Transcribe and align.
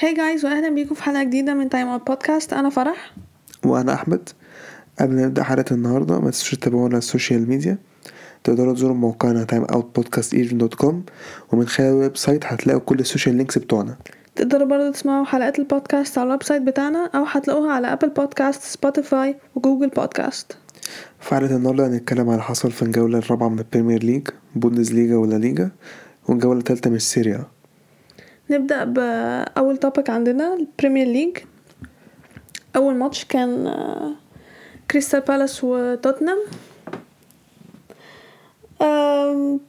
Hi 0.00 0.14
guys 0.14 0.44
واهلا 0.44 0.68
بيكم 0.68 0.94
في 0.94 1.02
حلقة 1.02 1.22
جديدة 1.22 1.54
من 1.54 1.68
Time 1.68 1.88
Out 1.88 2.06
Podcast 2.06 2.52
أنا 2.52 2.70
فرح. 2.70 3.14
وأنا 3.64 3.94
أحمد. 3.94 4.28
قبل 5.00 5.14
ما 5.14 5.26
نبدأ 5.26 5.42
حلقة 5.42 5.74
النهارده 5.74 6.18
ما 6.20 6.24
تنسوش 6.30 6.54
تتابعونا 6.54 6.86
على 6.88 6.98
ال 6.98 7.05
social 7.05 7.48
media 7.48 7.78
تقدروا 8.44 8.74
تزوروا 8.74 8.96
موقعنا 8.96 9.44
Time 9.44 9.64
Out 9.64 9.96
Podcast 9.96 10.34
dot 10.36 10.74
com 10.74 11.04
ومن 11.52 11.68
خلال 11.68 11.88
ال 11.88 12.16
website 12.16 12.46
هتلاقوا 12.46 12.80
كل 12.80 12.98
ال 12.98 13.03
social 13.03 13.34
links 13.36 13.58
بتوعنا. 13.58 13.96
تقدروا 14.36 14.66
برضه 14.66 14.90
تسمعوا 14.90 15.24
حلقات 15.24 15.58
البودكاست 15.58 16.18
على 16.18 16.26
ال 16.26 16.42
website 16.42 16.62
بتاعنا 16.62 17.10
أو 17.14 17.24
هتلاقوها 17.24 17.72
على 17.72 17.92
Apple 17.92 18.08
Podcasts 18.08 18.62
Spotify 18.62 19.36
و 19.54 19.59
Google 19.59 19.88
Podcasts 19.88 20.56
في 21.20 21.34
حلقة 21.34 21.56
النهارده 21.56 21.86
هنتكلم 21.86 22.20
على 22.20 22.30
اللي 22.32 22.42
حصل 22.42 22.70
في 22.70 22.82
الجولة 22.82 23.18
الرابعة 23.18 23.48
من 23.48 23.58
ال 23.58 23.64
Premier 23.64 24.02
League 24.04 24.28
Bundesliga 24.56 25.16
و 25.16 25.23
La 25.23 25.36
Liga 25.36 25.70
والجولة 26.28 26.58
الثالثه 26.58 26.90
من 26.90 26.96
ال 26.96 27.03
Serie 27.03 27.37
A 27.37 27.44
نبدأ 28.50 28.84
باول 28.84 29.76
topic 29.76 30.10
عندنا 30.10 30.54
ال 30.54 30.61
Premier 30.61 31.06
League 31.06 31.38
أول 32.76 32.94
ماتش 32.94 33.24
كان 33.24 33.66
آه، 33.66 34.12
كريستال 34.90 35.20
بالاس 35.20 35.64
وتوتنهام 35.64 36.38
آم، 38.82 39.60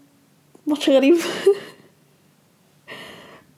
ماتش 0.68 0.90
غريب. 0.90 1.16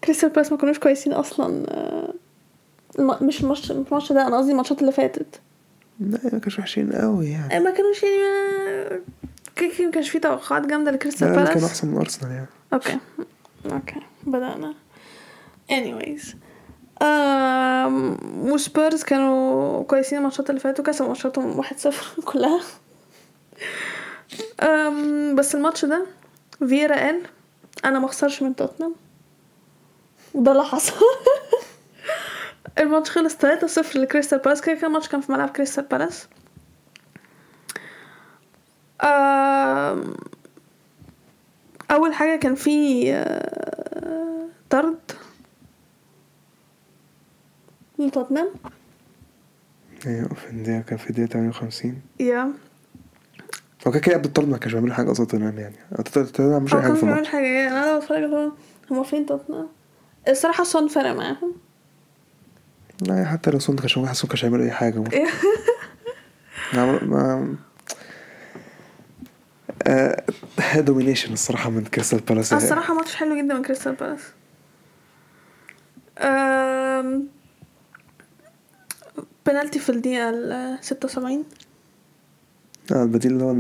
كريستال 0.04 0.30
بالاس 0.30 0.52
ما 0.52 0.58
كانوش 0.58 0.80
كويسين 0.80 1.14
أصلا 1.14 1.66
آه، 1.70 2.14
مش 3.00 3.42
الماتش 3.44 3.72
مش 3.72 3.72
الماتش 3.72 4.12
ده 4.12 4.28
أنا 4.28 4.38
قصدي 4.38 4.52
الماتشات 4.52 4.82
اللي 4.82 4.92
فاتت. 4.92 5.42
لا 6.00 6.20
ما 6.34 6.40
كانش 6.40 6.60
وحشين 6.60 6.94
قوي 6.94 7.30
يعني. 7.30 7.56
آه، 7.56 7.60
ما 7.60 7.72
كانوش 7.72 8.04
يعني 8.04 9.02
كده 9.56 9.86
ما 9.86 9.92
كانش 9.92 10.10
في 10.10 10.20
توقعات 10.20 10.66
جامدة 10.66 10.92
لكريستال 10.92 11.32
بالاس 11.36 11.64
أحسن 11.64 11.88
من 11.88 11.98
أرسنال 11.98 12.32
يعني. 12.32 12.48
أوكي. 12.74 12.98
أوكي. 13.72 13.96
بدأنا. 14.24 14.74
Anyways. 15.72 16.36
Um, 17.04 18.24
وسبيرز 18.36 19.04
كانوا 19.04 19.84
كويسين 19.84 20.18
الماتشات 20.18 20.50
اللي 20.50 20.62
فاتوا 20.62 20.86
كسبوا 20.86 21.08
ماتشاتهم 21.08 21.58
واحد 21.60 21.80
صفر 21.80 22.22
كلها. 22.32 22.60
Um, 24.62 25.36
بس 25.36 25.56
الماتش 25.56 25.86
ده 25.86 26.06
Vieira 26.68 26.96
قال 26.96 27.22
أنا 27.86 28.00
ما 28.00 28.06
أخسرش 28.06 28.42
من 28.42 28.56
توتنهام. 28.56 28.96
وده 30.34 30.52
اللي 30.52 30.64
حصل. 30.64 30.94
الماتش 32.80 33.10
خلص 33.12 33.36
3-0 33.36 33.96
لكريستال 33.98 34.40
بالاس. 34.40 34.62
كده 34.62 34.76
كده 34.76 34.88
الماتش 34.88 35.08
كان 35.08 35.22
في 35.22 35.32
ملعب 35.32 35.50
كريستال 35.50 35.84
بالاس. 35.84 36.28
آم، 39.04 40.14
أول 41.92 42.14
حاجة 42.14 42.40
كان 42.40 42.56
في 42.56 43.10
آه، 43.14 44.48
طرد. 44.70 45.00
لتوتنهام 48.08 48.50
أيوه 50.08 50.30
الدقيقه 50.50 50.82
كان 50.82 50.98
في 50.98 51.10
الدقيقة 51.10 51.28
58 51.30 52.02
يا. 52.20 52.52
هو 53.88 53.92
كده 53.92 54.00
كده 54.00 54.16
قبل 54.16 54.50
ما 54.50 54.58
كانش 54.58 54.74
بيعملوا 54.74 54.94
حاجة 54.96 55.10
قصاد 55.10 55.28
توتنهام 55.28 55.60
يعني. 55.60 55.76
توتنهام 56.06 56.64
مش 56.64 56.72
كان 56.72 56.82
في 56.82 57.02
بيعمل 57.02 57.12
الماتش. 57.14 57.28
حاجة 57.28 57.46
يعني 57.46 57.76
أنا 57.76 57.98
بتفرج 57.98 58.24
هو 58.24 58.52
هما 58.92 59.04
فين 59.04 59.26
توتنهام؟ 59.26 59.68
الصراحة 60.28 60.64
صن 60.64 60.88
فرق 60.88 61.12
معاهم. 61.12 61.54
لا 63.02 63.26
حتى 63.26 63.52
لو 63.52 63.60
سون 63.60 63.76
كانش 63.76 64.00
حاسس 64.00 64.26
كانش 64.26 64.46
هيعملوا 64.46 64.66
أي 64.66 64.72
حاجة. 64.72 65.00
برضه. 66.86 67.06
ما 67.06 67.56
آه 69.88 70.24
domination 70.82 71.34
الصراحة 71.34 71.70
من 71.70 71.84
كريستال 71.84 72.20
بالاس 72.20 72.54
الصراحة 72.54 72.94
ماتش 72.94 73.16
حلو 73.16 73.38
جدا 73.38 73.54
من 73.54 73.62
كريستال 73.62 73.96
بالاس 73.96 74.22
بنالتي 79.46 79.80
في 79.80 79.90
الدقيقة 79.90 80.30
ال 80.30 80.78
76 80.82 81.46
آه 82.92 83.04
البديل 83.04 83.32
اللي 83.32 83.44
هو. 83.44 83.56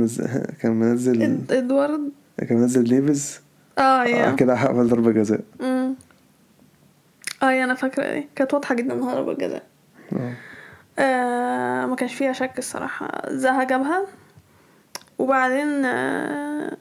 كان 0.61 0.71
منزل 0.71 1.39
إدوارد. 1.51 2.11
كان 2.37 2.57
منزل 2.57 2.83
ديفيز 2.83 3.41
آه 3.77 3.81
آه 3.81 4.05
yeah 4.05 4.31
كده 4.31 4.57
عمل 4.57 4.87
ضربة 4.89 5.11
جزاء. 5.11 5.41
مم. 5.59 5.95
آه 7.43 7.51
yeah 7.51 7.63
أنا 7.63 7.73
فاكرة 7.73 8.13
دي 8.13 8.27
كانت 8.35 8.53
واضحة 8.53 8.75
جدا 8.75 8.93
انها 8.93 9.15
ضربة 9.15 9.33
جزاء. 9.33 9.63
آه. 10.13 10.33
آه 10.99 11.85
ما 11.85 11.95
كانش 11.95 12.13
فيها 12.13 12.33
شك 12.33 12.57
الصراحة. 12.57 13.09
زها 13.29 13.63
جابها. 13.63 14.05
وبعدين 15.19 15.85
آه 15.85 16.77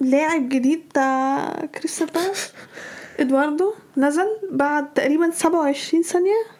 لاعب 0.00 0.48
جديد 0.48 0.88
بتاع 0.90 1.52
كريستال 1.74 2.06
بالاس 2.06 2.52
إدواردو 3.20 3.74
نزل 3.96 4.26
بعد 4.52 4.94
تقريبا 4.94 5.30
27 5.30 6.02
ثانية. 6.02 6.57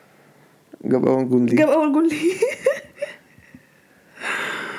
جاب 0.84 1.06
أول 1.08 1.28
جون 1.28 1.46
ليه 1.46 1.56
جاب 1.56 1.68
أول 1.68 1.92
جول 1.92 2.08
ليه 2.08 2.32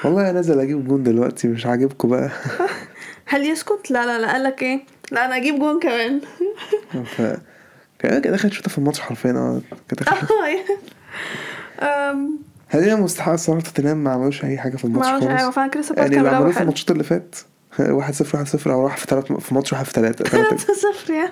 والله 0.04 0.22
أنا 0.22 0.32
نازل 0.32 0.60
أجيب 0.60 0.88
جون 0.88 1.04
دلوقتي 1.04 1.48
مش 1.48 1.66
عاجبكم 1.66 2.10
بقى؟ 2.10 2.30
هل 3.32 3.46
يسكت؟ 3.52 3.92
لا 3.92 4.06
لا 4.06 4.20
لا. 4.20 4.32
قال 4.32 4.44
لك 4.44 4.64
إيه؟ 4.64 4.80
لا 5.12 5.26
أنا 5.26 5.38
أجيب 5.38 5.60
جون 5.60 5.80
كمان. 5.80 6.22
ف 7.16 7.22
كان 8.00 8.22
كان 8.22 8.34
دخل 8.34 8.52
شوطة 8.52 8.70
في 8.70 8.78
الماتش 8.78 9.00
حرفيا 9.00 9.32
آه. 9.32 9.62
كان 9.72 9.98
دخل 10.06 10.18
شوطة. 10.20 10.34
آه 10.44 10.48
yeah. 10.48 10.64
Um، 12.12 12.40
هذه 12.68 12.96
مستحق 12.96 13.32
الصراحه 13.32 13.62
توتنهام 13.62 14.04
ما 14.04 14.12
عملوش 14.12 14.44
أي 14.46 14.58
حاجة 14.58 14.78
في 14.78 14.88
ما 14.88 14.94
الماتش 14.94 15.10
خالص. 15.10 15.40
أيوه 15.40 15.52
فعلا 15.52 15.70
كريستال 15.72 15.96
بالاس 15.96 16.12
يعني 16.12 16.20
اللي 16.28 16.36
عملوه 16.38 16.52
في 16.52 16.62
الماتشات 16.62 16.92
اللي 16.92 17.04
فات 17.04 17.36
1 17.80 18.14
0 18.14 18.38
1 18.38 18.48
0 18.48 18.74
أو 18.74 18.84
راح 18.84 18.98
في 18.98 19.06
ثلاث 19.08 19.32
في 19.32 19.54
ماتش 19.54 19.74
واحد 19.74 19.86
في 19.86 19.92
ثلاثة 19.92 20.24
3 20.26 20.58
0 20.58 21.14
yeah. 21.14 21.32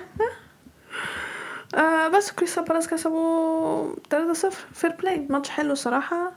آه 1.74 2.08
بس 2.08 2.30
كريستال 2.32 2.64
بالاس 2.64 2.88
كسبوا 2.88 3.94
3 4.10 4.32
0 4.32 4.58
fair 4.74 4.90
play 4.90 5.26
ماتش 5.30 5.48
حلو 5.50 5.72
الصراحة 5.72 6.32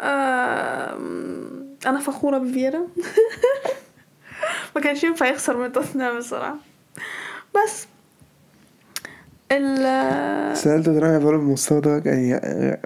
آه 0.00 0.98
أنا 1.86 1.98
فخورة 2.00 2.38
ب 2.38 2.44
Vieira 2.44 2.80
ما 4.76 4.80
كانش 4.82 5.04
ينفع 5.04 5.26
يخسر 5.26 5.56
من 5.56 5.72
توتنهام 5.72 6.16
الصراحة. 6.16 6.56
بس 7.54 7.86
ال 9.52 10.56
سألت 10.56 10.86
توتنهام 10.86 11.16
يفضلوا 11.16 11.38
بالمستوى 11.38 11.80
ده 11.80 12.02
يعني 12.04 12.80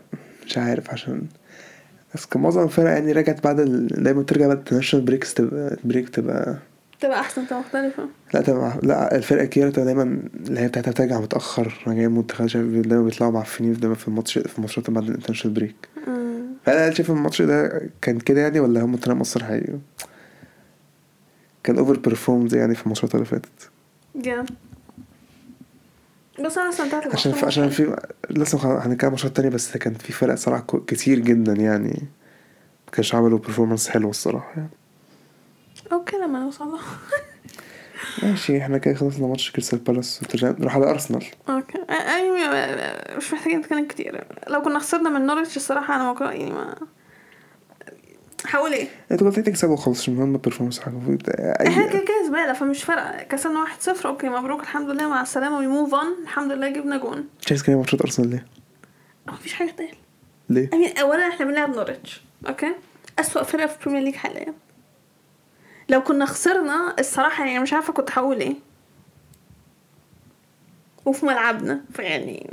مش 0.47 0.59
عارف 0.59 0.91
عشان 0.91 1.23
بس 2.15 2.27
كان 2.27 2.43
معظم 2.43 2.63
الفرق 2.63 2.91
يعني 2.91 3.13
رجعت 3.13 3.45
بعد. 3.45 3.57
دايما 4.03 4.23
بترجع 4.23 4.47
بعد 4.49 4.69
ال 4.69 4.73
national 4.73 5.05
breaks 5.07 5.35
تبقى 5.35 5.77
break 5.85 6.09
تبقى 6.09 6.57
تبقى 7.03 7.21
أحسن 7.21 7.47
تبقى 7.47 7.61
مختلفة. 7.61 8.09
لا 8.35 8.41
تبقى 8.41 8.79
لا 8.83 9.17
الفرق 9.17 9.43
الكبيرة 9.43 9.71
تبقى 9.71 9.85
دايما 9.85 10.03
اللي 10.47 10.61
هي 10.61 10.69
بتاعتها 10.69 10.91
بترجع 10.91 11.21
متأخر 11.21 11.83
راجعين 11.87 12.11
منتخب 12.11 12.47
شايف 12.47 12.67
دايما 12.67 13.05
بيطلعوا 13.05 13.33
معفنين 13.33 13.73
دايما 13.73 13.95
في 13.95 14.09
الماتش 14.09 14.39
في 14.39 14.61
ماتشات 14.61 14.91
بعد 14.91 15.05
ال 15.09 15.12
international 15.12 15.55
break. 15.55 15.89
مم. 16.07 16.43
فأنا 16.65 16.95
شايف 16.95 17.11
الماتش 17.11 17.43
ده 17.43 17.83
كان 18.03 18.19
كده 18.19 18.41
يعني 18.41 18.61
ولا 18.61 18.81
هم 18.81 18.97
توتنهام 18.97 19.21
أصلا 19.21 19.45
حقيقي؟ 19.45 19.79
كان 21.65 21.79
over 21.79 21.99
performed 21.99 22.53
يعني 22.53 22.75
في 22.75 22.83
الماتشات 22.83 23.15
اللي 23.15 23.27
فاتت. 23.27 23.71
جا 24.17 24.45
بس 26.45 26.59
أنا 26.59 26.69
استمتعت 26.69 27.15
عشان 27.15 27.33
في 27.33 27.47
عشان 27.47 27.69
في 27.69 27.97
لسه 28.31 28.87
هنتكلم 28.87 29.11
ماتشات 29.11 29.37
تانية 29.37 29.49
بس 29.49 29.77
كان 29.77 29.95
في 29.95 30.13
فرق 30.13 30.35
صراحة 30.35 30.67
كتير 30.87 31.19
جدا 31.19 31.53
يعني. 31.53 32.03
ما 32.87 32.93
كانش 32.93 33.15
عملوا 33.15 33.39
performance 33.39 33.89
حلو 33.89 34.11
الصراحة 34.11 34.53
يعني. 34.57 34.69
okay 35.93 36.17
لما 36.17 36.39
نوصل 36.39 36.69
له. 36.69 36.79
ماشي 38.23 38.59
إحنا 38.59 38.79
كده 38.79 38.95
خلصنا 38.95 39.27
ماتش 39.27 39.51
كريستال 39.51 39.79
بالاس 39.79 40.21
نروح 40.45 40.77
على 40.77 40.91
أرسنال. 40.91 41.25
okay. 41.49 41.79
أيوه 41.91 42.37
مش 43.17 43.33
محتاجين 43.33 43.59
نتكلم 43.59 43.87
كتير. 43.87 44.25
لو 44.49 44.63
كنا 44.63 44.79
خسرنا 44.79 45.11
من 45.11 45.27
Norwich 45.31 45.57
الصراحة 45.57 45.97
أنا 45.97 46.13
ما 46.13 46.33
يعني 46.33 46.51
ما 46.51 46.75
هقول 48.47 48.73
إيه؟ 48.73 48.89
أنتوا 49.13 49.29
كنتوا 49.31 49.43
تكسبوا 49.43 49.77
خالص 49.77 50.01
مش 50.03 50.09
مهم 50.09 50.35
البرفورمانس 50.35 50.81
المفروض 50.87 51.23
إحنا 51.69 51.87
كده 51.87 51.99
كده 51.99 52.27
زبالة 52.27 52.53
فمش 52.53 52.85
فارقة. 52.85 53.23
كسبنا 53.23 53.61
واحد 53.61 53.81
صفر 53.81 54.09
okay 54.09 54.29
مبروك 54.29 54.61
الحمد 54.61 54.91
لله 54.91 55.09
مع 55.09 55.23
السلامة 55.23 55.59
we 55.59 55.67
move 55.67 55.95
on 55.95 56.23
الحمد 56.23 56.53
لله 56.53 56.69
جبنا 56.69 56.97
جون. 56.97 57.29
مش 57.41 57.51
عايز 57.51 57.63
كده 57.63 57.77
ماتشات 57.77 58.01
أرسنال 58.01 58.31
ليه؟ 58.31 58.47
مفيش 59.27 59.53
حاجة 59.53 59.71
تقل 59.71 59.89
ليه؟ 60.49 60.71
امين 60.75 60.99
اولا 60.99 61.29
إحنا 61.29 61.47
بنلعب 61.47 61.75
Norwich 61.75 62.11
okay؟ 62.49 62.75
أسوأ 63.19 63.43
فرقة 63.43 63.67
في 63.67 63.77
ال 63.87 63.89
Premier 63.89 64.03
League 64.05 64.15
حاليا. 64.15 64.55
لو 65.93 66.03
كنا 66.03 66.27
خسرنا 66.27 66.95
الصراحة 66.99 67.45
يعني 67.47 67.59
مش 67.59 67.73
عارفة 67.73 67.93
كنت 67.93 68.11
هقول 68.11 68.41
إيه. 68.41 68.55
وفي 71.07 71.27
ملعبنا 71.27 71.85
فيعني 71.95 72.51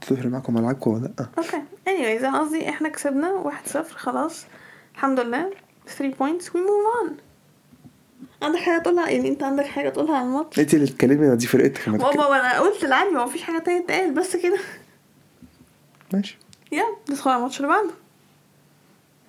تفرق 0.00 0.26
معاكم 0.26 0.54
ملعبكم 0.54 0.90
ولا 0.90 1.12
لأ؟ 1.18 1.26
Okay. 1.38 1.62
Anyways 1.88 2.24
أنا 2.24 2.40
قصدي 2.40 2.68
إحنا 2.68 2.88
كسبنا 2.88 3.30
واحد 3.30 3.66
صفر 3.66 3.96
خلاص. 3.96 4.46
الحمد 4.94 5.20
لله. 5.20 5.50
3 5.86 6.14
points 6.14 6.44
we 6.44 6.56
move 6.56 7.08
on. 7.08 7.12
عندك 8.42 8.58
حاجة 8.58 8.82
تقولها؟ 8.82 9.08
يعني 9.10 9.28
أنت 9.28 9.42
عندك 9.42 9.64
حاجة 9.64 9.88
تقولها 9.88 10.16
عن 10.16 10.26
الماتش؟ 10.26 10.58
أنت 10.58 10.74
اللي 10.74 10.86
تتكلمي 10.86 11.36
دي 11.36 11.46
فرقتك. 11.46 11.88
ما 11.88 11.96
بابا 11.96 12.40
أنا 12.40 12.60
قلت 12.60 12.84
العادي 12.84 13.10
ما 13.10 13.26
فيش 13.26 13.42
حاجة 13.42 13.58
تانية 13.58 13.80
تتقال 13.80 14.14
بس 14.14 14.36
كده. 14.36 14.58
ماشي. 16.12 16.38
يلا 16.72 16.96
ندخل 17.10 17.30
على 17.30 17.38
الماتش 17.38 17.56
اللي 17.56 17.68
بعده. 17.68 17.90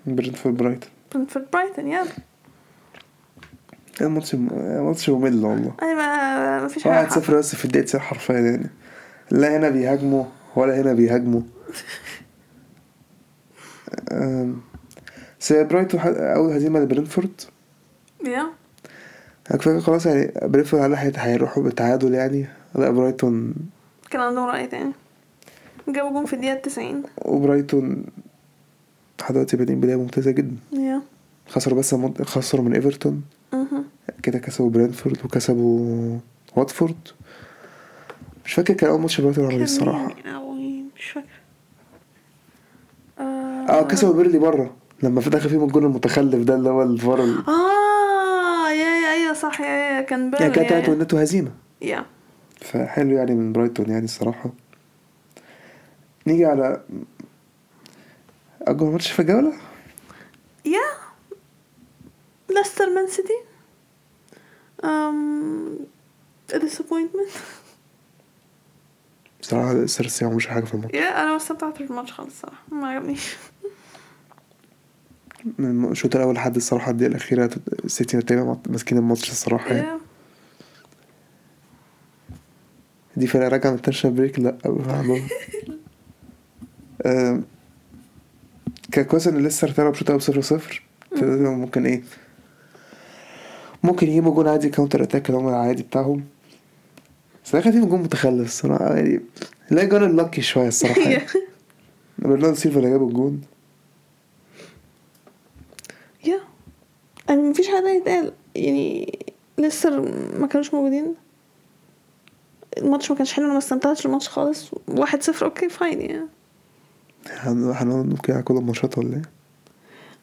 برنتفورد 0.06 0.58
برايتون. 0.58 0.95
برنتفورد 1.14 1.46
برايتون 1.54 1.88
يلا. 1.88 2.06
الماتش 4.02 4.36
ماتش 4.36 5.10
ممل 5.10 5.46
والله. 5.46 5.74
أنا 5.82 6.62
ما 6.62 6.68
فيش 6.68 6.86
واحد 6.86 6.98
حاجة 7.08 7.20
صفر 7.20 7.38
بس 7.38 7.56
في 7.56 7.66
الدقيقة 7.66 7.86
90 7.86 8.02
حرفيا 8.04 8.36
يعني. 8.36 8.70
لا 9.32 9.58
هنا 9.58 9.70
بيهاجموا 9.70 10.24
ولا 10.56 10.82
هنا 10.82 10.94
بيهاجموا. 10.94 11.42
بس 15.40 15.54
برايتون 15.54 16.00
أول 16.20 16.52
هزيمة 16.52 16.80
لبرنتفورد. 16.80 17.42
Yeah. 18.26 18.46
فاكر 19.46 19.80
خلاص 19.82 20.06
يعني 20.06 20.32
برنتفورد 20.42 20.84
على 20.84 20.98
هي- 20.98 21.12
هيروحوا 21.18 21.64
بالتعادل 21.64 22.14
يعني. 22.14 22.46
لا 22.76 22.90
برايتون. 22.90 23.54
كان 24.12 24.22
عندهم 24.22 24.50
رأي 24.50 24.68
تاني. 24.68 24.92
جابوا 25.88 26.12
جون 26.12 26.26
في 26.26 26.34
الدقيقة 26.34 26.56
90 26.56 27.04
وبرايتون 27.26 28.06
لحد 29.20 29.34
دلوقتي 29.34 29.58
بادئين 29.58 29.80
بداية 29.80 29.96
ممتازة 29.96 30.32
جدا. 30.32 30.56
Yeah 30.74 31.02
خسروا 31.48 31.80
بس 31.80 31.94
مد- 31.94 32.22
خسروا 32.24 32.66
من 32.66 32.74
إيفرتون. 32.74 33.24
مهم. 33.54 33.84
كده 34.24 34.40
كسبوا 34.40 34.70
برنتفورد 34.70 35.18
وكسبوا 35.26 36.18
واتفورد. 36.56 36.96
مش 38.46 38.54
فاكر 38.54 38.74
كان 38.74 38.90
أول 38.90 39.02
ماتش 39.02 39.22
برايتون 39.22 39.46
عمل 39.46 39.56
إيه 39.56 39.64
الصراحة؟ 39.64 40.16
مش 40.98 41.06
فاكر. 41.10 41.28
آه 43.20 43.82
كسبوا 43.84 44.14
بيرلي 44.14 44.40
بره. 44.40 44.74
لما 45.04 45.22
في 45.22 45.30
دخل 45.30 45.50
فيهم 45.50 45.64
الجول 45.64 45.86
المتخلف 45.86 46.44
ده 46.44 46.56
اللي 46.56 46.70
هو 46.70 46.84
الفار 46.84 47.24
ال- 47.24 47.44
آه 47.48 48.70
yeah 48.72 48.76
yeah 49.08 49.14
أيوه 49.14 49.34
صح 49.34 49.62
yeah 49.62 49.68
yeah 49.68 50.02
كان 50.02 50.20
يعني 50.20 50.32
بيرلي 50.38 50.52
كانت 50.56 50.70
تلات 50.70 50.90
ونته 50.90 51.22
هزيمة. 51.22 51.52
Yeah 51.82 52.06
فحلو 52.62 53.18
يعني 53.18 53.36
من 53.36 53.54
برايتون 53.54 53.90
يعني 53.90 54.06
الصراحة. 54.06 54.50
نيجي 56.28 56.46
على 56.46 56.82
اكبر 58.66 58.86
ماتش 58.90 59.12
في 59.12 59.20
الجولة؟ 59.22 59.54
يا 60.66 60.82
Leicester 62.50 62.90
مان 62.90 63.08
سيتي. 63.08 63.34
um 64.84 65.86
disappointment. 66.54 67.38
بصراحه 69.42 69.86
seriously 69.86 70.26
مش 70.26 70.48
حاجة 70.48 70.64
في 70.66 70.74
الماتش. 70.74 70.94
يا 70.96 71.22
أنا 71.22 71.30
ما 71.32 71.38
استمتعتش 71.38 71.82
بالماتش 71.82 72.12
خالص 72.12 72.42
صراحة 72.42 72.64
ما 72.72 72.88
عجبنيش. 72.88 73.36
من 75.58 75.92
الشوط 75.92 76.16
الأول 76.16 76.36
لحد 76.36 76.56
الصراحة 76.56 76.92
الدقيقة 76.92 77.10
الأخيرة 77.10 77.50
السيتي 77.86 78.22
تقريبا 78.22 78.58
ماسكين 78.70 78.98
الماتش 78.98 79.32
الصراحة 79.32 79.74
يعني. 79.74 80.00
دي 83.18 83.28
فرقة 83.28 83.48
راجعة 83.48 83.70
من 83.70 83.76
ال 83.76 83.79
international 83.79 84.16
break؟ 84.16 84.40
لا 84.40 84.58
كان 88.96 89.06
كويس 89.06 89.28
إن 89.28 89.38
لسه 89.38 89.68
ارتبط 89.68 89.92
بشوط 89.92 90.12
أول 90.12 90.22
صفر 90.22 90.42
صفر. 90.42 90.84
فده 91.12 91.50
ممكن 91.50 91.86
إيه 91.86 92.04
ممكن 93.84 94.08
يجيبوا 94.08 94.36
جون 94.36 94.48
عادي 94.48 94.70
counter 94.70 95.04
attack 95.04 95.30
اللي 95.30 95.40
هم 95.42 95.48
العادي 95.48 95.84
بتاعهم. 95.84 96.24
بس 97.46 97.56
ده 97.56 97.62
كان 97.62 97.72
فيهم 97.74 97.90
جون 97.90 98.02
متخلف 98.02 98.48
الصراحة 98.48 98.96
يعني 98.96 99.22
لا 99.72 99.84
جون 99.84 100.04
ال 100.04 100.10
lucky 100.10 100.42
شوية 100.42 100.68
الصراحة. 100.68 101.02
يعني. 101.12 101.26
برناردو 102.18 102.56
سيلفا 102.56 102.80
اللي 102.80 102.90
جاب 102.90 103.08
الجون. 103.08 103.42
يا 106.26 106.40
يعني 107.30 107.42
مفيش 107.42 107.68
حاجة 107.68 107.90
يتقال. 107.90 108.34
يعني 108.56 109.20
ليستر 109.58 109.90
ما 110.40 110.48
كانوش 110.48 110.74
موجودين. 110.74 111.16
الماتش 112.78 113.12
ما 113.12 113.18
كانش 113.18 113.34
حلو 113.34 113.46
أنا 113.46 113.54
ما 113.54 113.60
استمتعتش 113.60 114.04
بالماتش 114.04 114.30
خالص. 114.30 114.72
واحد 114.88 115.24
صفر 115.24 115.46
okay 115.46 115.70
fine 115.70 116.02
يعني. 116.02 116.28
هنقعد 117.30 118.06
نبكي 118.06 118.32
على 118.32 118.44
كل 118.44 118.58
الماتشات 118.58 118.98
ولا 118.98 119.14
إيه؟ 119.16 119.22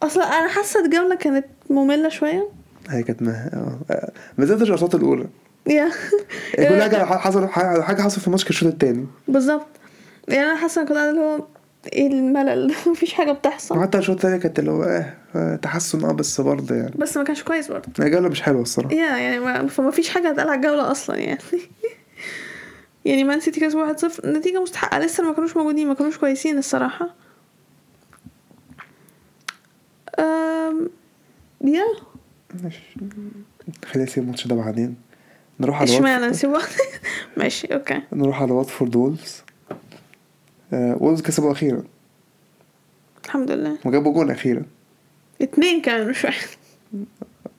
أصلا 0.02 0.25
أنا 0.25 0.49
حاسة 0.49 0.84
الجولة 0.84 1.14
كانت 1.14 1.46
مملة 1.70 2.08
شوية. 2.08 2.49
هي 2.90 3.02
كانت 3.02 3.22
مه... 3.22 3.31
آه 3.32 3.78
آه، 3.90 4.12
بالذات 4.38 4.62
الاشواط 4.62 4.94
الأولى. 4.94 5.26
yeah. 5.67 5.91
يعني 6.54 6.69
كل 6.76 6.82
حاجة 6.82 7.04
حصل 7.26 7.49
حاجة 7.49 8.02
حصل 8.02 8.20
في 8.20 8.31
كان 8.31 8.50
الشوط 8.50 8.69
التاني. 8.72 9.06
بالظبط. 9.28 9.66
يعني 10.28 10.43
أنا 10.50 10.56
حاسة 10.56 10.84
كنت 10.84 10.96
اللي 10.96 11.20
هو 11.20 11.44
إيه 11.93 12.06
الملل؟ 12.06 12.75
مفيش 12.90 13.12
حاجة 13.12 13.32
بتحصل. 13.32 13.78
وحتى 13.78 13.99
الشوط 13.99 14.16
التاني 14.16 14.38
كانت 14.38 14.58
اللي 14.58 14.70
هو 14.70 14.82
آه 14.82 15.14
آه، 15.37 15.56
تحسن 15.56 16.04
آه 16.04 16.12
بس 16.12 16.40
برضه 16.40 16.75
يعني. 16.75 16.93
بس 16.99 17.16
ما 17.16 17.25
كانش 17.25 17.43
كويس 17.43 17.69
برضه. 17.69 17.87
الجولة 18.00 18.28
مش 18.28 18.43
حلوة 18.43 18.62
الصراحة. 18.62 18.94
يا 18.94 19.16
يعني 19.16 19.38
ما 19.40 19.66
فما 19.66 19.90
فيش 19.90 20.08
حاجة 20.08 20.28
هتقال 20.31 20.49
على 20.49 20.56
الجولة 20.56 20.90
أصلا 20.90 21.16
يعني. 21.16 21.38
يعني 23.04 23.25
مان 23.25 23.40
سيتي 23.40 23.60
كسبوا 23.60 23.82
واحد 23.82 23.99
صفر. 23.99 24.25
النتيجة 24.25 24.62
مستحقة. 24.62 24.99
ليستر 24.99 25.25
ما 25.25 25.32
كانوش 25.34 25.56
موجودين 25.56 25.88
ما 25.88 25.94
كانوش 25.94 26.19
كويسين 26.19 26.58
الصراحة. 26.58 27.14
أم... 30.19 30.90
يا 31.64 31.84
ماشي. 32.64 32.82
خلينا 33.84 34.08
نسيب 34.08 34.22
الماتش 34.25 34.46
ده 34.46 34.54
بعدين. 34.54 34.96
نروح 35.60 35.81
على 35.81 35.96
اشمعنى 35.96 36.26
نسيبه؟ 36.26 36.60
ماشي 37.37 37.66
okay. 37.75 38.03
نروح 38.12 38.43
على 38.43 38.52
واتفورد 38.52 38.96
وولفز 38.97 39.43
آه 40.72 40.96
وولفز 41.00 41.23
كسبوا 41.22 41.52
أخيرا. 41.52 41.82
الحمد 43.25 43.50
لله. 43.50 43.78
وجابوا 43.84 44.12
جون 44.12 44.31
أخيرا. 44.31 44.62
اتنين 45.43 45.82
كمان 45.82 46.08
مش 46.08 46.25
واحد. 46.25 46.49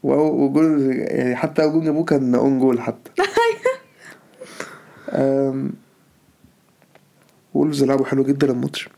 وجول 0.03 0.81
يعني 0.95 1.35
حتى 1.35 1.69
جون 1.69 1.83
جابوه 1.85 2.03
كان 2.05 2.35
own 2.35 2.59
goal 2.59 2.81
حتى. 2.81 3.11
آم، 3.21 3.25
وولفز 7.54 7.83
لعبوا 7.83 8.06
حلو 8.06 8.24
جدا 8.24 8.51
الماتش. 8.51 8.89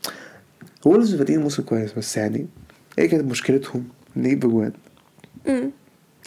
وولفز 0.86 1.14
بادئين 1.14 1.38
الموسم 1.38 1.62
كويس 1.62 1.92
بس 1.92 2.16
يعني 2.16 2.46
إيه 2.98 3.08
كانت 3.10 3.24
مشكلتهم؟ 3.30 3.88
أجوان. 4.44 4.72
أمم، 5.48 5.70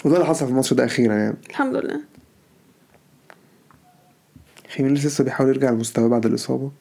وده 0.06 0.16
اللي 0.16 0.26
حصل 0.28 0.46
في 0.46 0.52
الماتش 0.52 0.74
ده 0.74 0.86
أخيرا 0.86 1.14
يعني. 1.16 1.38
الحمد 1.50 1.76
لله. 1.76 2.02
خيمينيز 4.76 5.06
لسه 5.06 5.24
بيحاول 5.24 5.50
يرجع 5.50 5.70
لمستواه 5.70 6.08
بعد 6.08 6.26
الإصابة. 6.26 6.72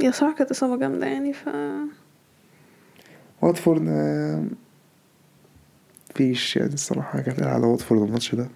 yeah 0.00 0.10
صراحة 0.10 0.34
كانت 0.34 0.50
إصابة 0.50 0.76
جامدة 0.76 1.06
يعني 1.06 1.32
ف 1.32 1.48
واتفورد 3.42 3.82
آم، 3.88 4.50
فيش 6.14 6.56
يعني 6.56 6.74
الصراحة 6.74 7.20
كانت 7.20 7.42
على 7.42 7.66
واتفورد 7.66 8.02
الماتش 8.02 8.34
ده. 8.34 8.48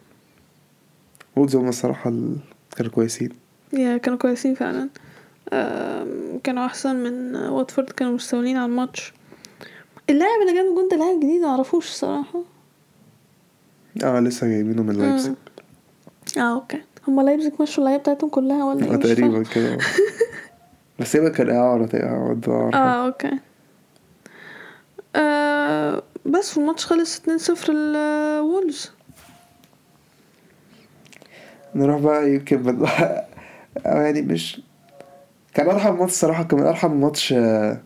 وولفز 1.36 1.56
هم 1.56 1.68
الصراحة 1.68 2.10
ال- 2.10 2.36
كانوا 2.76 2.90
كويسين. 2.92 3.28
yeah 3.72 3.96
كانوا 3.96 4.18
كويسين 4.18 4.54
فعلا. 4.54 4.88
كانوا 6.44 6.66
أحسن 6.66 6.96
من 6.96 7.36
واتفورد 7.36 7.90
كانوا 7.90 8.12
مستولين 8.12 8.56
على 8.56 8.66
الماتش. 8.66 9.12
اللاعب 10.10 10.40
اللي 10.40 10.54
جاب 10.54 10.66
الجون 10.70 10.88
ده 10.88 10.96
لاعب 10.96 11.20
جديد 11.20 11.42
معرفوش 11.42 11.88
الصراحة 11.88 12.42
آه 14.04 14.20
لسه 14.20 14.46
جايبينه 14.46 14.82
من 14.82 14.94
لايبزيج. 14.96 15.34
آه 16.38 16.54
okay. 16.54 16.80
هما 17.08 17.22
لايبزيج 17.22 17.52
مشوا 17.60 17.78
اللعيبة 17.84 18.02
بتاعتهم 18.02 18.30
كلها 18.30 18.64
ولا 18.64 18.84
إيه؟ 18.86 18.92
آه،. 18.92 18.96
تقريبا 18.96 19.42
كده. 19.54 19.78
بس 20.98 21.14
يبقى 21.14 21.30
كان 21.30 21.50
إعارة 21.50 21.86
تقريبا 21.86 22.70
آه 22.74 23.06
okay. 23.06 23.38
آه 25.16 26.02
بس 26.26 26.56
والماتش 26.58 26.86
خلص 26.86 27.22
2-0 27.66 27.70
لوولفز 27.70 28.90
نروح 31.74 32.00
بقى 32.00 32.34
يمكن 32.34 32.62
أو 33.78 34.00
يعني 34.00 34.22
مش 34.22 34.60
كان 35.54 35.68
أرحم 35.70 35.94
ماتش 35.98 36.10
الصراحه 36.12 36.42
كان 36.42 36.60
من 36.60 36.66
أرحم 36.66 36.90
ماتش 37.00 37.32
آه، 37.32 37.80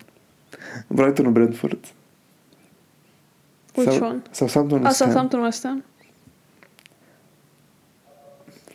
برايتون 0.91 1.27
وبرنتفورد 1.27 1.87
which 3.79 3.81
ساو- 3.85 4.01
one؟ 4.13 4.17
ساوثهامبتون 4.33 4.87
آه 4.87 4.89
وست 4.91 5.03
هام. 5.03 5.11
ساوثهامبتون 5.11 5.41
ويست 5.41 5.67
هام. 5.67 5.83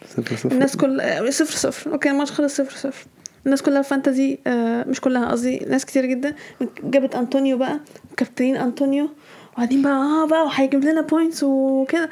صفر 0.07 0.35
صفر. 0.35 0.51
الناس 0.51 0.77
كل 0.77 0.99
آه، 1.01 1.29
صفر 1.29 1.55
صفر. 1.57 1.91
okay 1.93 2.09
الماتش 2.09 2.31
خلص 2.31 2.55
صفر 2.57 2.75
صفر. 2.77 3.05
الناس 3.45 3.61
كلها 3.61 3.81
fantasy 3.81 4.38
آه 4.47 4.83
مش 4.83 5.01
كلها 5.01 5.31
قصدي 5.31 5.57
ناس 5.57 5.85
كتير 5.85 6.05
جدا. 6.05 6.35
جابت 6.83 7.15
أنطونيو 7.15 7.57
بقى 7.57 7.79
وكابتنين 8.11 8.55
أنطونيو. 8.57 9.09
وبعدين 9.55 9.81
بقى 9.81 9.91
آه 9.93 10.27
بقى 10.27 10.43
وهيجيب 10.45 10.83
لنا 10.83 11.01
points 11.01 11.43
وكده. 11.43 12.09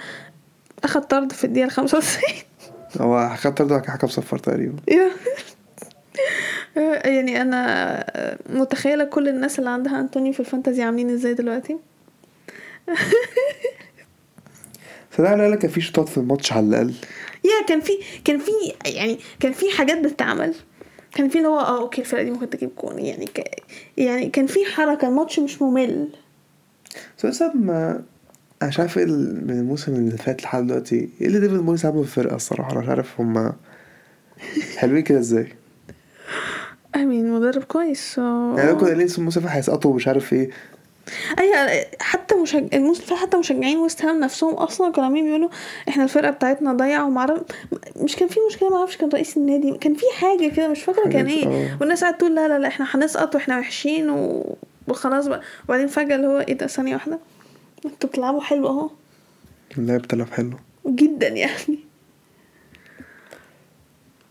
أخد 0.83 1.01
طرد 1.07 1.31
في 1.31 1.43
الدقيقة 1.43 1.69
95 1.69 2.23
هو 3.01 3.29
حكم 3.29 3.49
طرد 3.49 3.85
حكم 3.85 4.07
صفر 4.07 4.37
تقريبا. 4.37 4.77
يعني 7.05 7.41
أنا 7.41 8.05
متخيلة 8.49 9.03
كل 9.03 9.27
الناس 9.27 9.59
اللي 9.59 9.69
عندها 9.69 9.99
انطونيو 9.99 10.33
في 10.33 10.39
ال 10.39 10.45
fantasy 10.45 10.83
عاملين 10.83 11.09
إزاي 11.09 11.33
دلوقتي. 11.33 11.77
ده 15.19 15.29
على 15.29 15.57
كان 15.57 15.71
في 15.71 15.81
شوطات 15.81 16.09
في 16.09 16.17
الماتش 16.17 16.53
على 16.53 16.65
الأقل. 16.65 16.93
يا 17.43 17.65
كان 17.67 17.81
في 17.81 17.93
كان 18.25 18.39
في 18.39 18.51
يعني 18.85 19.19
كان 19.39 19.51
في 19.51 19.65
حاجات 19.71 19.97
بتتعمل. 19.97 20.53
كان 21.13 21.29
في 21.29 21.37
اللي 21.37 21.47
هو 21.47 21.59
آه 21.59 21.81
okay 21.81 22.01
الفرقة 22.01 22.23
دي 22.23 22.31
ممكن 22.31 22.49
تجيب 22.49 22.69
جون. 22.81 22.99
يعني 22.99 23.25
ك... 23.25 23.61
يعني 23.97 24.29
كان 24.29 24.47
في 24.47 24.65
حركة 24.65 25.07
الماتش 25.07 25.39
مش 25.39 25.61
ممل. 25.61 26.09
مثلا 27.23 27.51
ما 27.55 28.03
أنا 28.61 28.69
مش 28.69 28.79
عارف 28.79 28.97
إيه 28.97 29.05
من 29.05 29.49
الموسم 29.49 29.95
اللي 29.95 30.17
فات 30.17 30.43
لحد 30.43 30.67
دلوقتي 30.67 31.09
إيه 31.21 31.27
اللي 31.27 31.39
ديفيد 31.39 31.59
مويس 31.59 31.85
عمله 31.85 32.03
في 32.03 32.07
الفرقة 32.17 32.35
الصراحة؟ 32.35 32.71
أنا 32.71 32.79
مش 32.79 32.89
عارف 32.89 33.21
هما 33.21 33.53
حلوين 34.77 35.03
كده 35.03 35.19
إزاي. 35.19 35.47
I 36.95 37.02
mean 37.02 37.31
مدرب 37.31 37.63
كويس 37.63 38.15
so... 38.15 38.19
يعني 38.57 38.69
لو 38.69 38.77
كنا 38.77 38.89
لسه 39.03 39.19
الموسم 39.19 39.39
اللي 39.39 39.49
فات 39.49 39.57
هيسقطوا 39.57 39.91
ومش 39.91 40.07
عارف 40.07 40.33
إيه. 40.33 40.49
أيوه 41.39 41.85
حتى 41.99 42.35
مشجع 42.35 42.77
الموسم 42.77 43.15
حتى 43.15 43.37
مشجعين 43.37 43.77
ويست 43.77 44.05
هام 44.05 44.19
نفسهم 44.19 44.53
أصلا 44.53 44.91
كانوا 44.91 45.05
عاملين 45.05 45.25
بيقولوا 45.25 45.49
إحنا 45.89 46.03
الفرقة 46.03 46.31
بتاعتنا 46.31 46.73
ضايعة 46.73 47.05
ومعرف 47.07 47.39
مش 47.95 48.15
كان 48.15 48.27
في 48.27 48.39
مشكلة 48.49 48.69
معرفش 48.69 48.97
كان 48.97 49.09
رئيس 49.09 49.37
النادي 49.37 49.77
كان 49.77 49.93
في 49.93 50.05
حاجة 50.17 50.49
كده 50.49 50.67
مش 50.67 50.83
فاكرة 50.83 51.09
كان 51.09 51.25
إيه. 51.25 51.47
آه. 51.47 51.77
والناس 51.79 52.01
قاعدة 52.01 52.17
تقول 52.17 52.35
لا 52.35 52.47
لا 52.47 52.59
لا 52.59 52.67
إحنا 52.67 52.85
هنسقط 52.91 53.35
وإحنا 53.35 53.59
وحشين 53.59 54.09
و... 54.09 54.55
وخلاص 54.87 55.27
بقى. 55.27 55.41
وبعدين 55.65 55.87
فجأة 55.87 56.15
اللي 56.15 56.27
هو 56.27 56.39
إيه 56.39 56.53
ده 56.57 56.67
ثانية 56.67 56.93
واحدة. 56.93 57.19
أنتوا 57.85 58.09
بتلعبوا 58.09 58.41
حلو 58.41 58.67
اهو. 58.67 58.89
اللعب 59.77 60.01
بتلعب 60.01 60.27
حلو. 60.29 60.53
جدا 60.87 61.27
يعني. 61.27 61.79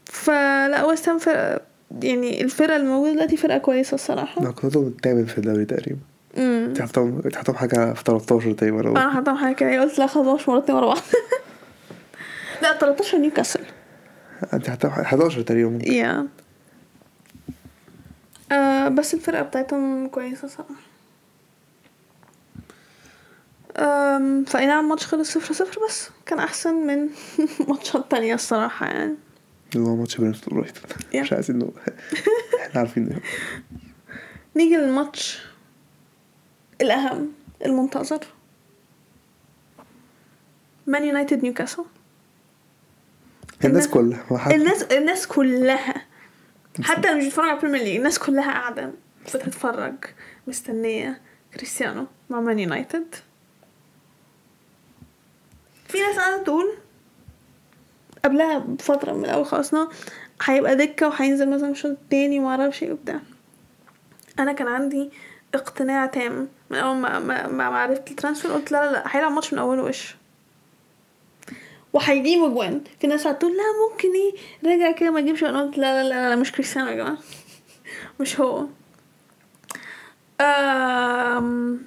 فلا 0.05 0.85
ويست 0.85 1.09
هام 1.09 1.19
فرقه 1.19 1.61
يعني 2.03 2.43
الفرقة 2.43 2.77
الموجودة 2.77 3.13
دلوقتي 3.13 3.37
فرقة 3.37 3.59
كويسة 3.59 3.95
الصراحة. 3.95 4.43
نقطتهم 4.43 4.87
الثامن 4.87 5.25
في 5.27 5.39
الدوري 5.39 5.65
تقريبا. 5.65 5.99
امم 6.39 6.75
حاطهم 6.81 7.57
حاجة 7.57 7.93
في 7.93 8.05
13 8.05 8.53
تقريبا 8.53 8.81
أنا 8.91 9.11
حاطه 9.15 9.37
حاجة 9.37 9.55
كده. 9.55 9.81
قلت 9.81 9.99
لا 9.99 10.07
خلاص 10.07 10.49
مرتين 10.49 10.75
ورا 10.75 10.87
بعض. 10.87 10.99
لا 12.63 12.79
13 12.79 13.19
نيوكاسل. 13.19 13.61
انت 14.55 14.71
حاطهم 14.71 14.91
11 14.91 15.43
تقريبا 15.43 15.71
ممكن. 15.71 15.93
يا 15.93 16.27
آه 18.53 18.89
بس 18.89 19.15
الفرقة 19.15 19.43
بتاعتهم 19.43 20.09
كويسة 20.09 20.49
صراحة. 20.49 20.86
فأي 24.47 24.67
نعم 24.67 24.85
الماتش 24.85 25.07
خلص 25.07 25.31
صفر 25.33 25.55
صفر 25.55 25.81
بس. 25.89 26.11
كان 26.27 26.39
أحسن 26.39 26.75
من 26.75 27.09
ماتشات 27.69 28.11
تانية 28.11 28.35
الصراحة 28.35 28.87
يعني. 28.87 29.15
اللي 29.77 29.89
هو 29.89 29.97
ماتش 29.97 30.17
برينتفورد 30.17 30.53
وبرايتون. 30.57 30.83
yeah. 31.15 31.23
مش 31.23 31.33
عايزين 31.33 31.59
نقول 31.59 31.73
إحنا 32.67 32.81
عارفين. 32.81 33.21
نيجي 34.57 34.77
للماتش 34.77 35.43
الأهم 36.81 37.33
المنتظر 37.67 38.21
مان 40.87 41.05
يونايتد 41.05 41.43
نيوكاسل 41.43 41.85
الناس 43.65 43.89
كلها 43.89 44.55
الناس 44.55 44.83
الناس 44.83 45.27
كلها. 45.27 45.95
حتى 46.83 47.09
اللي 47.09 47.19
مش 47.19 47.25
بيتفرج 47.25 47.47
على 47.49 47.57
البريمير 47.57 47.83
ليج 47.83 47.97
الناس 47.97 48.19
كلها 48.19 48.53
قاعدة 48.53 48.93
بتتفرج 49.25 49.95
مستنية 50.47 51.21
كريستيانو 51.55 52.07
مع 52.31 52.41
مان 52.41 52.59
يونايتد 52.59 53.15
في 55.89 56.01
ناس 56.01 56.17
قاعدة 56.17 56.43
تقول 56.43 56.77
قبلها 58.25 58.59
بفترة 58.59 59.13
من 59.13 59.25
إن 59.73 59.79
هو 59.79 59.89
هيبقى 60.43 60.77
دكة 60.77 61.09
وهينزل 61.09 61.51
مثلا 61.51 61.71
الشوط 61.71 61.91
التاني 61.91 62.39
ومعرفش 62.39 62.83
إيه 62.83 62.93
وبتاع. 62.93 63.21
أنا 64.39 64.53
كان 64.53 64.69
عندي 64.69 65.11
اقتناع 65.55 66.07
تام 66.07 66.49
من 66.71 66.77
أول 66.79 66.97
ما 66.97 67.19
ما, 67.19 67.47
ما 67.47 67.65
عرفت 67.65 68.11
ال 68.11 68.15
transfer 68.15 68.53
قلت 68.53 68.73
لا 68.73 68.87
لا 68.87 68.93
لا 68.93 69.03
هيلعب 69.07 69.33
ماتش 69.33 69.53
من 69.53 69.59
أوله 69.59 69.83
وش. 69.83 70.17
وهيجيب 71.93 72.45
أجوان. 72.45 72.81
في 73.01 73.07
ناس 73.07 73.27
هتقول 73.27 73.53
لا 73.57 73.63
ممكن 73.91 74.09
إيه 74.13 74.35
راجع 74.71 74.93
كده 74.93 75.11
ما 75.11 75.21
يجيبش 75.21 75.45
أنا 75.45 75.63
قلت 75.63 75.79
لا 75.79 76.03
لا 76.03 76.09
لا, 76.09 76.29
لا 76.31 76.37
مش 76.37 76.53
كريستيانو 76.53 76.89
يا 76.89 76.95
جماعة. 76.95 77.19
مش 78.21 78.41
هو. 78.41 78.67
أم... 80.41 81.83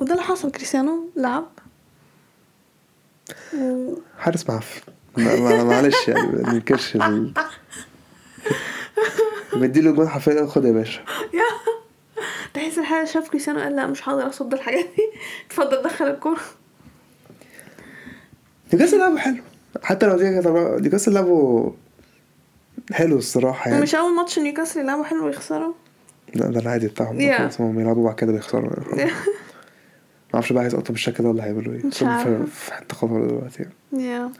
وده 0.00 0.12
اللي 0.12 0.22
حصل. 0.22 0.50
كريستيانو 0.50 1.10
لعب. 1.16 1.48
حارس 4.18 4.50
معفن. 4.50 4.80
ما- 5.16 5.64
معلش 5.64 6.08
يعني 6.08 6.26
ما 6.32 6.52
ننكرش 6.52 6.96
ال... 6.96 7.32
مديله 9.52 9.90
جون 9.90 10.08
حرفيا 10.08 10.46
خد 10.46 10.64
يا 10.64 10.72
باشا. 10.72 11.00
تحس 12.54 12.78
الحارس 12.78 13.12
شاف 13.12 13.28
كريستيانو 13.28 13.60
قال 13.60 13.76
لا 13.76 13.86
مش 13.86 14.08
هقدر 14.08 14.28
اصد 14.28 14.54
الحاجات 14.54 14.84
دي. 14.96 15.02
اتفضل 15.46 15.82
دخل 15.82 16.04
الكورة. 16.04 16.40
نيوكاسل 18.72 18.98
لعبه 18.98 19.18
حلو. 19.18 19.42
حتى 19.82 20.06
لو 20.06 20.16
دي 20.16 20.30
نيوكاسل 20.80 21.12
لعبه 21.12 21.74
حلو 22.92 23.18
الصراحة 23.18 23.70
يعني. 23.70 23.82
مش 23.82 23.94
أول 23.94 24.14
ماتش 24.16 24.38
نيوكاسل 24.38 24.80
يلعبوا 24.80 25.04
حلو 25.04 25.26
ويخسروا؟ 25.26 25.72
لا 26.34 26.46
ده 26.46 26.60
العادي 26.60 26.88
بتاعهم. 26.88 27.18
Yeah. 27.18 27.60
هم 27.60 27.80
يلعبوا 27.80 28.04
بعد 28.04 28.14
كده 28.14 28.32
بيخسروا 28.32 28.70
ما 30.28 30.34
أعرفش 30.34 30.52
بقى 30.52 30.64
هيسقطوا 30.64 30.92
بالشكل 30.94 31.22
ده 31.24 31.28
ولا 31.30 31.44
هيعملوا 31.44 31.74
إيه 31.74 31.86
مش. 31.86 31.98
في- 31.98 32.46
في 32.46 32.74
حتة 32.74 32.94
خطر 32.94 33.26
دلوقتي 33.26 33.66
يعني. 33.92 34.30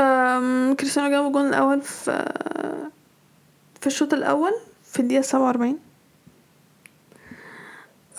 أم... 0.00 0.74
كريستيانو 0.74 1.10
جاب 1.10 1.26
الجون 1.26 1.48
الأول 1.48 1.82
في 1.82 2.32
في 3.80 3.86
الشوط 3.86 4.14
الأول 4.14 4.52
في 4.84 5.00
الدقيقة 5.00 5.22
47 5.22 5.78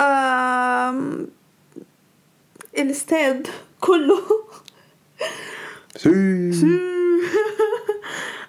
أم... 0.01 1.27
الاستاد 2.77 3.47
كله 3.81 4.19
سي 5.95 6.09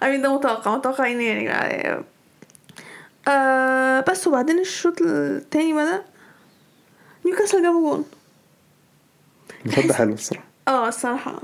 I 0.03 0.07
mean 0.07 0.21
ده 0.23 0.35
متوقع 0.37 0.75
متوقعين 0.77 1.21
يعني. 1.21 2.03
آه 3.27 3.99
بس 3.99 4.27
وبعدين 4.27 4.59
الشوط 4.59 5.01
التاني 5.01 5.73
بدأ 5.73 6.01
نيوكاسل 7.25 7.63
جابوا 7.63 7.81
جون 7.89 8.05
الماتش 9.65 9.85
ده 9.85 9.93
حلو 9.93 10.13
الصراحة. 10.13 10.43
آه 10.67 10.87
الصراحة. 10.87 11.41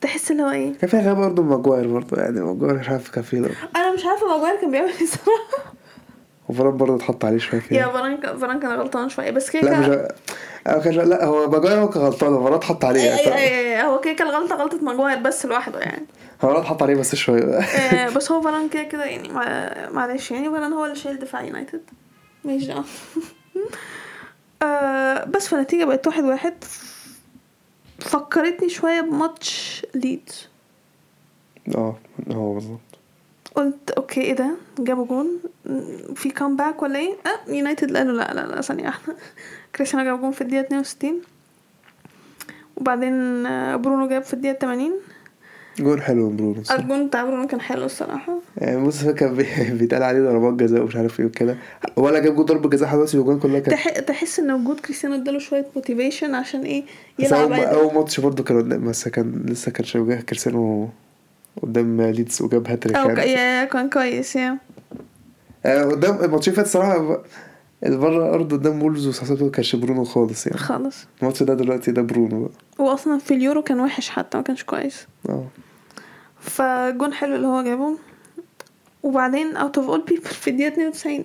تحس 0.00 0.30
اللي 0.30 0.42
هو 0.42 0.50
إيه؟ 0.50 0.72
كان 0.80 0.90
فيها 0.90 1.00
غياب 1.00 1.16
برضه 1.16 1.42
ماجواير 1.42 1.86
برضه 1.88 2.22
يعني 2.22 2.40
ماجواير 2.40 2.74
مش 2.74 2.88
عارف 2.88 3.10
كان 3.10 3.24
فيه 3.24 3.40
ده 3.40 3.50
أنا 3.76 3.92
مش 3.94 4.04
عارفة 4.04 4.26
ماجواير 4.28 4.60
كان 4.60 4.70
بيعمل 4.70 4.88
إيه 4.88 5.02
الصراحة. 5.02 5.72
وفران 6.48 6.76
برضه 6.76 6.96
اتحط 6.96 7.24
عليه 7.24 7.38
شوية 7.38 7.60
يا 7.60 7.66
فيها 7.68 7.88
فران 7.88 8.38
فران 8.38 8.60
كان 8.60 8.70
غلطان 8.72 9.08
شوية 9.08 9.30
بس 9.30 9.50
كده 9.50 9.70
لا 9.70 9.78
مش 9.80 9.86
كده 9.86 10.08
أو 10.66 10.80
كان 10.80 10.92
لا 10.94 11.24
هو 11.24 11.50
ماجواير 11.50 11.78
هو 11.82 11.88
كان 11.88 12.02
غلطان 12.02 12.34
فران 12.42 12.52
اتحط 12.54 12.84
عليه 12.84 13.16
أي- 13.16 13.18
أي- 13.20 13.26
يعني. 13.28 13.78
أي- 13.78 13.82
أي- 13.82 13.84
هو 13.84 14.00
كده 14.00 14.12
كان 14.12 14.28
غلطة 14.28 14.56
غلطة 14.56 14.78
ماجواير 14.84 15.18
بس 15.18 15.46
لوحده 15.46 15.80
يعني. 15.80 16.06
فران 16.40 16.56
اتحط 16.56 16.82
عليه 16.82 16.94
بس 16.94 17.14
شوية. 17.14 17.42
آه 17.58 18.08
بس 18.16 18.32
هو 18.32 18.40
فران 18.42 18.68
كده 18.68 18.82
كده 18.82 19.04
يعني 19.04 19.28
مع- 19.28 19.88
معلش 19.90 20.30
يعني 20.30 20.50
فران 20.50 20.72
هو 20.72 20.84
اللي 20.84 20.96
شايل 20.96 21.18
دفاع 21.18 21.42
يونايتد. 21.42 21.82
ماشي. 22.44 22.74
آه 24.62 25.24
بس 25.24 25.48
فالنتيجة 25.48 25.84
بقت 25.84 26.06
واحد 26.06 26.24
واحد. 26.24 26.54
فكرتني 28.00 28.68
شوية 28.68 29.00
بماتش 29.00 29.82
ليدز. 29.94 30.48
آه 31.74 31.96
هو 32.30 32.54
بالظبط. 32.54 32.80
قلت 33.54 33.90
okay 33.90 34.20
إيه 34.20 34.32
ده؟ 34.32 34.54
جابوا 34.78 35.06
جون. 35.06 35.40
في 36.14 36.30
comeback 36.30 36.82
ولا 36.82 36.98
إيه؟ 36.98 37.14
آه 37.26 37.50
يونايتد 37.50 37.96
قالوا 37.96 38.12
لا 38.16 38.34
لا 38.34 38.46
لا 38.46 38.60
ثانية 38.60 38.84
واحدة. 38.84 39.16
كريستيانو 39.76 40.04
جاب 40.04 40.20
جون 40.20 40.32
في 40.32 40.40
الدقيقة 40.40 40.60
62 40.66 41.20
وبعدين 42.76 43.46
آه، 43.46 43.76
برونو 43.76 44.08
جاب 44.08 44.22
في 44.22 44.34
الدقيقة 44.34 44.58
80 44.58 44.92
جول 45.78 46.02
حلو 46.02 46.30
من 46.30 46.36
برونو. 46.36 46.62
الجون 46.78 47.06
بتاع 47.06 47.24
برونو 47.24 47.46
كان 47.46 47.60
حلو 47.60 47.84
الصراحة 47.84 48.38
يعني 48.58 48.86
بص 48.86 49.04
كان 49.04 49.34
بي- 49.34 49.70
بيتقال 49.78 50.02
عليه 50.02 50.20
ضربات 50.20 50.54
جزاء 50.54 50.82
ومش 50.82 50.96
عارف 50.96 51.20
إيه 51.20 51.26
وكده 51.26 51.56
ولا 51.96 52.18
جاب 52.18 52.34
جول 52.36 52.46
ضربة 52.46 52.68
جزاء 52.68 52.88
حلوة 52.88 53.02
بس 53.02 53.14
الجون 53.14 53.38
كلها 53.38 53.60
كانت 53.60 53.68
تح... 53.74 53.88
تحس 53.88 54.38
ان 54.40 54.50
وجود 54.50 54.80
كريستيانو 54.80 55.14
اداله 55.14 55.38
شوية 55.38 55.66
motivation 55.76 56.34
عشان 56.34 56.60
إيه 56.62 56.84
يلعب. 57.18 57.52
أول 57.52 57.94
ماتش 57.94 58.20
برضه 58.20 58.44
كان 58.44 58.84
بس 58.84 59.08
كان 59.08 59.42
لسه 59.48 59.72
كان 59.72 59.84
شبه 59.84 60.20
كريستيانو 60.20 60.88
قدام 61.62 62.02
ليدز 62.02 62.42
وجاب 62.42 62.68
هاتريك. 62.68 62.96
يعني 62.96 63.66
كان 63.70 63.90
كويس 63.90 64.36
يا 64.36 64.58
آه، 65.66 65.84
قدام 65.84 66.14
الماتشين 66.24 66.52
اللي 66.52 66.56
فات 66.56 66.66
الصراحة 66.66 66.96
اللي 66.96 67.18
بره 67.82 68.34
أرض 68.34 68.52
قدام 68.52 68.82
وولز 68.82 69.06
وساساتو 69.06 69.50
كانش 69.50 69.76
برونو 69.76 70.04
خالص 70.04 70.46
يعني. 70.46 70.58
خالص. 70.58 71.06
الماتش 71.22 71.42
ده 71.42 71.54
دلوقتي 71.54 71.92
ده 71.92 72.02
برونو 72.02 72.40
بقى. 72.40 72.86
واصلا 72.86 73.18
في 73.18 73.34
اليورو 73.34 73.62
كان 73.62 73.80
وحش 73.80 74.08
حتى 74.08 74.38
ما 74.38 74.44
كانش 74.44 74.64
كويس. 74.64 75.06
آه. 75.28 75.46
فجون 76.40 77.12
حلو 77.12 77.34
اللي 77.36 77.46
هو 77.46 77.62
جابه. 77.62 77.98
وبعدين 79.02 79.56
out 79.56 79.78
of 79.78 79.88
all 79.88 80.02
people 80.08 80.22
في 80.22 80.50
الدقيقة 80.50 80.68
92 80.72 81.24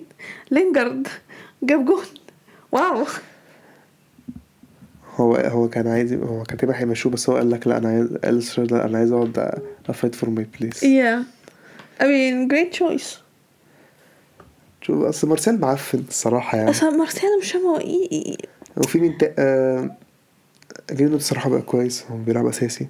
لينجارد 0.50 1.08
جاب 1.62 1.84
جون. 1.84 2.04
wow. 2.72 3.04
هو 5.16 5.34
هو 5.36 5.68
كان 5.68 5.86
عايز 5.88 6.12
هو 6.12 6.42
كان 6.42 6.58
تقريبا 6.58 6.78
هيمشوه 6.78 7.12
بس 7.12 7.30
هو 7.30 7.36
قال 7.36 7.50
لك 7.50 7.66
لا 7.66 7.78
أنا 7.78 7.88
عايز 7.88 8.06
قال 8.56 8.66
لا 8.74 8.84
أنا 8.86 8.98
عايز 8.98 9.12
أقعد 9.12 9.60
افايت 9.88 10.14
فور 10.14 10.30
ماي 10.30 10.46
بليس 10.60 10.84
yeah. 10.84 11.22
I 12.00 12.04
mean 12.04 12.48
great 12.52 12.78
choice. 12.78 13.27
شوف 14.80 15.04
أصل 15.04 15.28
مارسيل 15.28 15.60
معفن 15.60 16.04
الصراحة 16.08 16.58
يعني. 16.58 16.70
أصلا 16.70 16.90
مارسيلو 16.90 17.38
مش 17.40 17.56
هو 17.56 17.76
إيه 17.78 18.36
وفي 18.76 18.98
مين 18.98 19.18
تا... 19.18 19.34
آه... 19.38 19.96
جرينو 20.90 21.16
بصراحة 21.16 21.50
بقى 21.50 21.62
كويس 21.62 22.04
هو 22.10 22.16
بيلعب 22.16 22.46
أساسي. 22.46 22.88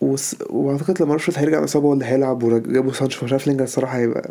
وس... 0.00 0.36
وأعتقد 0.50 1.02
لما 1.02 1.14
رشفورد 1.14 1.38
هيرجع 1.38 1.58
من 1.58 1.64
إصابة 1.64 1.86
هو 1.88 1.92
اللي 1.92 2.04
هيلعب 2.04 2.42
وجابوا 2.42 2.92
سانشو 2.92 3.24
مش 3.24 3.32
عارف 3.32 3.46
لينجر 3.46 3.64
الصراحة 3.64 3.98
هيبقى 3.98 4.30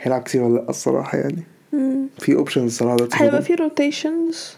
هيلعب 0.00 0.22
كتير 0.22 0.42
ولا 0.42 0.54
لأ 0.60 0.70
الصراحة 0.70 1.18
يعني. 1.18 1.42
مم. 1.72 2.06
في 2.18 2.34
أوبشن 2.34 2.66
الصراحة 2.66 2.96
دلوقتي 2.96 3.16
هيبقى. 3.24 3.42
في 3.42 3.54
روتيشنز 3.54 4.56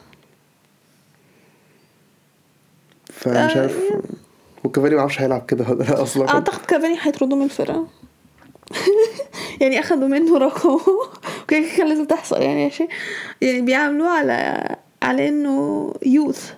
فمش 3.13 3.37
آه، 3.57 3.61
عارف. 3.61 3.77
وكافاني 4.65 4.95
معرفش 4.97 5.21
هيلعب 5.21 5.47
كده 5.47 5.69
ولا 5.69 5.85
لأ 5.85 6.03
أصلا. 6.03 6.29
أعتقد 6.29 6.67
كافاني 6.67 6.99
هيطردوا 7.03 7.37
من 7.39 7.45
الفرقة. 7.45 7.87
يعني 9.61 9.81
اخدوا 9.81 10.09
منه 10.09 10.39
رقمه 10.39 10.81
كده 11.49 11.67
كان 11.77 11.89
لازم 11.89 12.05
تحصل 12.05 12.43
يعني 12.43 12.65
عشان 12.65 12.89
يعني 13.41 13.61
بيعاملوه 13.61 14.09
على 14.11 14.69
على 15.03 15.29
إنه 15.29 15.95
يوث 16.07 16.53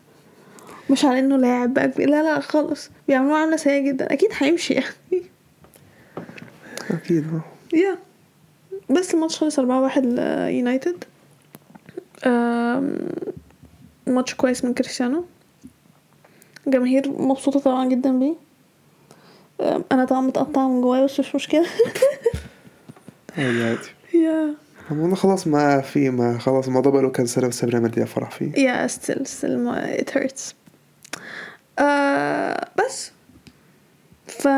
مش 0.90 1.04
على 1.04 1.18
إنه 1.18 1.36
لاعب 1.36 1.74
بقى 1.74 1.88
لا 1.98 2.22
لا 2.22 2.40
خالص. 2.40 2.90
بيعاملوه 3.08 3.36
عامله 3.38 3.56
سيئه 3.56 3.78
جدا. 3.78 4.12
أكيد 4.12 4.30
هيمشي 4.38 4.74
يعني. 4.74 5.22
أكيد. 6.90 7.26
يا 7.74 7.98
بس 8.90 9.14
الماتش 9.14 9.38
خلص 9.38 9.58
أربعة 9.58 9.80
واحد 9.82 10.06
ليونايتد 10.06 11.04
آم، 12.26 12.98
ماتش 14.06 14.34
كويس 14.34 14.64
من 14.64 14.74
كريستيانو. 14.74 15.24
جماهير 16.66 17.08
مبسوطة 17.08 17.60
طبعا 17.60 17.88
جدا 17.88 18.18
بيه. 18.18 18.34
أنا 19.92 20.04
طبعا 20.04 20.20
متقطعة 20.20 20.68
من 20.68 20.80
جوايا 20.80 21.04
بس 21.04 21.20
مش 21.20 21.34
عادي 23.38 23.62
عادي 23.64 23.78
يا. 24.14 24.54
أنا 24.90 25.16
خلاص 25.16 25.46
ما 25.46 25.80
في 25.80 26.10
ما 26.10 26.38
خلاص 26.38 26.66
الموضوع 26.66 26.92
بقاله 26.92 27.10
كام 27.10 27.26
سنة 27.26 27.48
بس 27.48 27.64
ريال 27.64 27.82
مدريد 27.82 28.06
فرح 28.06 28.30
فيه. 28.30 28.52
يا 28.58 28.88
still 28.88 29.22
still 29.40 29.44
ما- 29.44 29.96
it 29.96 30.10
hurts. 30.14 30.54
آه 31.78 32.68
بس. 32.78 33.10
ف 34.26 34.48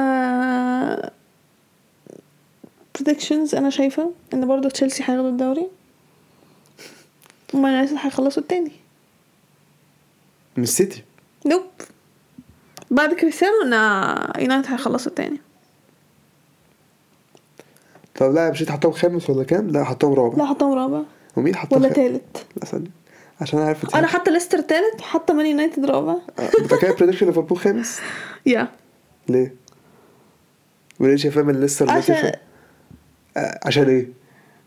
predictions 2.98 3.54
أنا 3.54 3.70
شايفة 3.70 4.12
إن 4.34 4.46
برضه 4.46 4.68
تشيلسي 4.68 5.02
هياخدوا 5.02 5.28
الدوري. 5.30 5.66
ومان 7.54 7.72
يونايتد 7.72 7.96
هيخلصوا 8.00 8.42
التاني. 8.42 8.72
من 10.56 10.62
السيتي؟ 10.62 11.02
nope 11.46 11.62
بعد 12.94 13.14
كريستيانو 13.14 13.62
ان 13.62 13.72
يونايتد 14.42 14.70
هيخلصوا 14.70 15.10
التاني 15.10 15.40
طب 18.14 18.34
لا 18.34 18.50
مش 18.50 18.70
حطهم 18.70 18.92
خامس 18.92 19.30
ولا 19.30 19.44
كام؟ 19.44 19.68
لا 19.70 19.84
حطهم 19.84 20.12
رابع 20.12 20.36
لا 20.36 20.44
حطهم 20.46 20.72
رابع 20.72 21.02
ومين 21.36 21.56
حطهم 21.56 21.82
ولا؟ 21.82 21.92
تالت 21.92 22.46
لا 22.56 22.64
ثانية 22.64 22.90
عشان 23.40 23.58
عارف 23.58 23.84
انت 23.84 23.94
أنا 23.94 24.06
حاطة 24.06 24.32
ليستر 24.32 24.60
تالت 24.60 25.00
حاطة 25.00 25.34
مان 25.34 25.46
يونايتد 25.46 25.84
رابع 25.84 26.16
أنت 26.38 26.74
كده 26.74 26.94
prediction 26.94 27.26
ليفربول 27.26 27.58
خامس؟ 27.58 28.00
يا 28.46 28.68
ليه؟ 29.28 29.54
وليه 31.00 31.16
شايفاه 31.16 31.42
من 31.42 31.60
ليستر 31.60 31.90
عشان؟ 31.90 32.32
آه، 33.36 33.60
عشان 33.64 33.88
إيه؟ 33.88 34.08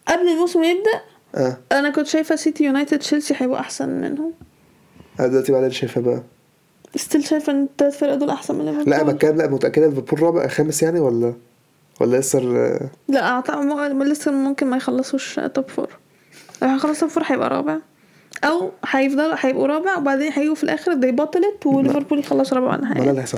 قبل 0.07 0.27
الموسم 0.27 0.63
يبدأ 0.63 1.01
آه 1.35 1.57
أنا 1.71 1.89
كنت 1.89 2.07
شايفة 2.07 2.35
سيتي 2.35 2.63
يونايتد 2.63 2.99
تشيلسي 2.99 3.33
هيبقوا 3.37 3.59
أحسن 3.59 3.89
منهم 3.89 4.33
أنا 5.19 5.27
دلوقتي 5.27 5.51
بعدين 5.51 5.71
شايفاه 5.71 6.01
بقى 6.01 6.23
ستيل 6.95 7.23
شايفة 7.23 7.53
إن 7.53 7.63
التلات 7.63 7.93
فرق 7.93 8.13
دول 8.15 8.29
أحسن 8.29 8.55
من 8.55 8.65
ليفربول. 8.65 8.89
لا 8.89 9.03
بتكلم 9.03 9.37
لا 9.37 9.47
متأكدة 9.47 9.87
ليفربول 9.87 10.23
رابع 10.23 10.47
خامس 10.47 10.83
يعني 10.83 10.99
ولا 10.99 11.33
ولا 12.01 12.21
آه، 12.35 12.89
لا 13.07 13.27
أعتقد 13.29 13.65
لسه 14.07 14.31
ممكن 14.31 14.67
ما 14.67 14.77
يخلصوش 14.77 15.39
توب 15.53 15.69
فور 15.69 15.89
لو 16.61 16.67
هيخلص 16.67 16.99
توب 16.99 17.09
فور 17.09 17.23
هيبقى 17.25 17.49
رابع. 17.49 17.77
أو 18.43 18.71
هيفضلوا 18.85 19.35
هيبقوا 19.39 19.67
رابع 19.67 19.97
وبعدين 19.97 20.31
هيجوا 20.31 20.55
في 20.55 20.63
الآخر 20.63 20.91
they 20.91 21.13
بطلت 21.13 21.65
وليفربول 21.65 22.19
يخلص 22.19 22.53
رابع 22.53 22.67
ولا 22.67 22.77
ما 22.77 22.81
ده 22.81 22.87
حاجة 22.87 23.09
اللي 23.09 23.21
هيحصل 23.21 23.37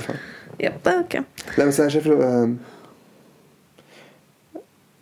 yep 0.60 0.72
okay. 0.86 1.22
لا 1.58 1.64
بس 1.64 1.80
أنا 1.80 1.88
شايف 1.88 2.08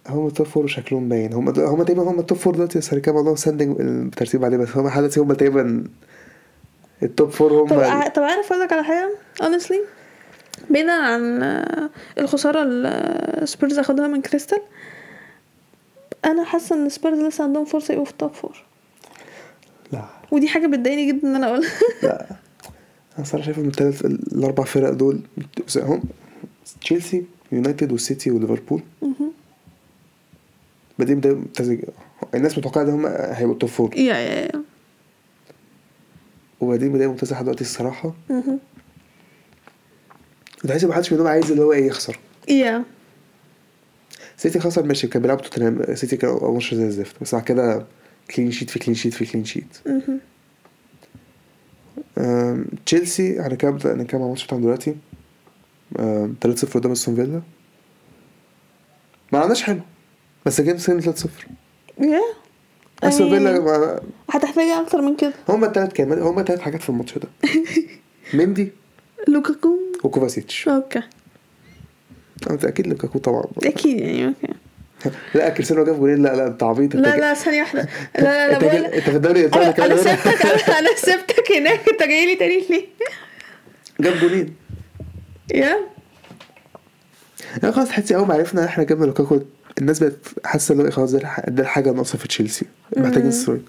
هم 0.08 0.26
ال 0.26 0.31
top 0.31 0.46
four 0.46 0.66
شكلهم 0.66 1.08
باين. 1.08 1.32
هم 1.32 1.48
هم 1.48 1.82
تقريبا 1.82 2.02
هم 2.02 2.18
ال 2.18 2.23
top 2.23 2.38
four 2.38 2.54
دلوقتي 2.54 2.78
بس 2.78 2.94
هنتكلم 2.94 3.14
والله 3.16 3.34
standing 3.34 3.80
الترتيب 3.80 4.44
عليه 4.44 4.56
بس 4.56 4.76
هم 4.76 4.88
دلوقتي 4.88 5.20
هم 5.20 5.32
تقريبا 5.32 5.84
ال 7.02 7.09
top 7.09 7.28
four 7.30 7.52
هم 7.62 7.68
طب 7.68 7.78
ع- 7.80 8.08
طب 8.08 8.22
عارف 8.22 8.52
أقول 8.52 8.64
لك 8.64 8.72
على 8.72 8.84
حاجة؟ 8.84 9.10
honestly 9.42 9.76
بعيدا 10.70 10.92
عن 10.92 11.42
آه، 11.42 11.90
الخسارة 12.18 12.62
اللي 12.62 13.40
سبيرز 13.44 13.78
اخدها 13.78 14.06
من 14.08 14.20
كريستال 14.22 14.58
أنا 16.24 16.44
حاسة 16.44 16.76
إن 16.76 16.88
سبيرز 16.88 17.18
لسه 17.18 17.44
عندهم 17.44 17.64
فرصة 17.64 17.92
يبقوا 17.92 18.04
في 18.04 18.10
ال 18.10 18.16
top 18.16 18.32
four 18.32 18.64
لا. 19.92 20.04
ودي 20.30 20.48
حاجة 20.48 20.66
بتضايقني 20.66 21.06
جدا 21.12 21.28
إن 21.28 21.34
أنا 21.34 21.46
أقولها. 21.46 21.70
لا. 22.02 22.26
أنا 23.18 23.24
صراحة 23.26 23.44
شايف 23.46 23.58
ان 23.58 23.66
الثلاث 23.66 24.04
الأربع 24.04 24.64
فرق 24.64 24.90
دول 24.90 25.20
هم 25.76 26.02
تشيلسي 26.80 27.24
يونايتد 27.52 27.92
والسيتي 27.92 28.30
وليفربول. 28.30 28.82
بعدين 30.98 31.16
ممتاز 31.24 31.76
الناس 32.34 32.58
متوقعة 32.58 32.82
إن 32.82 32.88
هم 32.90 33.06
هيبقوا 33.06 33.52
ال 33.54 33.58
top 33.58 33.70
four 33.70 33.96
yeah 33.96 34.14
yeah 34.14 34.40
yeah 34.44 34.62
وبعدين 36.60 37.06
ممتاز 37.08 37.32
لحد 37.32 37.44
دلوقتي 37.44 37.60
الصراحة. 37.60 38.14
وتحس 40.64 40.84
ما 40.84 40.94
حدش 40.94 41.12
منهم 41.12 41.26
عايز 41.26 41.50
اللي 41.50 41.62
هو 41.62 41.72
إيه 41.72 41.86
يخسر. 41.86 42.18
yeah. 42.48 42.84
سيتي 44.36 44.60
خسر 44.60 44.82
ماشي 44.82 45.06
كان 45.06 45.22
بيلعب 45.22 45.42
توتنهام 45.42 45.94
سيتي 45.94 46.16
كان 46.16 46.30
أول 46.30 46.52
ماتش 46.52 46.74
زي 46.74 46.86
الزفت 46.86 47.14
بس 47.22 47.34
بعد 47.34 47.44
كده 47.44 47.86
clean 48.34 48.50
sheet 48.50 48.70
في 48.70 48.78
clean 48.78 48.94
sheet 48.94 49.14
في 49.14 49.26
clean 49.26 49.44
sheet 49.44 49.78
تشيلسي 52.86 53.40
هنتكلم 53.40 53.72
هنتكلم 53.84 54.20
عن 54.20 54.24
الماتش 54.24 54.44
بتاعهم 54.44 54.62
دلوقتي. 54.62 54.96
أم، 55.98 56.36
3-0 56.46 56.74
قدام 56.74 56.92
أستون 56.92 57.14
فيلا. 57.16 57.42
ما 59.32 59.38
عملناش 59.38 59.62
حلو 59.62 59.80
بس 60.46 60.60
game 60.60 60.78
سين 60.78 61.00
3-0 61.00 61.28
yeah. 62.00 62.20
استون 63.04 63.30
فيلا 63.30 63.50
يعني 63.50 63.64
ما- 63.64 64.00
هتحتاج 64.30 64.68
أكتر 64.68 65.00
من 65.00 65.16
كده. 65.16 65.32
هما 65.48 65.66
التلات 65.66 65.92
كمان 65.92 66.22
هما 66.22 66.40
التلات 66.40 66.60
حاجات 66.60 66.82
في 66.82 66.88
الماتش 66.88 67.18
ده. 67.18 67.28
مندي 68.34 68.72
لوكاكو. 69.28 69.78
وكوفاسيتش. 70.04 70.68
okay. 70.68 71.02
أنت 72.50 72.64
أكيد 72.64 72.86
لوكاكو 72.86 73.18
طبعا. 73.18 73.42
أكيد 73.64 73.98
يعني 74.00 74.26
okay. 74.26 74.54
لا 75.34 75.48
كريستيانو 75.48 75.84
جاب 75.84 75.96
جولين. 75.98 76.22
لا 76.22 76.36
لا 76.36 76.46
أنت 76.46 76.62
عبيط. 76.62 76.94
أنت 76.94 77.06
لا 77.06 77.16
لا 77.16 77.34
ثانية 77.34 77.60
واحدة. 77.60 77.88
لا 78.18 78.22
لا 78.22 78.48
لا 78.48 78.56
أنت 78.56 78.64
بقول 78.64 78.84
أنت 78.84 79.10
في 79.10 79.16
الدوري 79.16 79.40
الإيطالي 79.40 79.66
أنا 79.66 79.86
أنا 79.86 79.96
سبتك 79.96 80.46
أنا 80.46 80.78
أنا 80.78 80.88
سبتك 80.96 81.52
هناك. 81.52 81.88
أنت 81.92 82.02
جاي 82.02 82.26
لي 82.26 82.34
تاني 82.36 82.64
ليه؟ 82.70 82.86
جاب 84.00 84.14
جولين. 84.20 84.54
yeah. 85.54 85.76
خلاص 87.62 87.88
تحسي 87.88 88.16
أول 88.16 88.26
ما 88.26 88.34
عرفنا 88.34 88.64
إحنا 88.64 88.84
جبنا 88.84 89.04
لوكاكو 89.06 89.40
الناس 89.78 90.02
بقت 90.02 90.16
حاسة 90.44 90.72
اللي 90.72 90.82
هو 90.82 90.86
إيه 90.86 90.92
خلاص 90.92 91.12
ده 91.12 91.18
الح- 91.18 91.48
ده 91.48 91.62
الحاجة 91.62 91.90
الناقصه 91.90 92.18
في 92.18 92.28
تشيلسي. 92.28 92.66
محتاجين 92.96 93.30
striker 93.30 93.62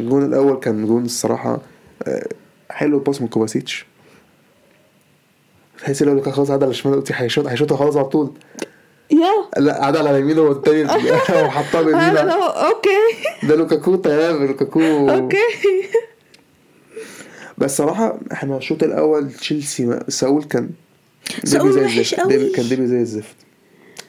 الجون 0.00 0.24
الأول 0.24 0.60
كان 0.60 0.86
جون 0.86 1.04
الصراحة 1.04 1.60
آه، 2.02 2.28
حلو 2.70 2.98
pass 2.98 3.22
من 3.22 3.28
كوفاسيتش. 3.28 3.86
تحسي 5.78 6.04
لو 6.04 6.14
لوكاكو 6.14 6.36
خلاص 6.36 6.50
عدى 6.50 6.64
على 6.64 6.70
الشمال 6.70 6.94
قلتي 6.94 7.12
هيشوط 7.16 7.46
هيشوطها 7.46 7.76
خلاص 7.76 7.96
على 7.96 8.04
طول. 8.04 8.32
yeah! 9.10 9.60
لا 9.60 9.84
عدى 9.84 9.98
على 9.98 10.20
يمينه 10.20 10.40
والتاني 10.40 10.84
وحطها 11.44 11.82
بيمينه 11.82 12.32
أوكي. 12.44 13.46
ده 13.48 13.54
لوكاكو 13.56 13.96
تمام 13.96 14.46
لوكاكو. 14.46 14.80
okay. 15.10 15.36
بس 17.58 17.76
صراحة 17.76 18.18
إحنا 18.32 18.56
الشوط 18.56 18.82
الأول 18.82 19.32
تشيلسي 19.32 19.98
ساول 20.08 20.44
كان 20.44 20.70
ساول 21.44 21.78
وحش 21.78 22.14
قوي. 22.14 22.50
كان 22.50 22.68
ديبي 22.68 22.86
زي 22.86 23.00
الزفت. 23.00 23.36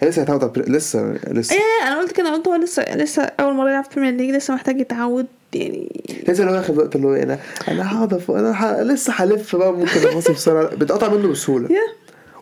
لسه 0.04 0.22
هيتعود 0.22 0.60
لسه 0.70 1.20
لسه. 1.28 1.56
إيه 1.56 1.88
أنا 1.88 2.00
قلت 2.00 2.12
كده 2.12 2.34
قلت 2.34 2.48
هو 2.48 2.56
لسه 2.56 2.96
لسه 2.96 3.24
أول 3.24 3.54
مرة 3.54 3.70
يلعب 3.70 3.84
في 3.84 3.98
البريمير 3.98 4.20
ليج 4.22 4.36
لسه 4.36 4.54
محتاج 4.54 4.80
يتعود 4.80 5.26
يعني. 5.54 6.04
لسه 6.28 6.44
هو 6.44 6.56
واخد 6.56 6.78
وقت 6.78 6.96
اللي 6.96 7.08
هو 7.08 7.14
أنا 7.14 7.40
أنا 7.68 7.96
هقعد 7.98 8.14
أنا 8.30 8.54
ح... 8.54 8.66
لسه 8.66 9.14
هلف 9.16 9.56
بقى 9.56 9.74
ممكن 9.74 10.08
اباصي 10.08 10.34
بسرعة. 10.34 10.76
بتقطع 10.80 11.14
منه 11.14 11.28
بسهولة. 11.28 11.72
yeah 11.72 11.82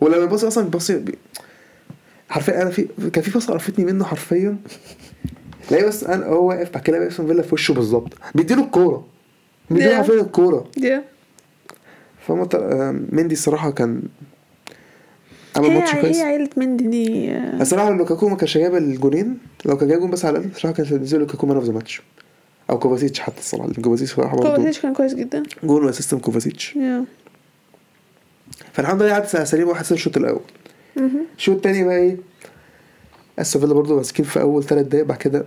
ولما 0.01 0.23
يباصي 0.23 0.47
أصلا 0.47 0.69
بي... 0.91 1.17
حرفيا 2.29 2.61
أنا 2.61 2.69
في 2.69 2.87
كان 3.13 3.23
في 3.23 3.31
باصة 3.31 3.53
قرفتني 3.53 3.85
منه 3.85 4.05
حرفيا. 4.05 4.57
لا 5.71 5.87
بس 5.87 6.03
أنا 6.03 6.25
هو 6.25 6.49
واقف 6.49 6.71
بعد 6.73 6.83
كده 6.83 6.99
بقى 6.99 7.09
فيلا 7.09 7.41
في 7.41 7.53
وشه 7.53 7.73
بالظبط. 7.73 8.13
بيديله 8.35 8.63
الكورة. 8.63 9.05
بيديله 9.69 9.91
Yeah. 9.91 9.97
حرفيا 9.97 10.15
yeah 10.77 11.03
فمت... 12.27 12.55
مندي 13.11 13.33
الصراحة 13.33 13.71
كان 13.71 14.01
عمل 15.55 15.71
ماتش 15.71 15.95
كويس 15.95 16.17
هي 16.17 16.23
عيلة 16.23 16.49
مندي 16.57 16.87
دي 16.87 17.31
آه، 17.31 17.61
الصراحه 17.61 17.89
لو 17.89 17.95
لوكاكو 17.95 18.29
ما 18.29 18.35
كانش 18.35 18.57
جايب 18.57 18.75
الجونين 18.75 19.37
لو 19.65 19.77
كان 19.77 19.87
جايب 19.87 19.99
جون 19.99 20.09
بس 20.11 20.25
على 20.25 20.37
الأقل 20.37 20.51
الصراحه 20.51 20.77
كان 20.77 20.85
هينزل 20.85 21.19
لوكاكو 21.19 21.47
man 21.47 21.55
of 21.55 21.65
the 21.65 21.71
match. 21.73 22.01
أو 22.69 22.79
كوفاسيتش 22.79 23.19
حتى 23.19 23.39
الصراحة 23.39 23.67
لأن 23.67 23.83
كوفاسيتش 23.83 24.13
برضه 24.15 24.31
كوفاسيتش 24.49 24.79
كان 24.79 24.93
كويس 24.93 25.13
جدا. 25.13 25.43
جون 25.63 25.85
و 25.85 25.89
assist 25.89 26.12
من 26.12 26.19
كوفاسيتش. 26.19 26.77
فالحمد 28.73 29.01
لله 29.01 29.13
قعدت 29.13 29.37
سليم 29.37 29.73
1-0 29.73 29.91
الشوط 29.91 30.17
الأول. 30.17 30.41
مهم. 30.95 31.25
الشوط 31.37 31.55
الثاني 31.55 31.83
بقى 31.83 31.97
إيه؟ 31.97 32.17
أستون 33.39 33.61
فيلا 33.61 33.73
برضه 33.73 33.95
ماسكين 33.95 34.25
في 34.25 34.41
أول 34.41 34.63
ثلاث 34.63 34.85
دقايق 34.85 35.05
بعد 35.05 35.17
كده 35.17 35.45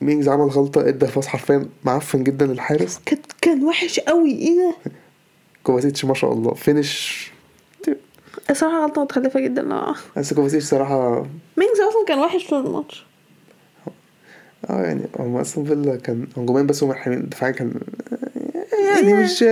مينجز 0.00 0.28
عمل 0.28 0.44
غلطة 0.48 0.88
إدى 0.88 1.06
ال 1.06 1.10
pass 1.10 1.26
حرفيا 1.26 1.66
معفن 1.84 2.24
جدا 2.24 2.46
للحارس. 2.46 3.00
كان 3.06 3.18
كان 3.40 3.64
وحش 3.64 4.00
قوي 4.00 4.30
إيه 4.30 4.54
ده؟ 4.56 4.74
كوفاسيتش 5.64 6.04
ما 6.04 6.14
شاء 6.14 6.32
الله 6.32 6.54
finish 6.54 7.30
الصراحه 8.50 8.84
غلطة 8.84 9.02
متخلفة 9.02 9.40
جدا 9.40 9.74
آه 9.74 9.94
بس 10.16 10.34
كوفاسيتش 10.34 10.64
صراحة 10.64 11.20
مينجز 11.56 11.80
أصلا 11.80 12.04
كان 12.08 12.18
وحش 12.18 12.46
طول 12.50 12.66
الماتش. 12.66 13.06
آه 14.70 14.82
يعني 14.82 15.02
هم 15.18 15.36
استون 15.36 15.64
فيلا 15.64 15.96
كان 15.96 16.26
هجومين 16.36 16.66
بس 16.66 16.82
هم 16.84 16.92
حاملين 16.92 17.22
الدفاع 17.24 17.50
كان 17.50 17.80
يعني 18.94 19.14
مش 19.14 19.42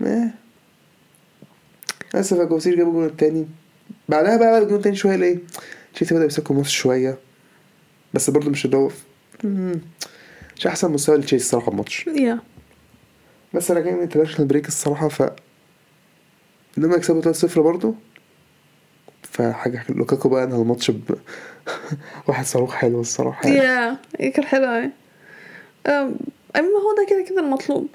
ما 0.00 0.30
بس 2.14 2.34
فكوفاسيتش 2.34 2.76
جاب 2.76 2.88
الجون 2.88 3.04
التاني. 3.06 3.46
بعدها 4.08 4.36
بقى 4.36 4.58
الجون 4.58 4.76
التاني 4.76 4.96
شوية 4.96 5.16
ليه؟ 5.16 5.38
تشيلسي 5.94 6.14
بدأ 6.14 6.24
يمسكوا 6.24 6.56
النص 6.56 6.70
شوية. 6.70 7.18
بس 8.14 8.30
برضه 8.30 8.50
مش 8.50 8.64
اللي 8.64 8.76
هو 8.76 8.90
مش 10.56 10.66
أحسن 10.66 10.90
مستوى 10.92 11.16
لتشيلسي 11.16 11.44
الصراحة 11.44 11.72
الماتش. 11.72 12.06
yeah. 12.06 12.38
بس 13.54 13.70
أنا 13.70 13.80
جاي 13.80 13.92
من 13.92 14.00
international 14.02 14.48
break 14.48 14.68
الصراحة 14.68 15.08
ف 15.08 15.22
انهم 16.78 16.92
يكسبوا 16.92 17.32
3-0 17.32 17.58
برضه. 17.58 17.94
فحاجة 19.22 19.84
لوكاكو 19.88 20.28
بقى 20.28 20.44
انهى 20.44 20.62
الماتش 20.62 20.90
ب 20.90 21.00
واحد 22.28 22.44
صاروخ 22.46 22.72
حلو 22.74 23.00
الصراحة 23.00 23.48
يعني. 23.48 23.96
yeah 24.20 24.42
حلوة 24.44 24.68
أوي. 24.76 24.90
um، 25.86 26.16
أما 26.56 26.66
هو 26.68 26.94
ده 26.96 27.06
كده 27.10 27.22
كده 27.22 27.40
المطلوب. 27.40 27.88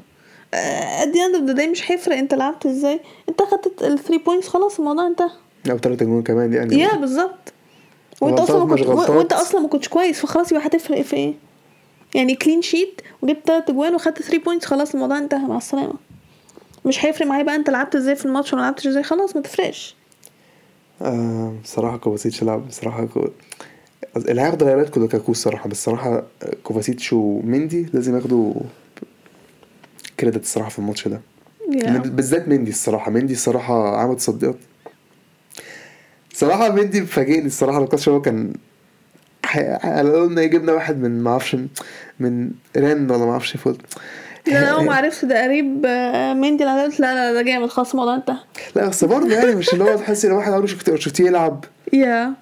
at 1.01 1.07
the 1.13 1.17
end 1.17 1.35
of 1.39 1.49
the 1.49 1.57
day 1.57 1.67
مش 1.67 1.91
هيفرق 1.91 2.17
أنت 2.17 2.33
لعبت 2.33 2.65
إزاي. 2.65 2.99
أنت 3.29 3.41
خدت 3.41 3.83
ال 3.83 3.99
3 3.99 4.23
points 4.25 4.47
خلاص 4.47 4.79
الموضوع 4.79 5.07
انتهى. 5.07 5.29
أو 5.71 5.77
ثلاثة 5.77 6.05
جون 6.05 6.23
كمان 6.23 6.53
يعني. 6.53 6.79
yeah 6.79 6.95
بالظبط. 6.95 7.53
وأنت 8.21 8.39
أصلا 8.39 8.65
ما 8.65 8.75
كنت. 8.75 9.09
وأنت 9.09 9.33
أصلا 9.33 9.61
ما 9.61 9.67
كنتش 9.67 9.87
كويس 9.89 10.19
فخلاص 10.19 10.51
يبقى 10.51 10.67
هتفرق 10.67 11.01
في 11.01 11.15
إيه؟ 11.15 11.33
يعني 12.15 12.35
clean 12.36 12.62
sheet 12.62 13.01
وجبت 13.21 13.47
تلات 13.47 13.69
اجوان 13.69 13.95
وخدت 13.95 14.21
3 14.21 14.37
points 14.43 14.65
خلاص 14.65 14.93
الموضوع 14.93 15.17
انتهى 15.17 15.47
مع 15.47 15.57
السلامة. 15.57 15.93
مش 16.85 17.05
هيفرق 17.05 17.27
معايا 17.27 17.43
بقى 17.43 17.55
انت 17.55 17.69
لعبت 17.69 17.95
إزاي 17.95 18.15
في 18.15 18.25
الماتش 18.25 18.53
ولا 18.53 18.61
لعبتش 18.61 18.87
إزاي. 18.87 19.03
خلاص 19.03 19.35
ما 19.35 19.41
تفرقش. 19.41 19.95
آه 21.01 21.53
بصراحة 21.63 21.97
كوفاسيتش 21.97 22.43
لعب 22.43 22.67
بصراحة 22.67 23.05
كو... 23.05 23.27
اللي 24.17 24.41
هياخد 24.41 24.63
غيرات 24.63 24.97
لوكاكو 24.97 25.31
الصراحة 25.31 25.69
بس 25.69 25.77
الصراحة 25.77 26.23
كوفاسيتش 26.63 27.13
ومندي 27.13 27.85
لازم 27.93 28.15
ياخدوا 28.15 28.53
credit 30.19 30.43
الصراحة 30.43 30.69
في 30.69 30.79
الماتش 30.79 31.07
ده. 31.07 31.21
yeah 31.71 31.97
بالذات 31.97 32.47
مندي 32.47 32.71
الصراحة 32.71 33.11
مندي 33.11 33.33
الصراحة 33.33 33.97
عمل 33.97 34.15
تصديات. 34.15 34.55
صراحة 36.33 36.71
مندي 36.71 37.01
مفاجئني 37.01 37.45
الصراحة 37.45 37.77
النقاش 37.77 38.09
هو 38.09 38.21
كان 38.21 38.53
على 39.83 40.11
قلنا 40.11 40.43
جبنا 40.43 40.73
واحد 40.73 40.97
من 40.97 41.23
معرفش 41.23 41.57
من 42.19 42.51
رين 42.77 43.11
ولا 43.11 43.25
معرفش 43.25 43.57
فوت. 43.57 43.81
لا 44.53 44.67
أول 44.69 44.86
ما 44.86 44.95
عرفت 44.95 45.25
ده 45.25 45.43
قريب 45.43 45.86
آه، 45.86 46.33
مندي 46.33 46.65
قلت 46.65 46.99
لا 46.99 47.15
لا 47.15 47.33
ده 47.33 47.41
جامد 47.41 47.69
خلاص 47.69 47.91
الموضوع 47.91 48.15
انتهى. 48.15 48.38
لا 48.75 48.88
بس 48.88 49.03
برضه 49.05 49.33
يعني 49.33 49.55
مش 49.55 49.73
اللي 49.73 49.83
هو 49.83 49.95
تحس 49.95 50.25
إن 50.25 50.31
واحد 50.31 50.51
عمره 50.53 50.65
شفت- 50.65 50.95
شفتيه 50.95 51.25
يلعب. 51.25 51.65
يا. 51.93 52.33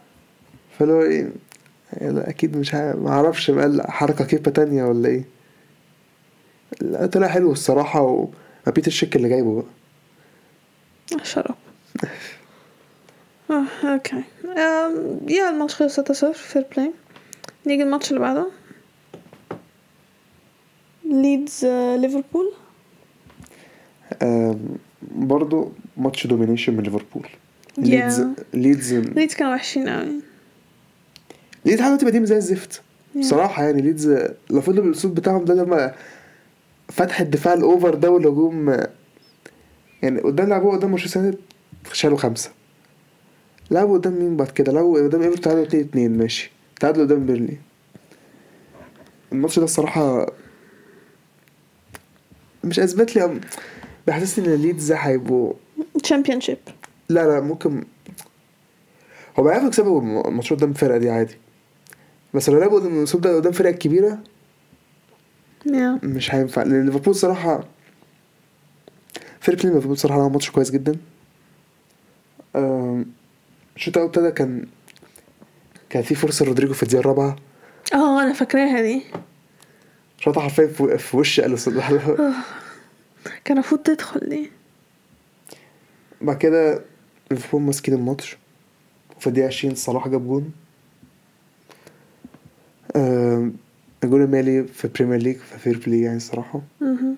فاللي 0.80 0.94
هو 0.94 1.02
إيه 1.02 1.30
لا 2.02 2.30
أكيد 2.30 2.58
مش 2.58 2.74
عارف 2.74 2.98
ما 3.00 3.10
أعرفش 3.10 3.52
قال 3.52 3.82
حركة 3.91 4.26
كيبة 4.26 4.52
تانية 4.52 4.84
ولا 4.84 5.10
إيه. 5.10 5.24
لا 6.82 7.06
طلع 7.06 7.28
حلو 7.28 7.52
الصراحة 7.52 8.02
و 8.02 8.28
ما 8.68 8.72
بيتر 8.72 8.91
شيك 8.91 9.15
اللي 9.15 9.30
جايبه 9.30 9.56
بقى. 9.56 9.65
شرب. 11.26 11.56
آه، 13.52 13.63
أوكي. 13.84 14.24
yeah 15.28 15.50
الماتش 15.50 15.76
خلص 15.76 16.00
6-0 16.00 16.34
fair 16.34 16.65
play 16.76 16.91
نيجي 17.68 17.84
الماتش 17.84 18.10
اللي 18.10 18.20
بعده. 18.20 18.48
ليدز 21.12 21.65
ليفربول 22.00 22.52
برضه 25.02 25.72
ماتش 25.98 26.28
domination 26.28 26.74
من 26.74 26.84
ليفربول. 26.84 27.28
ليدز 27.78 28.28
ليدز 28.54 28.94
ليدز 28.94 29.34
كانوا 29.34 29.54
وحشين 29.54 29.89
قوي 29.89 30.12
ليدز 31.65 31.82
حاول 31.82 31.98
تبقى 31.98 32.12
team 32.12 32.26
زي 32.26 32.38
الزفت. 32.38 32.82
بصراحة 33.20 33.63
يعني 33.63 33.82
ليدز 33.82 34.28
لو 34.50 34.62
فضلوا 34.62 34.84
بالأسلوب 34.84 35.15
بتاعهم 35.15 35.46
ده 35.46 35.54
لما 35.54 35.94
فتح 36.88 37.22
الدفاع 37.22 37.54
ال 37.54 37.62
over 37.62 37.96
ده 37.96 38.12
والهجوم 38.12 38.70
يعني 40.04 40.20
قدام 40.22 40.50
لعبوه 40.50 40.78
قدام 40.78 40.89
مانشستر 40.89 41.20
يونايتد 41.20 41.39
شالوا 41.94 42.18
خمسة. 42.18 42.52
لعبوا 43.72 43.98
قدام 43.98 44.13
مين 44.13 44.38
بعد 44.38 44.48
كده؟ 44.48 44.72
لعبوا 44.72 45.04
قدام 45.04 45.22
إيفرتون 45.22 45.41
تعادلوا 45.41 45.65
اتنين 45.65 45.84
اتنين 45.86 46.18
ماشي. 46.18 46.52
تعادلوا 46.80 47.06
قدام 47.06 47.26
بيرنلي. 47.26 47.58
الماتش 49.32 49.60
ده 49.60 49.65
الصراحة 49.65 50.32
مش 52.65 52.80
أثبت 52.80 53.15
لي 53.15 53.39
بيحسسني 54.08 54.47
إن 54.47 54.62
ليدز 54.62 54.91
هيبقوا 54.91 55.54
Championship 56.04 56.58
لا 57.10 57.28
لا 57.28 57.41
ممكن. 57.41 57.84
هو 59.39 59.43
بيعرفوا 59.43 59.67
يكسبوا 59.67 60.28
الماتش 60.28 60.54
قدام 60.54 60.69
الفرقة 60.69 60.97
دي 60.97 61.10
عادي. 61.10 61.38
بس 62.34 62.49
لو 62.49 62.60
لعبوا 62.60 62.80
الأسلوب 62.80 63.23
ده 63.23 63.36
قدام 63.36 63.51
فرق 63.51 63.71
كبيرة 63.71 64.19
yeah 65.65 66.00
مش 66.04 66.36
هينفع. 66.36 66.63
لأن 66.63 66.86
ليفربول 66.86 67.15
صراحة 67.15 67.63
play 69.48 69.74
ليفربول 69.73 69.97
صراحة 69.97 70.21
عمل 70.21 70.32
ماتش 70.32 70.49
كويس 70.51 70.71
جدا. 70.71 70.97
الشوط 73.75 73.97
الأول 73.97 74.10
ابتدى 74.10 74.32
كان 74.32 74.65
كان 75.89 76.04
في 76.04 76.15
فرصة 76.15 76.45
رودريجو 76.45 76.73
في 76.73 76.84
الدقيقة 76.84 76.99
الرابعة. 76.99 77.36
آه 77.93 78.23
أنا 78.23 78.34
فاكراها 78.34 78.82
دي. 78.82 79.04
شاطها 80.26 80.42
حرفيا 80.42 80.68
في, 80.68 80.98
في 80.98 81.18
وش 81.18 81.40
اليسون 81.46 81.82
كان 83.46 83.58
المفروض 83.58 83.82
تدخل 83.82 84.20
دي 84.20 84.52
بعد 86.22 86.38
كده 86.38 86.82
ليفربول 87.32 87.62
ماسكين 87.62 87.94
الماتش. 87.94 88.38
وفي 89.18 89.28
الدقيقة 89.28 89.48
20 89.48 89.76
صلاح 89.76 90.08
جاب 90.08 90.28
جون. 90.28 90.52
الجون 94.04 94.22
المية 94.24 94.46
ليه 94.46 94.63
في 94.64 94.86
البريمير 94.86 95.20
ليج 95.20 95.38
في 95.38 95.58
fair 95.60 95.80
play 95.86 96.02
يعني 96.02 96.18
الصراحه 96.18 96.62
مهم. 96.82 97.16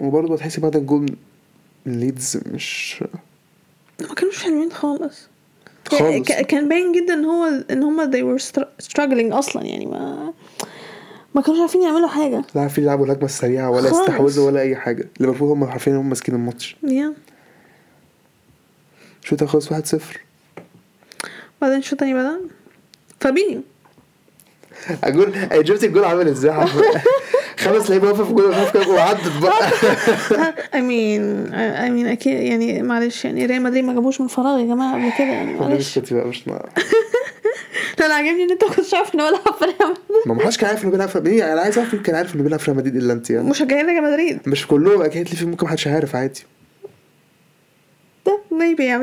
وبرضه 0.00 0.34
هتحسي 0.34 0.60
بعد 0.60 0.76
الجون 0.76 1.06
من 1.86 2.00
ليدز 2.00 2.40
مش 2.52 3.04
ما 4.00 4.14
كانوش 4.14 4.44
حلوين 4.44 4.72
خالص. 4.72 5.28
خالص. 5.88 6.28
كان 6.28 6.68
باين 6.68 6.92
جدا 6.92 7.14
إن 7.14 7.24
هو 7.24 7.44
إن 7.70 7.82
هما 7.82 8.10
they 8.10 8.24
were 8.38 8.42
str- 8.44 8.84
struggling 8.86 9.32
أصلا 9.34 9.62
يعني 9.64 9.86
ما 9.86 10.32
ما 11.34 11.42
كانوش 11.42 11.60
عارفين 11.60 11.82
يعملوا 11.82 12.08
حاجة. 12.08 12.42
لا 12.54 12.60
عارفين 12.60 12.84
يلعبوا 12.84 13.06
الهجمه 13.06 13.24
السريعه 13.24 13.70
ولا 13.70 13.90
خالص. 13.90 14.00
يستحوذوا 14.00 14.46
ولا 14.46 14.60
أي 14.60 14.76
حاجة. 14.76 15.08
ليفربول 15.20 15.48
هم 15.50 15.64
عارفين 15.64 15.96
هم 15.96 16.08
ماسكين 16.08 16.34
الماتش. 16.34 16.76
yeah. 16.82 17.14
شوط 19.22 19.44
خلص 19.44 19.72
1-0 19.72 19.96
بعدين 21.60 21.82
شوط 21.82 21.96
تاني 21.96 22.14
بدأ 22.14 22.40
فابينيو. 23.20 23.60
الجول 25.04 25.32
جبت 25.64 25.84
الجول 25.84 26.04
عامل 26.04 26.28
إزاي؟ 26.28 26.52
خمس 27.64 27.90
لعيبه 27.90 28.06
واقفه 28.08 28.24
في 28.24 28.32
واقفة 28.32 28.80
كده 28.84 28.92
وعدت 28.92 29.32
بقى. 29.42 29.70
I 30.72 30.80
mean 30.90 31.50
I 31.52 31.88
mean 31.96 32.10
أكيد 32.12 32.40
يعني 32.40 32.82
معلش 32.82 33.24
يعني 33.24 33.46
ريال 33.46 33.62
مدريد 33.62 33.84
ما 33.84 33.92
جابوش 33.92 34.20
من 34.20 34.26
فراغ 34.26 34.58
يا 34.58 34.64
جماعة 34.64 34.94
قبل 34.94 35.12
كده 35.18 35.26
يعني 35.28 35.54
معلش. 35.54 35.98
كنت 35.98 36.12
بقى 36.14 36.26
مش 36.28 36.42
لا 37.98 38.06
أنا 38.06 38.14
عاجبني 38.14 38.44
إن 38.44 38.50
أنت 38.50 38.64
ما 38.64 38.70
كنتش 38.70 38.94
عارف 38.94 39.14
إن 39.14 39.20
هو 39.20 39.28
لعب 39.28 39.54
في 39.58 39.64
ريال 39.64 39.76
مدريد. 39.80 40.28
ما 40.38 40.44
حدش 40.44 40.56
كان 40.58 40.68
عارف 40.70 40.82
إنه 40.84 40.90
بيلعب 40.90 41.08
في 41.08 41.26
إيه 41.26 41.52
أنا 41.52 41.60
عايز 41.60 41.78
أعرف 41.78 41.94
مين 41.94 42.02
كان 42.02 42.14
عارف 42.14 42.34
إنه 42.34 42.42
بيلعب 42.42 42.58
في 42.60 42.66
ريال 42.70 42.76
مدريد 42.76 42.96
إلا 42.96 43.12
أنت 43.12 43.30
يعني. 43.30 43.48
مشجعين 43.50 43.86
ريال 43.86 44.02
مدريد. 44.04 44.40
مش 44.46 44.66
كلهم 44.66 45.02
أكيد 45.02 45.28
في 45.28 45.46
ممكن 45.46 45.66
محدش 45.66 45.86
عارف 45.86 46.16
عادي. 46.16 46.42
ده 48.26 48.40
maybe 48.50 48.80
يا 48.90 48.96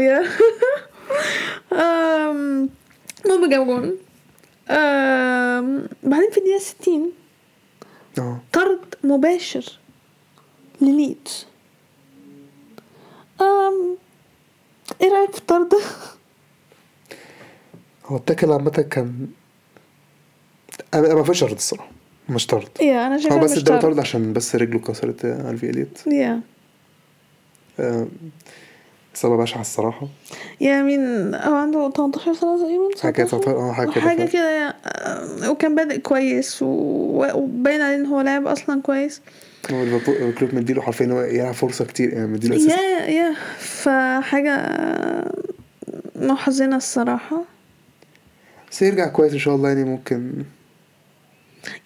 المهم 3.26 3.50
جاب 3.50 3.66
جون. 3.66 3.98
بعدين 6.04 6.30
في 6.32 6.38
الدقيقة 6.38 6.60
60 6.60 7.12
آه. 8.20 8.40
طرد 8.54 8.96
مباشر 9.04 9.80
لليدز. 10.82 11.46
um 13.42 13.98
إيه 15.02 15.10
رأيك 15.10 15.32
في 15.32 15.38
الطرد؟ 15.38 15.74
هو 18.06 18.16
ال 18.18 18.23
tackle 18.23 18.52
عامة 18.52 18.70
كان 18.92 19.28
ما 20.94 21.24
فيش 21.24 21.40
طرد 21.40 21.52
الصراحة 21.52 21.92
مش 22.30 22.48
طرد. 22.48 22.70
yeah 22.82 23.08
أنا 23.08 23.16
هو 23.16 23.20
شايفها 23.20 23.38
بس 23.44 23.52
مش 23.52 23.58
اداله 23.58 23.80
طرد. 23.80 24.00
عشان 24.00 24.34
بس 24.34 24.56
رجله 24.56 24.80
اتكسرت 24.80 25.26
هارفي 25.26 25.70
اليوت 25.70 26.00
yeah 26.08 26.42
آه، 27.80 28.08
إصابة 29.16 29.38
بشعة 29.38 29.62
الصراحة. 29.62 30.08
يا 30.62 30.82
مين 30.82 31.36
هو 31.36 31.56
عنده 31.56 31.90
18 31.90 32.34
سنة 32.34 32.58
تقريبا 32.60 32.90
حاجة 33.02 33.12
كده 33.14 33.26
19 33.26 33.58
آه 33.58 33.72
حاجة 33.74 33.90
كده 33.92 34.02
حاجة. 34.02 34.26
كده 34.26 34.76
وكان 35.52 35.76
بادئ 35.76 35.98
كويس 36.00 36.58
وباين 36.62 37.82
عليه 37.82 37.96
إن 37.96 38.06
هو 38.06 38.22
لاعب 38.22 38.48
أصلا 38.48 38.82
كويس. 38.82 39.22
هو 39.72 39.84
ليفربول 39.84 40.34
كلوب 40.34 40.56
مديله 40.56 40.82
حرفيا 40.82 41.06
إن 41.06 41.12
هو 41.12 41.22
يلعب 41.22 41.54
فرصة 41.54 41.86
كتير 41.86 42.14
يعني 42.14 42.28
مديله 42.28 42.56
أسيست. 42.56 42.78
يا 42.78 43.06
يا 43.06 43.36
فحاجة 43.60 44.68
محزنة 46.16 46.76
الصراحة. 46.76 47.42
بس 48.72 48.82
يرجع 48.82 49.08
كويس 49.08 49.34
إن 49.34 49.40
شاء 49.40 49.56
الله 49.56 49.70
يعني 49.70 49.84
ممكن. 49.84 50.32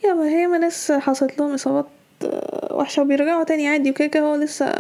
يا 0.06 0.14
ما 0.14 0.28
هي 0.30 0.48
ما 0.48 0.58
ناس 0.58 0.92
حصلت 0.92 1.40
لهم 1.40 1.54
إصابات 1.54 1.86
آه، 2.24 2.76
وحشة 2.76 3.02
وبيرجعوا 3.02 3.44
تاني 3.44 3.68
عادي 3.68 3.90
وكده 3.90 4.08
كده 4.08 4.24
هو 4.24 4.36
لسه 4.36 4.74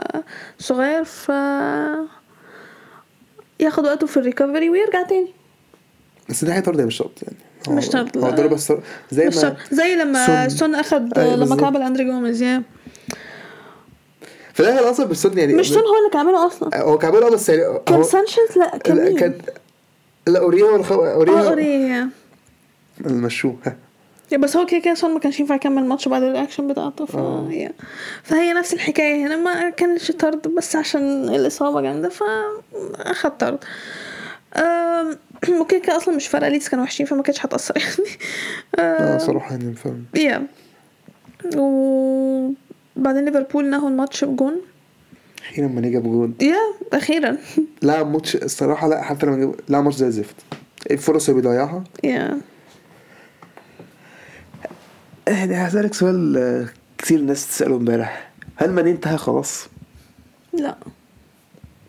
صغير 0.60 1.04
ف 1.04 1.32
ياخد 3.60 3.86
وقته 3.86 4.08
في 4.08 4.18
الريكفري 4.18 4.70
ويرجع 4.70 5.04
تاني 5.04 5.34
بس 6.30 6.46
ده 6.46 6.60
طرد 6.60 6.82
مش 6.82 6.98
طرد 6.98 7.12
يعني 7.24 7.36
هو- 7.70 7.74
مش 7.74 7.90
طرد، 7.90 8.18
هو. 8.18 8.30
ضرب 8.30 8.50
بس. 8.50 8.74
زي 9.12 9.28
مش 9.28 9.36
ما 9.36 9.42
شرط. 9.42 9.56
زي 9.72 9.96
لما 9.96 10.50
سون- 10.50 10.76
أخد 10.76 11.18
أيوة 11.18 11.36
لما. 11.36 11.56
كعبل 11.56 11.82
أندري 11.82 12.04
جوميز 12.04 12.42
يا 12.42 12.64
في 14.54 14.60
الآخر 14.60 14.90
أصلا 14.90 15.06
يعني 15.40 15.54
مش 15.54 15.68
سون 15.70 15.78
هو 15.84 15.98
اللي 15.98 16.10
كعبله 16.14 16.48
أصلا 16.48 16.82
هو 16.82 16.98
كعبان 16.98 17.24
آه 17.24 17.30
بس 17.30 17.50
يعني 17.50 17.80
كان 17.86 18.04
سانشيز 18.04 18.58
لا 18.58 18.78
كان 18.78 18.98
لا؟ 18.98 19.20
كان 19.20 19.34
لا 20.28 20.40
اوريه. 20.40 20.64
اوريه 20.64 21.34
آه 21.34 21.48
اوريه 21.50 22.08
مشوه 23.00 23.56
يا 23.66 23.78
بس 24.34 24.58
هو 24.58 24.66
كده 24.66 24.80
كده 24.80 24.94
سون 24.94 25.14
ما 25.14 25.20
كانش 25.20 25.40
ينفع 25.40 25.56
يكمل 25.56 25.84
الماتش 25.84 26.08
بعد 26.08 26.24
الرياكشن 26.24 26.68
بتاعته 26.68 27.06
ف... 27.06 27.16
آه. 27.16 27.70
فهي 28.24 28.54
نفس 28.54 28.74
الحكاية 28.74 29.28
هنا 29.28 29.36
ما 29.38 29.70
كانش 29.70 30.12
طرد 30.12 30.48
بس 30.48 30.76
عشان 30.76 31.30
الإصابة 31.30 31.82
جامدة 31.82 32.10
ف 32.10 32.24
أخد 32.96 33.38
طرد. 33.38 33.60
وكده 35.62 35.80
كده 35.80 35.98
أصلا 35.98 36.16
مش 36.16 36.28
فارقة 36.28 36.50
ليدز 36.50 36.68
كانوا 36.68 36.84
وحشين 36.84 37.06
فما 37.06 37.24
كانتش 37.24 37.46
هتأثر 37.46 37.74
يعني. 37.82 38.10
أم، 39.14 39.20
صراحة 39.20 39.52
يعني 39.52 39.74
فاهم. 39.74 40.06
يا. 40.16 40.48
وبعدين 41.56 43.26
ليفربول 43.26 43.70
نهوا 43.70 43.90
الماتش 43.90 44.24
بجون. 44.24 44.62
أخيرا 45.50 45.68
ما 45.68 45.82
نيجي 45.82 45.98
بجول 46.00 46.32
يا 46.42 46.56
أخيرا. 46.94 47.38
لعب 47.82 48.12
ماتش 48.14 48.36
الصراحة 48.36 48.88
لا 48.88 49.02
حتى 49.02 49.26
لما 49.26 49.38
جاب 49.38 49.56
لعب 49.70 49.84
ماتش 49.84 49.96
زي 49.96 50.08
الزفت 50.08 50.36
الفرص 50.92 51.30
اللي 51.30 51.42
بيضيعها. 51.42 51.84
يا. 52.04 52.38
يعني 55.28 55.56
هسألك 55.56 55.94
سؤال 55.94 56.38
آه، 56.38 56.68
كتير 56.98 57.22
ناس 57.22 57.48
تسأله 57.48 57.76
امبارح. 57.76 58.32
هل 58.56 58.72
ماني 58.72 58.92
انتهى 58.92 59.18
خلاص؟ 59.18 59.68
لا. 60.54 60.76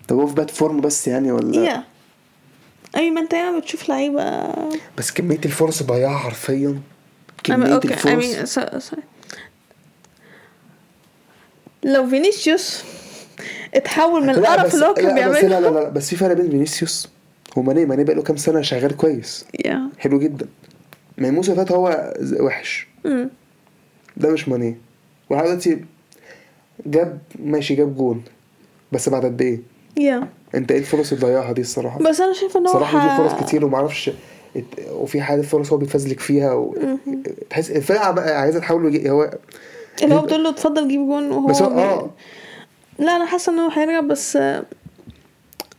طب 0.08 0.16
هو 0.16 0.26
في 0.26 0.34
bad 0.34 0.50
form 0.50 0.80
بس 0.80 1.08
يعني 1.08 1.32
ولا؟ 1.32 1.56
يا. 1.56 1.84
أي 2.96 3.10
ما 3.10 3.20
أنت 3.20 3.32
ياما 3.32 3.58
بتشوف 3.58 3.88
لعيبة. 3.88 4.54
بس 4.98 5.10
كمية 5.12 5.40
الفرص 5.44 5.82
ضيعها 5.82 6.18
حرفيا. 6.18 6.80
okay. 7.38 7.52
I 7.52 7.54
الفرص. 7.92 8.24
mean, 8.24 8.60
so- 8.62 8.90
sorry. 8.94 9.00
لو 11.84 12.06
فينيسيوس 12.06 12.82
اتحول 13.74 14.20
من 14.26 14.32
لا 14.32 14.38
القرف 14.38 14.74
اللي 14.74 14.86
هو 14.86 14.94
كان 14.94 15.16
لا 15.16 15.28
بس 15.28 15.36
لا 15.36 15.48
بيعمله 15.48 15.70
لا 15.70 15.80
لا. 15.80 15.88
بس 15.88 16.08
في 16.10 16.16
فرق 16.16 16.32
بين 16.36 16.50
فينيسيوس 16.50 17.08
وماني. 17.56 17.86
ماني 17.86 18.04
بقى 18.04 18.14
له 18.16 18.22
كام 18.22 18.36
سنة 18.36 18.62
شغال 18.62 18.96
كويس. 18.96 19.44
yeah. 19.64 19.88
حلو 19.98 20.18
جدا. 20.18 20.46
ما 21.18 21.28
الموسم 21.28 21.52
اللي 21.52 21.64
فات 21.64 21.72
هو 21.72 22.14
وحش. 22.40 22.86
أمم. 23.06 23.30
ده 24.16 24.30
مش 24.30 24.48
ماني. 24.48 24.76
ولحد 25.30 25.44
دلوقتي 25.44 25.84
جاب 26.86 27.18
ماشي 27.38 27.74
جاب 27.74 27.96
جون. 27.96 28.22
بس 28.92 29.08
بعد 29.08 29.24
قد 29.24 29.42
إيه؟ 29.42 29.60
yeah. 29.96 30.28
أنت 30.54 30.72
إيه 30.72 30.78
الفرص 30.78 31.12
اللي 31.12 31.26
ضيعها 31.26 31.52
دي 31.52 31.60
الصراحة؟ 31.60 31.98
بس 31.98 32.20
أنا 32.20 32.32
شايفه 32.32 32.60
إن 32.60 32.66
هو 32.66 32.72
صراحة 32.72 32.98
ح- 32.98 33.16
في 33.16 33.28
فرص 33.28 33.44
كتير 33.46 33.64
ومعرفش 33.64 34.10
إت- 34.56 34.88
وفي 34.92 35.20
حاجات 35.22 35.44
فرص 35.44 35.72
هو 35.72 35.78
بيتفزلك 35.78 36.20
فيها 36.20 36.52
و... 36.52 36.74
تحس 37.50 37.70
الفرقة 37.70 38.10
بقى 38.10 38.40
عايزة 38.40 38.58
تحاول 38.60 38.82
هو 39.08 39.30
اللي 40.02 40.14
هو 40.14 40.22
بتقول 40.22 40.42
له 40.44 40.50
اتفضل 40.50 40.88
جيب 40.88 41.00
جون 41.00 41.30
وهو 41.30 41.46
بس 41.46 41.62
هو 41.62 41.68
بي- 41.74 41.80
آه. 41.80 42.10
لا 42.98 43.16
أنا 43.16 43.26
حاسة 43.26 43.52
إن 43.52 43.58
هو 43.58 43.70
هيرجع 43.70 44.00
بس 44.00 44.38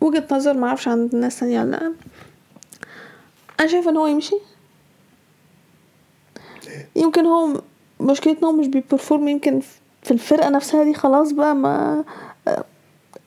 وجهة 0.02 0.28
نظر 0.32 0.54
ما 0.54 0.68
أعرفش 0.68 0.88
عند 0.88 1.14
الناس 1.16 1.40
تانية 1.40 1.60
ولا 1.62 1.72
لأ. 1.72 1.92
أنا 3.60 3.68
شايفة 3.68 3.90
إن 3.92 3.98
هو 3.98 4.08
يمشي. 4.08 4.36
يمكن 6.96 7.26
هو 7.26 7.62
مشكلته 8.00 8.40
ان 8.40 8.44
هو 8.46 8.52
مش 8.52 8.68
بيبرفورم 8.68 9.28
يمكن 9.28 9.60
في 10.04 10.12
الفرقة 10.12 10.50
نفسها 10.50 10.84
دي 10.84 10.94
خلاص 10.94 11.32
بقى 11.32 11.56
ما 11.56 12.04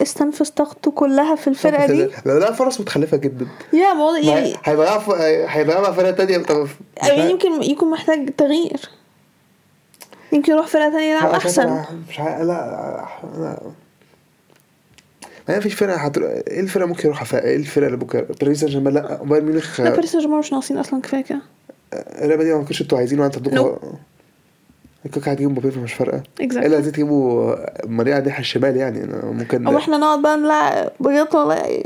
استنفذ 0.02 0.48
طاقته 0.48 0.90
كلها 0.90 1.34
في 1.34 1.48
الفرقة 1.48 1.86
دي. 1.86 2.04
لا 2.26 2.38
لا 2.38 2.52
فرص 2.52 2.80
متخلفة 2.80 3.16
جدا. 3.16 3.46
يا 3.72 3.92
ما 3.94 4.18
يعني 4.18 4.54
هيضيعها 4.64 4.98
في- 4.98 5.46
هيضيعها 5.48 5.80
مع 5.80 5.92
فرقة 5.92 6.10
تانية. 6.10 6.38
طب 6.38 6.68
يعني 7.02 7.30
يمكن 7.30 7.62
يكون 7.62 7.90
محتاج 7.90 8.30
تغيير. 8.36 8.80
يمكن 10.32 10.52
يروح 10.52 10.66
فرقة 10.66 10.90
تانية 10.90 11.10
يلعب 11.10 11.30
أحسن. 11.30 11.82
مش 12.08 12.20
عارف 12.20 12.40
لا 12.40 13.06
لا 13.38 13.60
ما 15.48 15.60
فيش 15.60 15.74
فرقة 15.74 15.96
هتروح 15.96 16.30
إيه 16.30 16.60
الفرقة 16.60 16.86
ممكن 16.86 17.08
يروح 17.08 17.24
فيها 17.24 17.40
إيه 17.44 17.56
الفرقة 17.56 17.86
اللي 17.86 17.98
ممكن 17.98 18.20
باريس 18.40 18.60
سان 18.60 18.68
جيرمان؟ 18.68 18.94
لا 18.94 19.22
بايرن 19.22 19.44
ميونخ. 19.46 19.80
لا 19.80 19.90
باريس 19.90 20.12
سان 20.12 20.20
جيرمان 20.20 20.38
مش 20.38 20.52
ناقصين 20.52 20.78
أصلا 20.78 21.00
كفايه 21.00 21.20
كده 21.22 21.40
اللعبة 21.94 22.44
دي 22.44 22.54
ما 22.54 22.62
كنتش 22.62 22.82
أنتوا 22.82 22.98
عايزينه 22.98 23.26
انت 23.26 23.36
عندكم 23.36 23.56
No. 23.56 25.08
كوكا 25.14 25.32
هتجيبوا 25.32 25.52
مبابي 25.52 25.70
فمش 25.70 25.92
فارقة. 25.92 26.22
Exactly. 26.42 26.56
إلا 26.56 26.74
عايزين 26.74 26.92
تجيبوا 26.92 27.56
ماريا 27.86 28.20
ناحية 28.20 28.40
الشمال 28.40 28.76
يعني 28.76 29.06
ممكن 29.32 29.66
أو 29.66 29.78
إحنا 29.78 29.96
نقعد 29.96 30.22
بقى 30.22 30.36
نلعب 30.36 30.92
بجد 31.00 31.34
والله. 31.34 31.82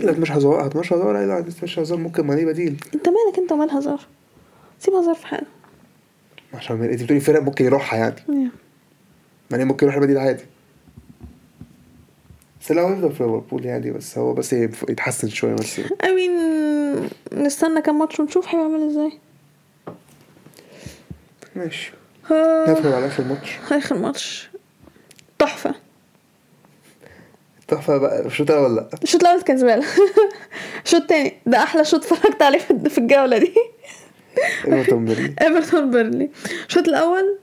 لا 0.00 0.12
مش 0.12 0.32
هزار 0.32 0.78
مش 0.78 0.92
هزار. 0.92 1.12
لا 1.12 1.26
لا 1.26 1.44
مش 1.62 1.78
هزار 1.78 1.98
ممكن 1.98 2.26
ماني 2.26 2.44
بديل. 2.44 2.76
أنت 2.94 3.08
مالك 3.08 3.38
أنت 3.38 3.52
ومال 3.52 3.70
هزار؟ 3.70 4.00
سيب 4.80 4.94
هزار 4.94 5.14
في 5.14 5.26
حاله 5.26 5.46
عشان 6.54 6.82
أنت 6.82 7.02
بتقولي 7.02 7.20
فرق 7.20 7.42
ممكن 7.42 7.64
يروحها 7.64 7.98
يعني. 7.98 8.16
Yeah. 8.16 8.52
ماني 9.50 9.64
ممكن 9.64 9.86
يروح 9.86 9.96
البديل 9.96 10.18
عادي. 10.18 10.44
بس 12.60 12.72
لو 12.72 12.92
يفضل 12.92 13.12
في 13.12 13.22
ليفربول 13.22 13.64
يعني 13.64 13.90
بس 13.90 14.18
هو 14.18 14.32
بس 14.32 14.52
يتحسن 14.52 15.28
شوية 15.28 15.54
بس. 15.54 15.80
I 15.80 16.06
mean 16.06 16.36
نستنى 17.32 17.82
كام 17.82 17.98
ماتش 17.98 18.20
ونشوف 18.20 18.48
هيعمل 18.54 18.88
إزاي. 18.90 19.12
ماشي. 21.56 21.92
ندخل 22.68 22.92
على 22.92 23.06
آخر 23.06 23.24
ماتش. 23.24 23.58
آخر 23.72 23.98
ماتش. 23.98 24.50
تحفة. 25.38 25.74
تحفة 27.68 27.98
بقى. 27.98 28.26
الشوط 28.26 28.50
الأول 28.50 28.70
ولا 28.70 28.80
لأ؟ 28.80 28.88
الشوط 29.02 29.20
الأول 29.22 29.42
كان 29.42 29.56
زبالة. 29.56 29.84
الشوط 30.84 31.00
التاني. 31.00 31.34
ده 31.46 31.58
أحلى 31.62 31.84
شوط 31.84 32.04
اتفرجت 32.12 32.42
عليه 32.42 32.58
في 32.58 32.98
الجولة 32.98 33.38
دي. 33.38 33.54
إيفرتون 34.66 35.04
بيرنلي. 35.06 35.34
إيفرتون 35.42 35.90
بيرنلي 35.90 36.30
الشوط 36.68 36.88
الأول 36.88 37.38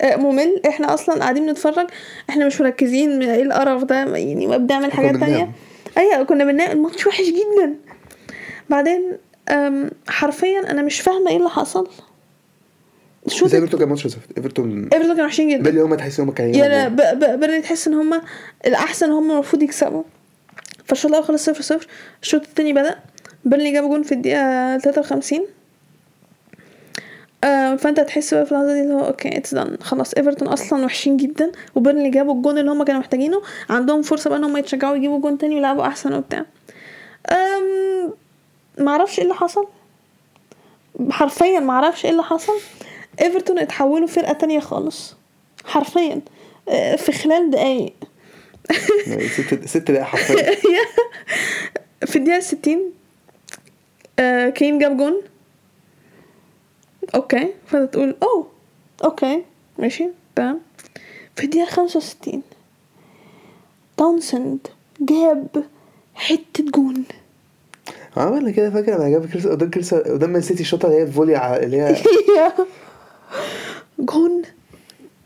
آه، 0.00 0.16
ممل. 0.16 0.60
إحنا 0.68 0.94
أصلا 0.94 1.20
قاعدين 1.20 1.46
بنتفرج. 1.46 1.86
إحنا 2.30 2.46
مش 2.46 2.60
مركزين. 2.60 3.22
إيه 3.22 3.42
القرف 3.42 3.84
ده؟ 3.84 3.96
يعني 4.16 4.46
ما 4.46 4.56
بنعمل 4.56 4.92
حاجات 4.92 5.16
تانية. 5.16 5.50
أيوه 5.98 6.22
كنا 6.24 6.44
بننام. 6.44 6.70
الماتش 6.70 7.06
وحش 7.06 7.24
جدا. 7.26 7.74
بعدين 8.70 9.12
حرفيا 10.08 10.70
أنا 10.70 10.82
مش 10.82 11.00
فاهمة 11.00 11.30
إيه 11.30 11.36
اللي 11.36 11.48
حصل. 11.50 11.88
الشوط 13.26 13.48
زي 13.48 13.56
إيفرتون 13.58 13.80
كان 13.80 13.88
ماتش 13.88 14.06
زفت 14.06 14.28
إيفرتون 14.36 14.82
إيفرتون 14.84 15.08
كانوا 15.14 15.24
وحشين 15.26 15.48
جدا. 15.48 15.62
بيرنلي 15.62 15.80
هما 15.82 15.96
تحس 15.96 16.20
ان 16.20 16.24
هما 16.24 16.34
كانوا 16.34 16.88
ب- 16.88 17.40
بيرنلي 17.40 17.60
تحس 17.62 17.88
إن 17.88 17.94
هم 17.94 18.20
الأحسن 18.66 19.10
هم 19.10 19.30
المفروض 19.30 19.62
يكسبوا. 19.62 20.02
فالشوط 20.84 21.10
الأول 21.10 21.24
خلص 21.26 21.44
صفر 21.44 21.62
صفر. 21.62 21.86
الشوط 22.22 22.42
التاني 22.46 22.72
بدأ. 22.72 22.98
بيرنلي 23.44 23.72
جاب 23.72 23.84
جون 23.84 24.02
في 24.02 24.12
الدقيقة 24.12 24.78
53 24.78 25.40
آه 27.44 27.76
فأنت 27.76 28.00
تحس 28.00 28.34
بقى 28.34 28.46
في 28.46 28.52
اللحظة 28.52 28.74
دي 28.74 28.80
اللي 28.82 28.94
هو 28.94 29.06
okay 29.06 29.36
it's 29.36 29.54
done 29.54 29.76
خلاص 29.80 30.14
إيفرتون 30.14 30.48
أصلا 30.48 30.84
وحشين 30.84 31.16
جدا. 31.16 31.52
وبيرنلي 31.74 32.10
جابوا 32.10 32.34
الجون 32.34 32.58
اللي 32.58 32.70
هم 32.70 32.82
كانوا 32.82 33.00
محتاجينه. 33.00 33.42
عندهم 33.70 34.02
فرصة 34.02 34.30
بقى 34.30 34.38
إن 34.38 34.44
هم 34.44 34.56
يتشجعوا 34.56 34.96
يجيبوا 34.96 35.20
جون 35.20 35.38
تاني 35.38 35.54
ويلعبوا 35.54 35.86
أحسن 35.86 36.12
وبتاع. 36.14 36.46
معرفش 38.78 39.18
إيه 39.18 39.24
اللي 39.24 39.34
حصل. 39.34 39.66
حرفيا 41.10 41.60
معرفش 41.60 42.04
إيه 42.04 42.10
اللي 42.10 42.22
حصل. 42.22 42.58
إيفرتون 43.20 43.58
اتحولوا 43.58 44.06
فرقه 44.06 44.32
تانية 44.32 44.60
خالص. 44.60 45.14
حرفيا. 45.64 46.20
آه، 46.68 46.96
في 46.96 47.12
خلال 47.12 47.50
دقايق. 47.50 47.94
ست 49.36 49.64
ست 49.64 49.90
دقايق 49.90 50.02
حرفيا. 50.02 50.56
في 52.06 52.16
الدقيقة 52.16 52.40
60 52.40 52.92
آه 54.18 54.48
كين 54.48 54.78
جاب 54.78 54.96
جون. 54.96 55.22
okay. 57.14 57.54
فانت 57.66 57.92
تقول 57.92 58.16
أوه 58.22 58.46
okay 59.04 59.42
ماشي 59.78 60.08
تمام. 60.36 60.60
في 61.36 61.44
الدقيقة 61.44 61.66
65 61.70 62.42
تاونسند 63.96 64.66
جاب 65.00 65.64
حتة 66.14 66.64
جون. 66.64 67.04
عملنا 68.16 68.50
كده 68.50 68.70
فاكر؟ 68.70 68.96
أنا 68.96 69.08
جاب 69.08 69.26
كريس 69.26 69.46
قدام 69.46 69.70
كريس 69.70 69.94
قدام 69.94 70.30
مان 70.30 70.42
سيتي 70.42 70.60
الشوطه 70.60 70.86
اللي 70.86 70.98
هي 70.98 71.02
ال 71.02 71.10
volley 71.10 71.56
اللي 71.56 71.80
هي 71.80 71.96
جون 73.98 74.42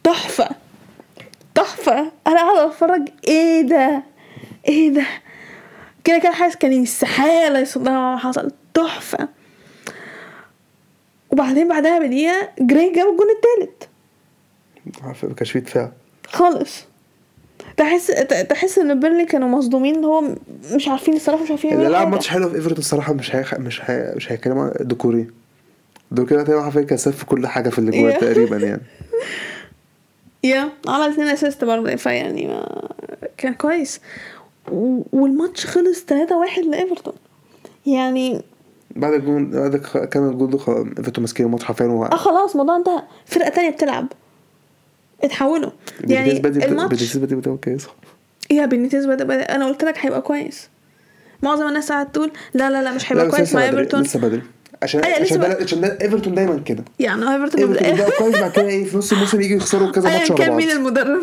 تحفة 0.03 0.49
تحفة. 1.55 2.13
أنا 2.27 2.37
قاعدة 2.37 2.67
اتفرج 2.67 3.09
إيه 3.29 3.63
ده؟ 3.63 4.03
إيه 4.69 4.91
ده؟ 4.91 5.07
كده 6.05 6.19
كده 6.19 6.33
حاسس 6.33 6.57
كان 6.57 6.73
يستحالة 6.73 7.59
يصدها 7.59 7.93
ما 7.93 8.17
حصل. 8.17 8.53
تحفة. 8.75 9.29
وبعدين 11.31 11.69
بعدها 11.69 11.99
بدقيقة 11.99 12.49
جراي 12.61 12.93
جاب 12.93 13.07
الجون 13.09 13.27
التالت. 13.31 13.89
عارف 15.03 15.25
ما 15.25 15.35
كانش 15.35 15.51
فيه 15.53 15.61
دفاع. 15.61 15.93
خالص. 16.27 16.85
تحس 17.77 18.07
تحس 18.49 18.79
إن 18.79 19.01
بيرنلي 19.01 19.25
كانوا 19.25 19.49
مصدومين 19.49 19.95
اللي 19.97 20.07
هو 20.07 20.23
مش 20.73 20.89
عارفين 20.89 21.15
الصراحة 21.17 21.43
مش 21.43 21.51
عارفين 21.51 21.71
اللي 21.73 21.83
يعملوا 21.83 21.99
لعب. 22.01 22.13
ماتش 22.13 22.29
حلو 22.29 22.49
في 22.49 22.57
إيفرتون 22.57 22.79
الصراحة 22.79 23.13
مش 23.13 23.37
هي 23.37 23.45
مش 23.59 23.81
هي 23.91 24.13
مش 24.17 24.33
هيكلم 24.33 24.73
ديكوري 24.81 25.27
ديكوري 26.11 26.45
تقريبا 26.45 26.63
حرفيا 26.65 26.83
كان 26.83 26.99
في 26.99 27.27
كل 27.27 27.47
حاجة 27.47 27.69
في 27.69 27.79
الأجوان 27.79 28.13
Yeah. 28.13 28.21
تقريبا 28.21 28.57
يعني. 28.57 28.81
yeah 30.45 30.69
عمل 30.89 31.13
اتنين 31.13 31.29
assist 31.29 31.65
برضه 31.65 31.97
فيعني 31.97 32.47
ما 32.47 32.89
كان 33.37 33.55
كويس. 33.55 34.01
و- 34.73 35.03
والماتش 35.13 35.67
خلص 35.67 36.05
3-1 36.05 36.59
لإيفرتون. 36.71 37.15
يعني 37.87 38.43
بعد 38.97 39.13
الجون 39.13 39.51
بعد 39.51 39.77
ك- 39.77 40.09
كان 40.09 40.29
الجون 40.29 40.59
خلاص 40.59 40.87
إيفرتون 40.99 41.23
ماسكين 41.23 41.47
الماتش 41.47 41.65
حرفيا 41.65 41.87
آه 41.87 42.17
خلاص 42.17 42.51
الموضوع 42.53 42.77
انتهى. 42.77 43.03
فرقة 43.27 43.49
تانية 43.49 43.71
بتلعب. 43.71 44.07
اتحولوا. 45.25 45.71
يعني 46.01 46.25
بينيتيز 46.25 46.39
بدي 46.39 46.65
الماتش 46.65 47.17
بدي 47.17 47.35
بدي 47.35 47.57
كويس 47.57 47.87
yeah 48.51 48.67
بدأ 48.67 49.25
بدأ 49.25 49.55
أنا 49.55 49.67
قلت 49.67 49.85
لك 49.85 49.99
هيبقى 49.99 50.23
كويس. 50.23 50.69
معظم 51.43 51.69
الناس 51.69 51.93
قاعدة 51.93 52.09
تقول 52.09 52.33
لا 52.55 52.71
لا 52.71 52.83
لا 52.83 52.93
مش 52.93 53.13
هيبقى 53.13 53.29
كويس 53.29 53.55
مع 53.55 53.65
إيفرتون. 53.65 54.03
لسه 54.03 54.19
بدري. 54.19 54.43
عشان 54.83 55.01
أيوة، 55.01 55.21
عشان 55.21 55.41
ده 55.41 55.59
عشان 55.63 55.81
ده 55.81 55.99
إيفرتون 56.03 56.35
دايما 56.35 56.59
كده. 56.59 56.85
يعني 56.99 57.35
إيفرتون 57.35 57.61
إيفرتون 57.61 58.07
كويس 58.19 58.39
بعد 58.39 58.51
كده 58.51 58.69
إيه 58.69 58.85
في 58.85 58.97
نص 58.97 59.13
الموسم 59.13 59.41
يجي 59.41 59.55
يخسروا 59.55 59.91
كذا 59.91 60.09
ماتش 60.11 60.31
ورا 60.31 60.39
كان 60.39 60.55
مين 60.55 60.71
المدرب؟ 60.71 61.23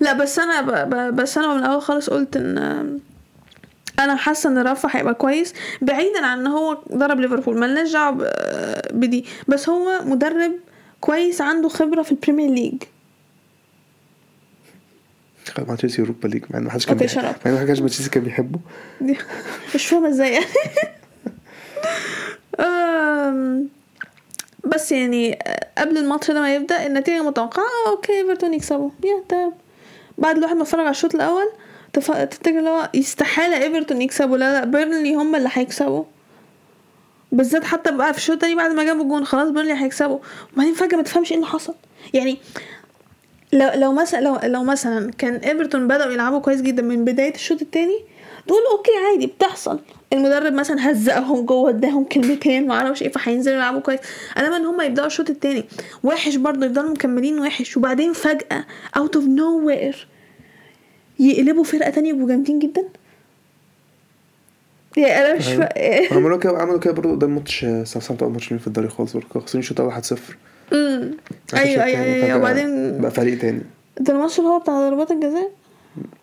لا 0.00 0.12
بس 0.12 0.38
أنا 0.38 0.60
ب... 0.60 0.90
ب... 0.90 1.16
بس 1.16 1.38
أنا 1.38 1.54
من 1.54 1.60
الأول 1.60 1.82
خالص 1.82 2.10
قلت 2.10 2.36
إن 2.36 2.98
أنا 4.00 4.16
حاسة 4.16 4.50
إن 4.50 4.58
رافا 4.58 4.88
هيبقى 4.92 5.14
كويس 5.14 5.54
بعيدا 5.82 6.26
عن 6.26 6.38
إن 6.38 6.46
هو 6.46 6.78
درب 6.92 7.20
ليفربول. 7.20 7.58
ملناش 7.58 7.92
دعوة 7.92 8.30
بدي. 8.92 9.24
بس 9.48 9.68
هو 9.68 10.00
مدرب 10.04 10.52
كويس 11.04 11.40
عنده 11.40 11.68
خبرة 11.68 12.02
في 12.02 12.12
ال 12.12 12.17
Premier 12.17 12.50
League. 12.50 12.82
خد 15.46 15.68
مع 15.68 15.74
تشيلسي 15.74 16.02
Europa 16.02 16.28
League 16.28 16.44
مع 16.50 16.58
ان 16.58 16.64
ما 16.64 16.70
حدش 16.70 16.86
كان 16.86 16.96
بيحبه. 16.96 17.22
مع 17.22 17.34
ان 17.46 17.52
ما 17.52 17.60
حدش 17.60 17.80
من 17.80 17.88
تشيلسي 17.88 18.10
كان 18.10 18.22
بيحبه. 18.22 18.58
مش 19.74 19.86
فاهمة 19.86 20.08
إزاي 20.08 20.32
يعني. 20.32 20.46
بس 24.64 24.92
يعني 24.92 25.38
قبل 25.78 25.98
الماتش 25.98 26.30
ده 26.30 26.40
ما 26.40 26.54
يبدأ 26.54 26.86
النتيجة 26.86 27.22
متوقعة. 27.22 27.62
آه، 27.62 27.90
okay 27.90 28.12
إيفرتون 28.12 28.54
يكسبوا. 28.54 28.90
yeah 29.04 29.22
تمام. 29.28 29.52
بعد 30.18 30.36
الواحد 30.36 30.56
ما 30.56 30.62
اتفرج 30.62 30.80
على 30.80 30.90
الشوط 30.90 31.14
الأول 31.14 31.52
تف... 31.92 32.10
تفتكر 32.10 32.58
اللي 32.58 32.70
هو 32.70 32.90
يستحالة 32.94 33.62
إيفرتون 33.62 34.02
يكسبوا. 34.02 34.36
لا 34.36 34.60
لا 34.60 34.64
بيرنلي 34.64 35.14
هم 35.14 35.34
اللي 35.34 35.48
هيكسبوا. 35.52 36.04
بالذات 37.34 37.64
حتى 37.64 37.92
بقى 37.92 38.12
في 38.12 38.18
الشوط 38.18 38.34
التاني 38.34 38.54
بعد 38.54 38.70
ما 38.70 38.84
جابوا 38.84 39.02
الجون 39.02 39.24
خلاص 39.24 39.48
بيرنلي 39.48 39.72
هيكسبوا 39.84 40.18
وبعدين 40.54 40.74
فجأة 40.74 40.96
ما 40.96 41.02
تفهمش 41.02 41.30
إيه 41.32 41.36
اللي 41.36 41.46
حصل. 41.48 41.74
يعني 42.14 42.38
لو 43.52 43.70
لو 43.74 43.92
مثلا 43.92 44.20
لو 44.20 44.38
لو 44.44 44.64
مثلا 44.64 45.10
كان 45.18 45.34
إيفرتون 45.34 45.88
بدأوا 45.88 46.12
يلعبوا 46.12 46.38
كويس 46.38 46.62
جدا 46.62 46.82
من 46.82 47.04
بداية 47.04 47.34
الشوط 47.34 47.62
التاني 47.62 47.98
تقول 48.46 48.60
okay 48.76 48.90
عادي 49.10 49.26
بتحصل. 49.26 49.80
المدرب 50.12 50.52
مثلا 50.52 50.90
هزقهم 50.90 51.46
جوه 51.46 51.70
اداهم 51.70 52.04
كلمتين 52.04 52.66
ما 52.66 52.74
أعرفش 52.74 53.02
إيه 53.02 53.12
فهينزلوا 53.12 53.56
يلعبوا 53.56 53.80
كويس. 53.80 54.00
انما 54.38 54.56
ان 54.56 54.66
هم 54.66 54.80
يبدأوا 54.80 55.06
الشوط 55.06 55.30
التاني 55.30 55.64
وحش 56.04 56.36
برضه 56.36 56.66
يفضلوا 56.66 56.90
مكملين 56.90 57.38
وحش 57.40 57.76
وبعدين 57.76 58.12
فجأة 58.12 58.64
out 58.96 59.16
of 59.16 59.24
nowhere 59.24 60.08
يقلبوا 61.18 61.64
فرقة 61.64 61.90
تانية 61.90 62.10
يبقوا 62.10 62.28
جامدين 62.28 62.58
جدا. 62.58 62.84
yeah 64.96 65.26
أنا 65.26 65.38
مش 65.38 65.48
أيوة. 65.48 65.66
فا... 66.08 66.14
عملوا 66.14 66.38
كده 66.38 66.58
عملوا 66.58 66.78
كده 66.78 66.92
برضه 66.92 67.10
قدام 67.12 67.34
ماتش 67.34 67.60
ساوثهامبتون 67.60 68.32
ماتش 68.32 68.46
في 68.52 68.66
الدوري 68.66 68.88
خالص 68.88 69.12
برضه. 69.16 69.40
خسرين 69.40 69.60
الشوط 69.62 69.80
الأول 69.80 70.02
1-0 70.02 70.18
امم 70.72 71.16
أيوه 71.54 71.84
أيوه 71.84 72.00
أيوه. 72.04 72.36
وبعدين 72.38 73.00
بقى 73.00 73.10
فريق 73.10 73.38
تاني. 73.38 73.62
ده 74.00 74.12
الماتش 74.14 74.38
اللي 74.38 74.50
هو 74.50 74.58
بتاع 74.58 74.88
ضربات 74.88 75.10
الجزاء؟ 75.10 75.50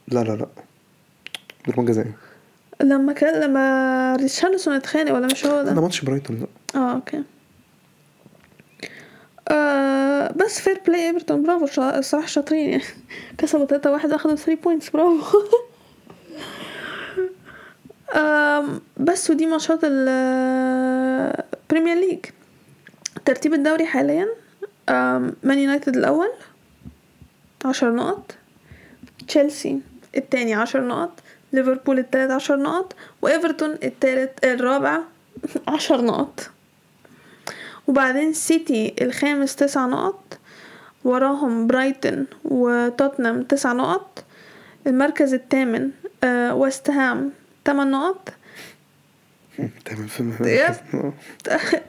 لا 0.07 0.19
لا 0.23 0.31
لا. 0.36 0.47
ضربات 1.67 1.86
جزاء. 1.86 2.07
لما 2.81 3.13
كان 3.13 3.41
لما 3.41 4.15
ريتشارلسون 4.15 4.73
اتخانق 4.73 5.13
ولا 5.13 5.27
مش 5.27 5.45
هو 5.45 5.63
ده؟ 5.63 5.73
ده 5.73 5.81
ماتش 5.81 6.01
برايتون 6.01 6.39
لا 6.39 6.47
آه 6.81 6.93
okay. 6.95 7.24
آه 9.49 10.31
بس 10.31 10.62
fair 10.62 10.82
play 10.88 11.08
إيفرتون. 11.10 11.43
برافو 11.43 11.81
الصراحه 11.81 12.27
شاطرين. 12.27 12.69
يعني 12.69 12.84
كسبوا 13.38 13.65
3 13.65 13.91
1 13.91 14.12
أخدوا 14.12 14.36
3 14.36 14.62
points 14.62 14.89
برافو. 14.89 15.38
بس 18.97 19.30
ودي 19.30 19.45
ماتشات 19.45 19.80
ال 19.84 20.02
Premier 20.02 21.28
League 21.97 22.26
ترتيب 23.26 23.54
الدوري 23.54 23.86
حاليا 23.86 24.28
مان 25.43 25.60
يونايتد 25.60 25.97
الأول 25.97 26.30
عشر 27.65 27.91
نقط. 27.95 28.36
تشيلسي 29.28 29.80
التاني 30.17 30.54
عشر 30.54 30.88
نقط. 30.88 31.19
ليفربول 31.54 32.00
التالت 32.00 32.32
عشر 32.32 32.56
نقط. 32.56 32.95
وايفرتون 33.21 33.78
التالت 33.84 34.45
الرابع 34.45 35.00
عشر 35.67 36.02
نقط. 36.02 36.50
وبعدين 37.88 38.34
سيتي 38.34 38.95
الخامس 39.02 39.56
تسع 39.56 39.86
نقط. 39.86 40.38
وراهم 41.04 41.67
برايتون 41.67 42.28
وتوتنهام 42.43 43.43
تسع 43.43 43.74
نقط. 43.74 44.24
المركز 44.88 45.34
الثامن 45.34 45.89
آه 46.24 46.56
ويست 46.56 46.89
هام 46.89 47.32
تمن 47.65 47.91
نقط؟ 47.91 48.30
تمام 49.86 50.08
فيلم 50.08 50.36
yep. 50.41 51.13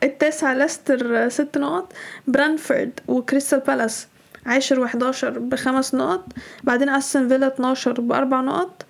التاسع 0.02 0.52
ليستر 0.52 1.28
ست 1.28 1.58
نقط 1.58 1.92
برينتفورد 2.26 3.00
وكريستال 3.08 3.60
بالاس 3.60 4.06
عاشر 4.46 4.80
وحداشر 4.80 5.38
بخمس 5.38 5.94
نقط 5.94 6.24
بعدين 6.62 6.88
أستون 6.88 7.28
فيلا 7.28 7.46
12 7.46 8.00
بأربع 8.00 8.40
نقط. 8.40 8.86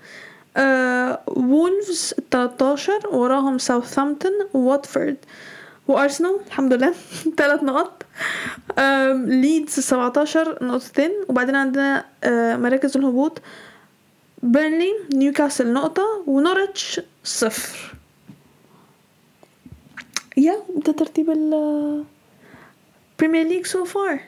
آه 0.57 1.21
وولفز 1.27 2.15
13 2.31 2.93
وراهم 3.13 3.59
ساوثهامبتون 3.59 4.33
وواتفورد 4.55 5.17
وأرسنال 5.89 6.37
الحمد 6.47 6.73
لله 6.73 6.95
ثلاث 7.39 7.63
نقط. 7.63 8.03
ليدز 9.27 9.73
17 9.81 10.59
نقطتين 10.65 11.11
وبعدين 11.29 11.57
عندنا 11.57 12.05
آه 12.25 12.57
مراكز 12.57 12.97
الهبوط. 12.97 13.41
بيرنلي 14.43 14.93
نيوكاسل 15.15 15.73
نقطة 15.73 16.25
ونوريتش 16.27 17.01
صفر. 17.25 17.95
yeah 20.37 20.63
ده 20.77 20.93
ترتيب 20.93 21.31
ال 21.31 22.05
Premier 23.19 23.47
League 23.47 23.67
so 23.67 23.85
far 23.85 24.21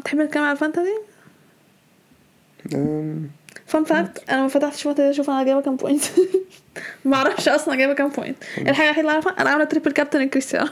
تحب 0.00 0.18
نتكلم 0.18 0.42
على 0.42 0.52
ال 0.52 0.57
fantasy؟ 0.57 0.94
fun 3.66 3.84
fact 3.84 4.30
أنا 4.30 4.42
ما 4.42 4.48
فتحتش 4.48 4.82
fantasy 4.82 5.10
أشوف 5.10 5.30
أنا 5.30 5.44
جايبة 5.44 5.60
كام 5.60 5.76
point 5.76 6.02
ما 7.04 7.16
أعرفش 7.16 7.48
أصلا 7.48 7.74
جايبة 7.76 7.92
كام 7.94 8.08
point 8.08 8.36
الحاجة 8.58 8.86
الوحيدة 8.86 9.00
اللي 9.00 9.12
أعرفها 9.12 9.32
أنا 9.40 9.50
عاملة 9.50 9.64
triple 9.64 9.92
captain 9.92 10.28
كريستيانو. 10.28 10.68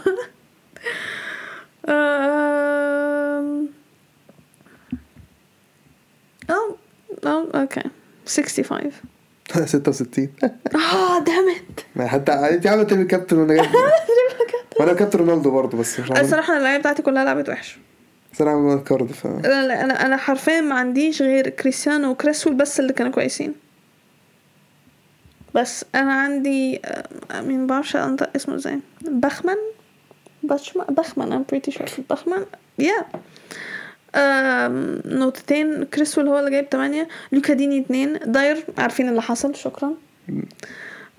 آه 1.89 2.77
آه 7.27 7.47
okay 7.55 7.83
65 8.27 8.91
66 9.67 10.29
آه 10.75 11.19
damn 11.19 11.64
it 11.64 11.87
ما 11.97 12.07
حتى 12.09 12.33
أنت 12.33 12.67
عامله 12.67 12.83
team 12.85 13.07
captain 13.07 13.37
وأنا 13.39 13.55
جايب. 13.55 13.71
وأنا 14.81 14.93
كابتن 14.93 15.19
رونالدو 15.19 15.51
برضه 15.51 15.79
بس 15.79 16.01
مش 16.01 16.11
الصراحة 16.11 16.53
أنا 16.53 16.59
اللعيبة 16.59 16.81
بتاعتي 16.81 17.03
كلها 17.03 17.25
لعبت 17.25 17.49
وحش. 17.49 17.79
أنا 18.41 18.51
عامل 18.51 18.79
card 18.83 19.13
ف 19.13 19.27
أنا 19.27 19.85
أنا 19.85 20.07
أنا 20.07 20.17
حرفيا 20.17 20.61
ما 20.61 20.75
عنديش 20.75 21.23
غير 21.23 21.49
كريستيانو 21.49 22.11
وكريسول 22.11 22.55
بس 22.55 22.81
اللي 22.81 22.93
كانوا 22.93 23.13
كويسين. 23.13 23.55
بس 25.55 25.85
أنا 25.95 26.13
عندي 26.13 26.81
آه، 26.85 27.41
مين 27.41 27.67
بعرفش 27.67 27.97
أنطق 27.97 28.31
اسمه 28.37 28.55
إزاي. 28.55 28.81
بخمن؟ 29.03 29.57
بخمن 30.89 31.45
I'm 31.45 31.53
pretty 31.55 31.73
sure. 31.75 32.01
بخمن؟ 32.11 32.45
yeah 32.79 33.05
um، 34.17 35.03
نقطتين. 35.05 35.85
كريسول 35.85 36.29
هو 36.29 36.39
اللي 36.39 36.51
جايب 36.51 36.71
تمانية 36.71 37.09
لوكا 37.33 37.55
ديني 37.55 37.81
اتنين. 37.81 38.19
داير 38.27 38.65
عارفين 38.79 39.09
اللي 39.09 39.23
حصل 39.23 39.55
شكرا. 39.55 39.93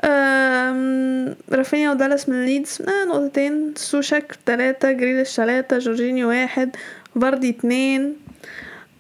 um، 0.04 1.36
رافينيا 1.52 1.92
ودالاس 1.92 2.30
من 2.30 2.46
ليدز. 2.46 2.82
آه 2.82 3.06
نقطتين. 3.06 3.74
سوشك 3.76 4.38
تلاتة 4.46 4.92
جريليش 4.92 5.36
تلاتة 5.36 5.78
جورجينيو 5.78 6.30
واحد 6.30 6.76
فاردي 7.22 7.50
اتنين. 7.50 8.16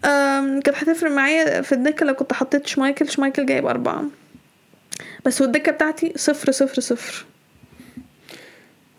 um، 0.06 0.60
كانت 0.62 0.78
هتفرق 0.78 1.12
معايا 1.12 1.62
في 1.62 1.72
الدكة 1.72 2.06
لو 2.06 2.14
كنت 2.14 2.34
حطيت 2.34 2.68
شمايكل. 2.68 3.10
شمايكل 3.10 3.46
جايب 3.46 3.66
أربعة. 3.66 4.04
بس 5.26 5.42
والدكة 5.42 5.72
بتاعتي 5.72 6.14
صفر 6.16 6.52
صفر 6.52 6.82
صفر. 6.82 7.26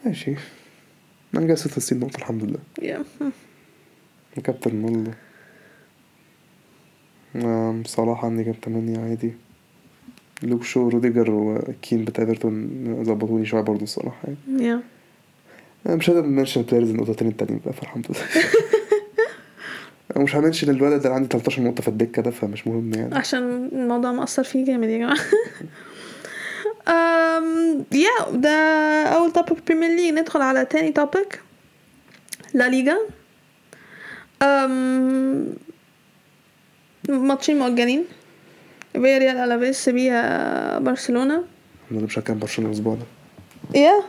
ماشي. 0.04 0.34
أنا 1.34 1.46
جايب 1.46 1.58
66 1.58 1.98
نقطة 2.00 2.16
الحمد 2.16 2.44
لله. 2.44 2.58
يا 2.82 3.04
كابتن 4.44 5.12
نعم 7.34 7.82
صلاح 7.84 8.24
عندي 8.24 8.42
جاب 8.42 8.54
8 8.64 8.98
عادي. 8.98 9.32
لوك 10.42 10.64
شو 10.64 10.88
روديجر 10.88 11.30
وكين 11.30 12.04
بتاع 12.04 12.24
إيفرتون 12.24 12.68
ظبطوني 13.04 13.46
شوية 13.46 13.60
برضه 13.60 13.82
الصراحة 13.82 14.18
يعني. 14.24 14.64
yeah. 14.64 14.80
أنا 15.86 15.96
مش 15.96 16.10
هقدر 16.10 16.22
mention 16.22 16.62
players 16.62 16.90
النقطتين 16.90 17.28
التانيين 17.28 17.60
بقى 17.64 17.74
فالحمد 17.74 18.06
لله 18.10 18.20
أنا 20.16 20.24
مش 20.24 20.36
هنشن 20.36 20.70
الولد 20.70 21.02
اللي 21.02 21.14
عندي 21.14 21.28
13 21.28 21.62
نقطة 21.62 21.82
في 21.82 21.88
الدكة 21.88 22.22
ده 22.22 22.30
فمش 22.30 22.66
مهم 22.66 22.94
يعني. 22.94 23.14
عشان 23.14 23.68
الموضوع 23.72 24.12
مأثر 24.12 24.44
فيه 24.44 24.64
جامد 24.64 24.88
يا 24.88 24.98
جماعة. 24.98 25.16
um 26.88 27.84
yeah 27.92 28.30
ده 28.32 28.50
أول 29.04 29.32
topic 29.32 29.58
Premier 29.66 29.90
League 29.96 30.14
ندخل 30.14 30.40
على 30.42 30.64
تاني 30.64 30.92
topic 30.92 31.40
لا 32.54 32.68
ليجا. 32.68 32.98
um 34.42 35.54
ماتشين 37.08 37.58
مؤجلين. 37.58 38.04
فيا 38.92 39.18
ريال 39.18 39.36
ألافيس 39.36 39.88
بيها 39.88 40.78
الحمد 41.84 41.98
لله 41.98 42.06
مش 42.06 42.18
هكمل 42.18 42.36
برشلونة 42.38 42.70
الأسبوع 42.70 42.94
ده. 42.94 43.06
yeah؟ 43.80 44.02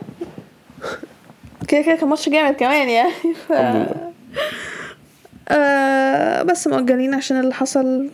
كده 1.68 1.82
كده 1.82 1.94
كان 1.94 2.08
ماتش 2.08 2.28
جامد 2.28 2.54
كمان 2.54 2.88
يعني 2.88 3.12
ف... 3.48 3.52
آه 5.48 6.42
بس 6.42 6.66
مؤجلين 6.66 7.14
عشان 7.14 7.40
اللي 7.40 7.54
حصل 7.54 8.10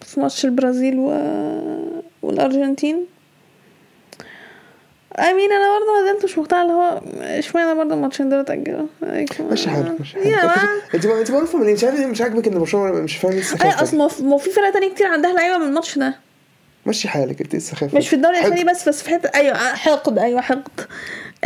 في 0.00 0.20
ماتش 0.20 0.44
البرازيل 0.44 0.98
و... 0.98 1.08
والأرجنتين. 2.22 3.06
امين 5.18 5.52
أنا 5.52 5.78
برضه 5.78 6.02
ما 6.04 6.12
زلت 6.12 6.24
مش 6.24 6.38
مقتنعه 6.38 6.62
اللي 6.62 6.72
هو 6.72 7.00
إشمعنى 7.38 7.74
برضه 7.78 7.94
الماتشين 7.94 8.28
دول 8.28 8.38
أتأجلوا؟ 8.38 8.86
ماشي 9.50 9.70
حالك 9.70 9.92
ماشي 10.00 10.16
حالك 10.18 10.44
ما- 10.44 10.54
أنت 10.94 11.06
انت 11.06 11.30
من 11.30 11.72
مش 11.72 11.84
عارف 11.84 12.00
مش 12.00 12.20
عاجبك 12.20 12.46
إن 12.46 12.58
برشلونة 12.58 12.92
مش 13.00 13.16
فاهم 13.16 13.32
إيه 13.32 13.82
أصل 13.82 13.96
ما 13.96 14.08
في- 14.08 14.22
ما 14.22 14.38
في 14.38 14.50
فرق 14.50 14.70
تانية 14.72 14.94
كتير 14.94 15.06
عندها 15.06 15.32
لعيبة 15.32 15.58
من 15.58 15.66
الماتش 15.66 15.98
ده. 15.98 16.14
ماشي 16.86 17.08
حالك 17.08 17.40
أنت 17.40 17.50
إيه 17.50 17.60
السخافة؟ 17.60 17.98
مش 17.98 18.08
في 18.08 18.16
الدوري. 18.16 18.38
الاسباني 18.38 18.64
بس 18.64 18.88
بس 18.88 19.02
في 19.02 19.10
حتة 19.10 19.30
أيوه 19.34 19.56
حقد 19.74 20.18
أيوه 20.18 20.40
حقد. 20.40 20.80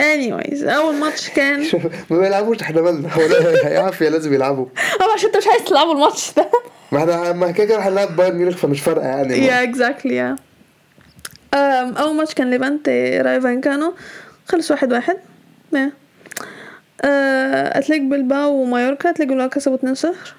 Anyways 0.01 0.64
أول 0.64 0.95
ماتش 0.95 1.31
كان 1.31 1.67
ما 2.11 2.19
بيلعبوش 2.21 2.61
إحنا 2.62 2.81
مالنا 2.81 3.09
هو 3.14 3.21
هي 3.64 3.79
عافية 3.79 4.09
لازم 4.09 4.35
يلعبوا. 4.35 4.67
آه 5.01 5.12
عشان 5.14 5.27
أنت 5.29 5.37
مش 5.37 5.47
عايز 5.47 5.64
تلعبوا 5.64 5.93
الماتش 5.95 6.33
ده. 6.37 6.51
ما 6.93 6.99
إحنا 6.99 7.33
ما 7.33 7.51
كده 7.51 7.64
كده 7.67 7.79
هنلعب 7.89 8.17
بايرن 8.17 8.37
ميونخ 8.37 8.57
فمش 8.57 8.81
فارقة 8.81 9.07
يعني. 9.07 9.47
yeah 9.47 9.62
exactly 9.62 10.17
yeah 10.17 10.37
أول 12.01 12.15
ماتش 12.17 12.35
كان 12.35 12.51
ليفانتي 12.51 13.19
رايو 13.21 13.41
فايكانو 13.41 13.95
خلص 14.49 14.71
واحد 14.71 14.93
واحد. 14.93 15.17
آه، 17.05 17.79
اتليك 17.79 18.03
بلباو 18.03 18.53
ومايوركا 18.63 19.11
اتليك 19.11 19.29
بلباو 19.29 19.49
كسبوا 19.49 19.77
2 19.77 19.95
0 19.95 20.35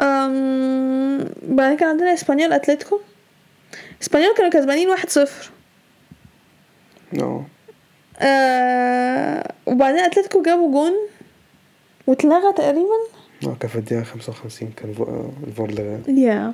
um، 0.00 1.24
بعد 1.42 1.76
كده 1.76 1.88
عندنا 1.88 2.14
إسبانيول 2.14 2.52
أتلتيكو. 2.52 3.00
إسبانيول 4.02 4.34
كانوا 4.36 4.50
كسبانين 4.50 4.88
1 4.88 5.08
0 5.10 5.50
no. 7.12 7.42
آه 8.20 9.52
وبعدين 9.66 10.00
أتلتيكو 10.00 10.42
جابوا 10.42 10.72
جون 10.72 10.92
واتلغى 12.06 12.52
تقريبا. 12.56 12.98
آه 13.46 13.56
كان 13.60 13.70
في 13.70 13.76
الدقيقة 13.76 14.02
55 14.04 14.70
كان 14.76 14.92
فو- 14.92 15.30
الفار 15.46 15.70
لغاه 15.70 16.00
yeah 16.08 16.52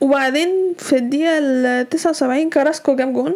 وبعدين 0.00 0.74
في 0.78 0.96
الدقيقة 0.96 1.38
ال 1.38 1.88
79 1.88 2.50
كاراسكو 2.50 2.96
جاب 2.96 3.12
جون. 3.12 3.34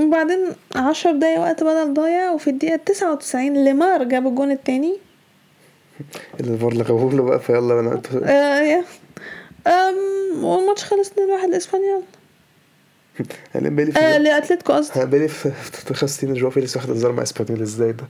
وبعدين 0.00 0.38
عشر 0.76 1.12
دقايق 1.12 1.40
وقت 1.40 1.62
بدل 1.64 1.94
ضايع 1.94 2.30
وفي 2.30 2.50
الدقيقة 2.50 2.76
99 2.76 3.64
ليمار 3.64 4.04
جاب 4.04 4.26
الجون 4.26 4.50
التاني. 4.50 4.96
اللي 6.40 6.52
الفار 6.54 6.74
لغاه 6.74 7.10
له 7.14 7.22
بقى 7.22 7.40
فيلا 7.40 7.80
أنا 7.80 7.92
أنتوا 7.92 8.20
آه 8.24 8.60
yeah. 8.60 8.84
um 9.66 10.44
والماتش 10.44 10.84
خلص 10.84 11.08
2-1 11.10 11.14
لإسبانيول 11.50 12.02
أنا 13.54 13.68
بالي 13.68 13.92
آه 14.00 14.12
في 14.12 14.18
لأتلتيكو 14.18 14.72
قصدي. 14.72 14.96
أنا 15.00 15.04
بالي 15.04 15.28
في 15.28 15.50
في 15.50 15.94
65 15.94 16.34
جواو 16.34 16.50
فيليكس 16.50 16.76
واخد 16.76 16.90
انذار 16.90 17.12
مع 17.12 17.22
إسبانيول؟ 17.22 17.62
إزاي 17.62 17.92
ده؟ 17.92 18.04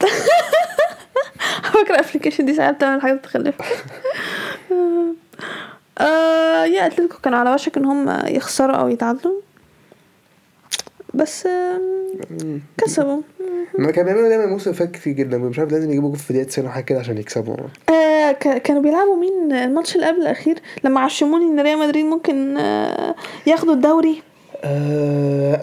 فاكرة 1.74 1.94
ال 1.94 1.98
application 1.98 2.44
دي 2.44 2.54
ساعات 2.54 2.74
بتعمل 2.74 3.02
حاجات 3.02 3.16
متخلفة 3.16 3.64
آه 5.98 6.64
yeah 6.64 6.86
اتلتيكو 6.86 7.18
كانوا 7.22 7.38
على 7.38 7.54
وشك 7.54 7.76
ان 7.76 7.84
هم 7.84 8.26
يخسروا 8.26 8.76
أو 8.76 8.88
يتعادلوا. 8.88 9.40
بس 11.14 11.48
كسبوا. 12.78 13.20
ما 13.78 13.90
كان 13.90 14.04
بيعملوا 14.04 14.28
دايما 14.28 14.44
الموسم 14.44 14.70
اللي 14.70 14.78
فات 14.78 14.90
كتير 14.90 15.12
جدا 15.12 15.38
مش 15.38 15.58
عارف 15.58 15.72
لازم 15.72 15.90
يجيبوا 15.90 16.08
جول 16.08 16.18
في 16.18 16.30
الدقيقه 16.30 16.48
90 16.48 16.68
وحاجه 16.68 16.84
كده 16.84 16.98
عشان 16.98 17.18
يكسبوا. 17.18 17.56
آه 17.90 18.32
كانوا 18.32 18.82
بيلعبوا 18.82 19.16
مين 19.16 19.52
الماتش 19.52 19.96
اللي 19.96 20.06
قبل 20.06 20.22
الأخير؟ 20.22 20.58
لما 20.84 21.00
عشموني 21.00 21.44
إن 21.44 21.60
ريال 21.60 21.78
مدريد 21.78 22.04
ممكن 22.04 22.56
آه 22.56 23.14
ياخدوا 23.46 23.74
الدوري. 23.74 24.22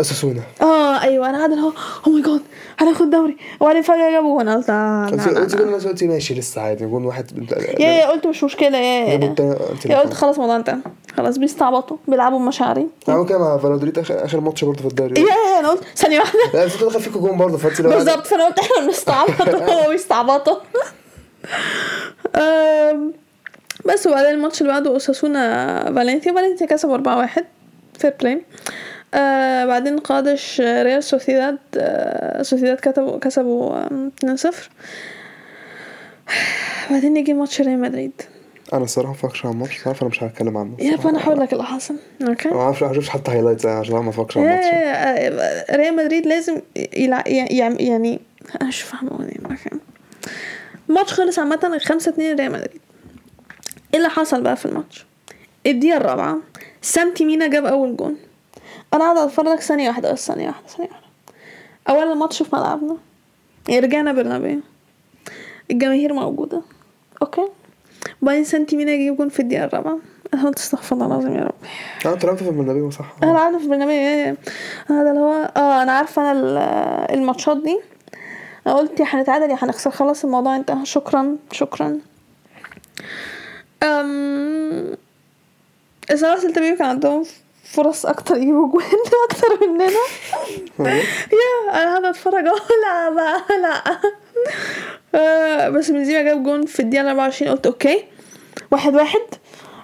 أوساسونا. 0.02 0.42
آه 0.62 1.02
أيوه 1.02 1.30
أنا 1.30 1.38
قاعدة 1.38 1.54
اللي 1.54 1.66
هو 1.66 1.72
oh 2.08 2.12
my 2.12 2.22
God 2.22 2.42
هناخد 2.80 3.10
دوري. 3.10 3.38
وبعدين 3.60 3.82
فجأة 3.82 4.12
جابوا 4.12 4.38
وأنا 4.38 4.56
قلت 4.56 4.70
آه 4.70 5.06
قلت 5.06 5.28
لا. 5.56 5.90
قلت 5.90 6.04
ماشي 6.04 6.34
لسه 6.34 6.62
عادي 6.62 6.86
جول 6.86 7.06
واحد 7.06 7.50
yeah 7.80 7.88
yeah 7.88 8.10
قلت 8.10 8.28
مش 8.28 8.44
مشكلة 8.44 8.78
yeah 8.78 9.20
yeah 9.86 10.00
قلت 10.00 10.14
خلاص 10.14 10.36
الموضوع 10.36 10.56
انتهى. 10.56 10.78
خلاص 11.18 11.38
بيستعبطوا 11.38 11.98
بيلعبوا 12.08 12.40
بمشاعري. 12.40 12.88
عملوا 13.08 13.26
كده 13.26 13.38
مع 13.40 13.58
فالادوليد 13.58 14.00
اخر 14.00 14.26
آخر 14.26 14.40
ماتش 14.40 14.64
برضه 14.64 14.82
في 14.82 14.88
الدوري. 14.88 15.22
yeah 15.22 15.26
yeah 15.28 15.60
أنا 15.60 15.70
قلت 15.70 15.84
ثانية 15.96 16.20
واحدة. 16.20 16.40
لا 16.54 16.66
بس 16.66 16.84
دخل 16.84 17.00
فيكم 17.02 17.20
جون 17.20 17.38
برضه 17.38 17.58
فانت 17.58 17.82
لو 17.82 17.90
بالظبط 17.90 18.28
فأنا 18.28 18.46
قلت 18.46 18.60
إحنا 18.60 18.86
بنستعبط 18.86 19.48
وهو 19.70 19.90
بيستعبطوا. 19.90 20.56
بس 23.86 24.08
وبعدين 24.08 24.32
الماتش 24.32 24.62
اللي 24.62 24.72
بعده 24.74 24.90
اوساسونا 24.90 25.84
فالنسيا 25.96 26.34
فالنسيا 26.34 26.68
كسبوا 26.68 26.94
4 26.94 27.18
1 27.18 27.46
fair 27.98 28.14
play 28.22 28.42
آه 29.14 29.66
بعدين 29.66 29.98
قادش 30.00 30.62
ريال 30.62 31.04
سوسيداد 31.04 31.58
آه 31.78 32.42
سوسيداد 32.42 32.78
كتبوا 32.78 33.20
كسبوا 33.20 33.86
2 33.86 34.38
0 34.38 34.70
بعدين 36.92 37.14
نيجي 37.14 37.34
ماتش 37.34 37.62
ريال 37.62 37.80
مدريد. 37.82 38.12
أنا 38.74 38.84
الصراحة 38.84 39.10
ما 39.10 39.16
فاكرش 39.18 39.46
عن 39.46 39.52
الماتش 39.52 39.88
عارف 39.88 40.02
أنا 40.02 40.10
مش 40.10 40.24
هتكلم 40.24 40.58
عنه. 40.58 40.76
yeah 40.80 40.98
فانا 40.98 41.24
هقول 41.24 41.40
لك 41.40 41.54
اللي 41.54 41.64
حصل. 41.64 41.96
okay. 42.28 42.50
ما 42.50 42.62
أعرفش 42.62 43.10
حتى 43.10 43.32
highlights 43.32 43.66
عشان 43.66 43.96
أنا 43.96 44.04
ما 44.06 44.12
فاكرش 44.12 44.38
عن 44.38 44.44
الماتش. 44.44 44.66
yeah- 44.66 45.76
ريال 45.76 45.96
مدريد 45.96 46.26
لازم 46.28 46.62
يلع... 46.98 47.24
يعني 47.28 47.88
يعني 47.88 48.20
أنا 48.62 48.68
مش 48.70 48.82
فاهمة 48.82 49.28
الماتش 50.90 51.14
خلص 51.14 51.40
عامة 51.40 51.80
5 51.84 52.12
2 52.12 52.36
ريال 52.36 52.52
مدريد. 52.52 52.82
إيه 53.94 53.98
اللي 54.00 54.10
حصل 54.10 54.42
بقى 54.42 54.56
في 54.56 54.66
الماتش؟ 54.66 55.06
الدقيقة 55.68 55.98
الرابعة 55.98 56.38
سانتي 56.84 57.26
مينا 57.26 57.48
جاب 57.48 57.66
أول 57.66 57.96
جون. 57.98 58.18
أنا 58.94 59.04
قاعدة 59.04 59.24
أتفرج 59.24 59.60
ثانية 59.60 59.88
واحدة 59.88 60.12
بس 60.12 60.28
ثانية 60.28 60.48
واحدة 60.48 60.68
ثانية 60.68 60.90
واحدة. 60.90 61.08
أولا 61.90 62.14
الماتش 62.14 62.44
في 62.44 62.56
ملعبنا. 62.56 62.98
يعني 63.68 63.80
رجعنا 63.80 64.14
برنابيو. 64.14 64.60
الجماهير 65.72 66.14
موجودة. 66.14 66.62
okay. 67.22 67.48
وبعدين 68.22 68.44
سانتي 68.44 68.78
مينا 68.78 68.92
يجيب 68.92 69.18
جون 69.18 69.30
في 69.30 69.40
الدقيقة 69.40 69.66
الرابعة. 69.66 69.98
أنا 70.34 70.44
قلت 70.48 70.60
استغفر 70.60 70.96
الله 70.96 71.06
العظيم 71.08 71.34
يا 71.36 71.44
رب. 71.44 72.14
انت 72.14 72.26
لعبت 72.26 72.44
في 72.44 72.50
البرنابيو 72.50 72.92
صح. 72.92 73.16
أنا 73.24 73.40
عارفه 73.40 73.68
في 73.68 73.90
إيه 73.92 74.38
هذا 74.88 75.10
اللي 75.10 75.22
هو 75.22 75.52
آه 75.58 75.84
أنا 75.84 75.92
عارفة 75.92 76.22
أنا 76.22 76.32
ال- 76.40 76.58
الماتشات 77.20 77.58
دي. 77.58 77.80
أنا 78.68 78.76
قلت 78.76 79.00
يا 79.00 79.06
هنتعادل 79.10 79.50
يا 79.52 79.58
هنخسر. 79.62 79.92
خلاص 79.92 80.26
الموضوع 80.26 80.56
انتهى. 80.56 80.86
شكرا 80.86 81.36
شكرا. 81.52 82.00
um... 83.84 84.98
سيلتا 86.40 86.62
فيجو 86.62 86.78
كان 86.78 86.88
عندهم 86.88 87.26
فرص 87.64 88.06
أكتر 88.06 88.38
يجيبوا 88.38 88.68
جوان 88.68 88.86
أكتر 89.32 89.68
مننا. 89.68 89.86
yeah 90.80 91.02
أنا 91.74 91.90
قاعدة 91.92 92.10
أتفرج. 92.10 92.48
اهو 92.48 92.56
لا 92.84 93.10
بقى 93.10 93.44
لا 93.62 93.84
بس 95.70 95.92
بنزيما 95.92 96.22
جاب 96.22 96.44
جون 96.44 96.66
في 96.66 96.80
الدقيقة 96.80 97.10
24 97.10 97.52
قلت 97.52 97.66
okay. 97.66 98.04
واحد 98.72 98.96
واحد. 98.96 99.20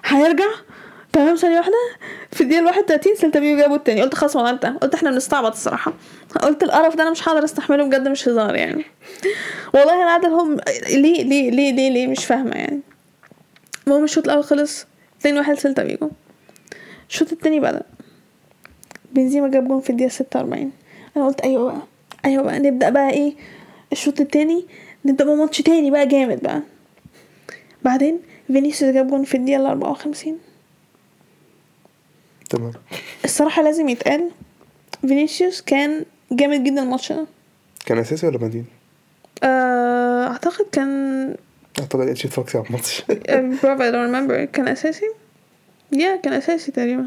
هيرجع. 0.04 0.44
تمام 1.12 1.36
ثانية 1.36 1.56
واحدة. 1.58 1.74
في 2.32 2.40
الدقيقة 2.40 2.64
31 2.66 3.14
سيلتا 3.14 3.40
فيجو 3.40 3.58
جابوا 3.60 3.76
التاني. 3.76 4.02
قلت 4.02 4.14
خلاص 4.14 4.36
ما 4.36 4.50
انت. 4.50 4.66
قلت 4.66 4.94
إحنا 4.94 5.10
بنستعبط 5.10 5.52
الصراحة. 5.52 5.92
قلت 6.42 6.62
القرف 6.62 6.96
ده 6.96 7.02
أنا 7.02 7.10
مش 7.10 7.28
هقدر 7.28 7.44
استحمله 7.44 7.84
بجد 7.84 8.08
مش 8.08 8.28
هزار 8.28 8.54
يعني. 8.54 8.84
والله 9.74 9.94
أنا 9.94 10.06
قاعدة 10.06 10.28
لهم 10.28 10.56
ليه 10.86 11.22
ليه 11.24 11.50
ليه 11.50 11.72
ليه 11.72 11.90
ليه 11.90 12.06
مش 12.06 12.24
فاهمة 12.24 12.56
يعني. 12.56 12.80
المهم 13.86 14.04
الشوط 14.04 14.24
الأول 14.24 14.44
خلص. 14.44 14.86
2 15.20 15.36
1 15.38 15.54
سيلتا 15.58 15.84
فيجو 15.86 16.10
الشوط 17.08 17.32
التاني 17.32 17.60
بدأ 17.60 17.82
بنزيما 19.12 19.48
جاب 19.48 19.68
جون 19.68 19.80
في 19.80 19.90
الدقيقة 19.90 20.08
46 20.10 20.72
أنا 21.16 21.26
قلت 21.26 21.40
أيوه 21.40 21.64
بقى 21.72 21.82
أيوه 22.24 22.42
بقى. 22.42 22.58
نبدأ 22.58 22.90
بقى 22.90 23.10
إيه؟ 23.10 23.32
الشوط 23.92 24.20
التاني 24.20 24.66
نبدأ 25.04 25.24
بقى 25.24 25.36
ماتش 25.36 25.62
تاني 25.62 25.90
بقى 25.90 26.08
جامد 26.08 26.40
بقى. 26.42 26.62
بعدين 27.82 28.18
فينيسيوس 28.46 28.94
جاب 28.94 29.08
جون 29.10 29.24
في 29.24 29.36
الدقيقة 29.36 29.70
54 29.70 30.38
تمام. 32.50 32.72
الصراحة 33.24 33.62
لازم 33.62 33.88
يتقال 33.88 34.30
فينيسيوس 35.00 35.60
كان 35.62 36.04
جامد 36.32 36.64
جدا 36.64 36.82
الماتش 36.82 37.12
ده. 37.12 37.26
كان 37.86 37.98
أساسي 37.98 38.26
ولا 38.26 38.38
بديل؟ 38.38 38.64
آه، 39.42 40.26
أعتقد 40.26 40.64
كان 40.72 41.36
اعتقد 41.80 42.08
اتش 42.08 42.26
اتفرجت 42.26 42.56
على 42.56 42.66
الماتش 42.66 43.02
برافو 43.62 43.82
I 43.82 43.92
don't 43.92 44.10
remember 44.10 44.52
كان 44.56 44.68
اساسي 44.68 45.06
يا 45.92 46.16
كان 46.16 46.32
اساسي 46.32 46.72
تقريبا 46.72 47.06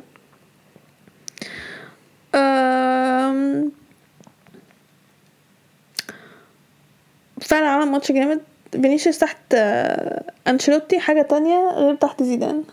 فعلا 7.41 7.67
عمل 7.67 7.91
ماتش 7.91 8.11
جامد 8.11 8.41
فينيسيوس 8.71 9.19
تحت 9.19 9.38
آه، 9.53 10.24
أنشيلوتي 10.47 10.99
حاجة 10.99 11.21
تانية 11.21 11.69
غير 11.76 11.95
تحت 11.95 12.24
زيدان. 12.24 12.63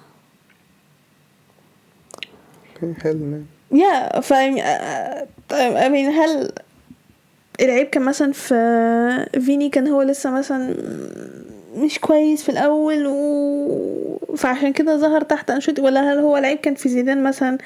حلو. 3.02 3.42
يا 3.72 4.20
ف 4.20 4.32
I 5.52 5.88
mean 5.88 6.10
هل 6.20 6.52
العيب 7.60 7.86
كان 7.86 8.02
مثلا 8.02 8.32
في 8.32 8.54
فيني 9.40 9.68
كان 9.68 9.88
هو 9.88 10.02
لسه 10.02 10.30
مثلا 10.30 10.74
مش 11.84 11.98
كويس 11.98 12.42
في 12.42 12.48
الأول 12.48 13.06
و... 13.06 14.18
فعشان 14.36 14.72
كده 14.72 14.96
ظهر 14.96 15.22
تحت 15.22 15.50
انشوتي 15.50 15.82
ولا 15.82 16.12
هل 16.12 16.18
هو 16.18 16.36
العيب 16.36 16.58
كان 16.58 16.74
في 16.74 16.88
زيدان 16.88 17.22
مثلا؟ 17.22 17.58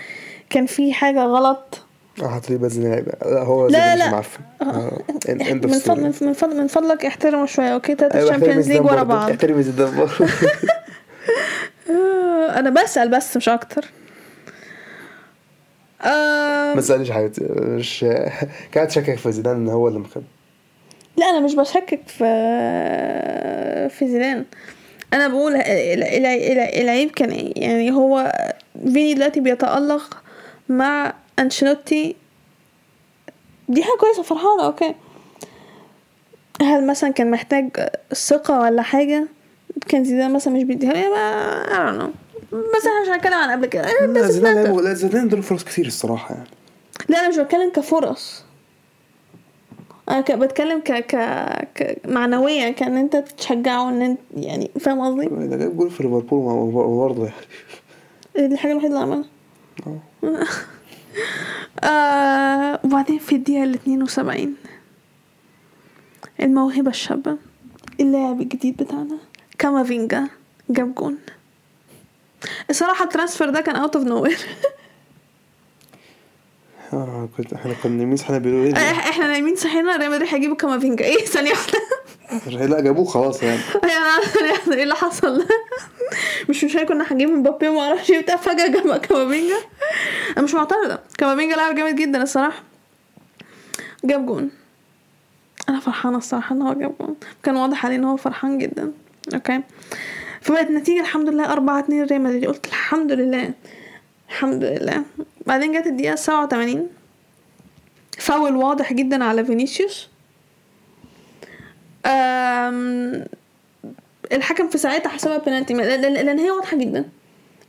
كان 0.50 0.66
في 0.66 0.92
حاجة 0.92 1.24
غلط؟ 1.24 1.80
آه 2.22 2.26
هتلاقيه 2.26 2.62
بنزين 2.62 2.90
لعيبه 2.90 3.12
لا 3.22 3.42
هو 3.42 3.66
لا، 3.68 3.96
لا. 3.96 4.06
مش 4.06 4.12
معفن. 4.12 4.40
end 5.28 5.40
إح- 5.42 5.46
of 5.46 5.52
من. 5.52 5.68
فضل 5.78 6.02
من 6.02 6.32
فضل 6.32 6.56
من 6.60 6.66
فضلك 6.66 7.04
احترموا 7.06 7.46
شوية. 7.46 7.74
أوكي 7.74 7.92
احترمي 7.92 8.22
الشامبيونز 8.22 8.68
ليج 8.68 8.80
ورا 8.84 9.02
بعض. 9.02 9.30
احترمي 9.30 9.62
زيدان 9.62 9.96
برضه. 9.96 10.12
آه، 11.90 12.46
أنا 12.58 12.70
بسأل 12.70 13.08
بس 13.10 13.36
مش 13.36 13.48
أكتر. 13.48 13.84
آه 16.02 16.74
ما 16.74 16.80
تسألنيش 16.80 17.10
حبيبتي 17.10 17.44
مش 17.50 18.04
قاعد 18.74 18.90
شاكك 18.90 19.18
في 19.18 19.32
زيدان 19.32 19.56
إن 19.56 19.68
هو 19.68 19.88
اللي 19.88 19.98
مخد 19.98 20.22
لا 21.16 21.26
أنا 21.30 21.40
مش 21.40 21.54
بشكك 21.54 22.00
في 22.06 22.24
في 23.98 24.08
زيدان. 24.08 24.44
أنا 25.14 25.28
بقول 25.28 25.54
ال- 25.54 25.62
ال- 26.02 26.26
ال- 26.26 26.80
العيب 26.82 27.10
كان 27.10 27.30
إيه 27.30 27.52
يعني 27.62 27.92
هو 27.92 28.32
فيني 28.84 29.14
دلوقتي 29.14 29.40
بيتألق 29.40 30.22
مع 30.68 31.14
أنشيلوتي. 31.38 32.16
دي 33.68 33.82
حاجة 33.82 33.96
كويسة 34.00 34.22
فرحانة 34.22 34.64
أوكي. 34.64 34.94
هل 36.62 36.86
مثلا 36.86 37.10
كان 37.10 37.30
محتاج 37.30 37.70
ثقة 38.14 38.60
ولا 38.60 38.82
حاجة؟ 38.82 39.26
كان 39.88 40.04
زيدان 40.04 40.32
مثلا 40.32 40.54
مش 40.54 40.62
بيديها 40.62 40.92
له 40.92 41.08
ما 41.10 42.12
بس 42.52 42.86
إحنا 42.86 43.02
مش 43.02 43.08
هنتكلم 43.08 43.34
عن 43.34 43.50
قبل 43.50 43.66
كده. 43.66 43.82
لا 44.06 44.22
زيدان 44.28 44.76
لا 44.84 44.94
زيدان 44.94 45.26
اداله 45.26 45.42
فرص 45.42 45.64
كتير 45.64 45.86
الصراحة 45.86 46.34
يعني. 46.34 46.48
لا 47.08 47.18
أنا 47.20 47.28
مش 47.28 47.36
بتكلم 47.36 47.70
كفرص. 47.70 48.44
أنا 50.10 50.20
ك... 50.20 50.32
بتكلم 50.32 50.80
ك... 50.80 50.92
ك... 50.92 51.16
ك... 51.74 52.00
معنويا 52.08 52.70
كأن 52.70 52.96
أنت 52.96 53.16
تشجعه 53.16 53.88
إن 53.88 54.02
أنت 54.02 54.20
يعني 54.36 54.70
فاهم 54.80 55.00
قصدي؟ 55.00 55.26
ده 55.46 55.56
جاب 55.56 55.76
جول 55.76 55.90
في 55.90 56.02
ليفربول 56.02 56.72
برضه 56.98 57.24
يعني. 57.24 57.36
دي 58.48 58.54
الحاجة 58.54 58.72
الوحيدة 58.72 58.94
اللي 58.94 59.14
عملها. 59.14 59.24
آه. 59.86 60.44
آه 61.86 62.80
وبعدين 62.84 63.18
في 63.18 63.34
الدقيقة 63.34 63.64
ال 63.64 63.74
72 63.74 64.54
الموهبة 66.40 66.90
الشابة. 66.90 67.36
اللاعب 68.00 68.40
الجديد 68.40 68.76
بتاعنا. 68.76 69.18
كامافينجا. 69.58 70.28
جاب 70.70 70.94
جون. 70.94 71.18
الصراحة 72.70 73.04
ال 73.04 73.09
transfer 73.09 73.50
ده 73.50 73.60
كان 73.60 73.76
out 73.76 73.96
of 73.96 74.04
nowhere 74.04 74.38
آه 76.94 77.28
كنت 77.36 77.52
إحنا 77.52 77.74
كنا 77.82 77.96
نايمين 77.96 78.16
صحينا 78.16 78.38
بيقولوا 78.38 78.64
إيه 78.66 78.74
إحنا 78.90 79.26
نايمين 79.26 79.56
صحينا 79.56 79.96
ريال 79.96 80.10
مدريد 80.10 80.28
هيجيبوا 80.34 80.56
كامافينجا 80.56 81.04
إيه 81.04 81.24
ثانية 81.24 81.50
واحدة. 81.50 81.78
ده؟ 82.58 82.66
لا 82.66 82.80
جابوه 82.80 83.04
خلاص 83.04 83.42
يعني. 83.42 83.60
يعني 83.84 84.76
إيه 84.76 84.82
اللي 84.82 84.94
حصل؟ 84.94 85.46
مش 86.48 86.64
مش 86.64 86.76
كنا 86.76 87.12
هنجيب 87.12 87.28
مبابي 87.28 87.68
وما 87.68 87.80
أعرفش 87.80 88.10
إيه 88.10 88.20
بتاع 88.22 88.36
فجأة 88.36 88.66
جاب 88.68 88.96
كامافينجا. 88.96 89.56
أنا 90.36 90.44
مش 90.44 90.54
معترضة. 90.54 90.98
كامافينجا 91.18 91.56
لاعب 91.56 91.74
جامد 91.74 91.96
جدا 91.96 92.22
الصراحة. 92.22 92.62
جاب 94.04 94.26
جون. 94.26 94.50
أنا 95.68 95.80
فرحانة 95.80 96.18
الصراحة 96.18 96.54
إن 96.54 96.62
هو 96.62 96.72
جاب 96.72 96.94
جون. 97.00 97.16
كان 97.42 97.56
واضح 97.56 97.86
عليه 97.86 97.96
إن 97.96 98.04
هو 98.04 98.16
فرحان 98.16 98.58
جدا. 98.58 98.92
okay. 99.34 99.60
فبقت 100.40 100.70
النتيجه 100.70 101.00
الحمد 101.00 101.28
لله 101.28 101.52
4 101.52 101.80
2 101.80 102.04
ريال 102.04 102.22
مدريد 102.22 102.46
قلت 102.46 102.66
الحمد 102.66 103.12
لله. 103.12 103.50
الحمد 104.34 104.64
لله. 104.64 105.02
بعدين 105.46 105.72
جت 105.80 105.86
الدقيقة 105.86 106.14
87 106.14 106.88
فاول 108.18 108.56
واضح 108.56 108.92
جدا 108.92 109.24
على 109.24 109.44
فينيسيوس. 109.44 110.08
الحكم 114.32 114.68
في 114.68 114.78
ساعتها 114.78 115.08
حسبها 115.10 115.38
بنالتي 115.38 115.74
لأن 115.74 116.38
هي 116.38 116.50
واضحة 116.50 116.76
جدا. 116.76 117.04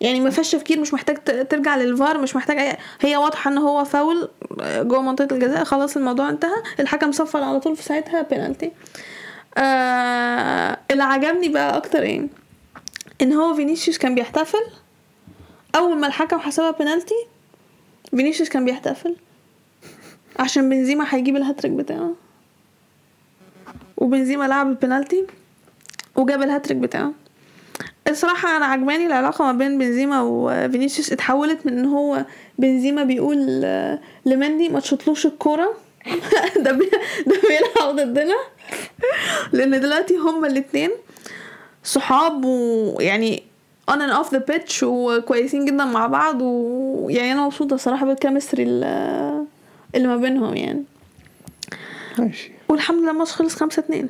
يعني 0.01 0.19
ما 0.19 0.29
فيهاش 0.29 0.51
تفكير 0.51 0.79
مش 0.79 0.93
محتاج 0.93 1.47
ترجع 1.47 1.75
للفار 1.75 2.17
مش 2.17 2.35
محتاج 2.35 2.57
أي 2.59 2.77
هي 3.01 3.17
واضحة 3.17 3.51
إن 3.51 3.57
هو 3.57 3.83
فاول 3.83 4.29
جوه 4.61 5.01
منطقة 5.01 5.33
الجزاء. 5.35 5.63
خلاص 5.63 5.97
الموضوع 5.97 6.29
انتهى. 6.29 6.63
الحكم 6.79 7.11
صفر 7.11 7.43
على 7.43 7.59
طول 7.59 7.75
في 7.75 7.83
ساعتها 7.83 8.21
بنالتي 8.21 8.71
آه 9.57 10.77
اللي 10.91 11.03
عجبني 11.03 11.49
بقى 11.49 11.77
أكتر 11.77 12.01
إيه؟ 12.01 12.27
إن 13.21 13.33
هو 13.33 13.53
فينيسيوس 13.53 13.97
كان 13.97 14.15
بيحتفل 14.15 14.63
أول 15.75 15.97
ما 15.97 16.07
الحكم 16.07 16.39
حسبها 16.39 16.71
بنالتي 16.71 17.15
فينيسيوس 18.09 18.49
كان 18.49 18.65
بيحتفل. 18.65 19.15
عشان 20.39 20.69
بنزيما 20.69 21.05
هيجيب 21.09 21.35
الهاتريك 21.35 21.71
بتاعه. 21.71 22.11
وبنزيما 23.97 24.47
لعب 24.47 24.69
البنالتي 24.69 25.25
وجاب 26.15 26.41
الهاتريك 26.41 26.77
بتاعه. 26.77 27.13
الصراحة 28.07 28.57
أنا 28.57 28.65
عجباني 28.65 29.05
العلاقة 29.05 29.45
ما 29.45 29.51
بين 29.51 29.77
بنزيما 29.77 30.21
وفينيسيوس. 30.21 31.11
اتحولت 31.11 31.65
من 31.65 31.79
إن 31.79 31.85
هو 31.85 32.25
بنزيما 32.59 33.03
بيقول 33.03 33.61
آه، 33.63 33.99
لمندي 34.25 34.69
ما 34.69 34.79
تشطلوش 34.79 35.25
الكورة. 35.25 35.73
ده 36.65 36.71
بي... 36.71 36.89
ده 37.27 37.35
بيلعب 37.47 37.95
ضدنا. 37.95 38.35
لأن 39.53 39.79
دلوقتي 39.81 40.17
هما 40.17 40.47
الاتنين 40.47 40.91
صحاب 41.83 42.45
ويعني 42.45 43.43
on 43.91 43.93
and 43.95 44.13
off 44.23 44.29
the 44.35 44.39
pitch 44.53 44.83
وكويسين 44.83 45.65
جدا 45.65 45.85
مع 45.85 46.07
بعض 46.07 46.41
ويعني 46.41 47.31
أنا 47.31 47.45
مبسوطة 47.45 47.73
الصراحة 47.73 48.05
بال 48.05 48.16
chemistry 48.16 48.63
اللي 48.63 50.07
ما 50.07 50.17
بينهم 50.17 50.55
يعني. 50.55 50.83
ماشي. 52.19 52.51
والحمد 52.69 52.99
لله 53.01 53.11
الماتش 53.11 53.31
خلص 53.31 53.55
خمسة 53.55 53.79
اتنين. 53.79 54.09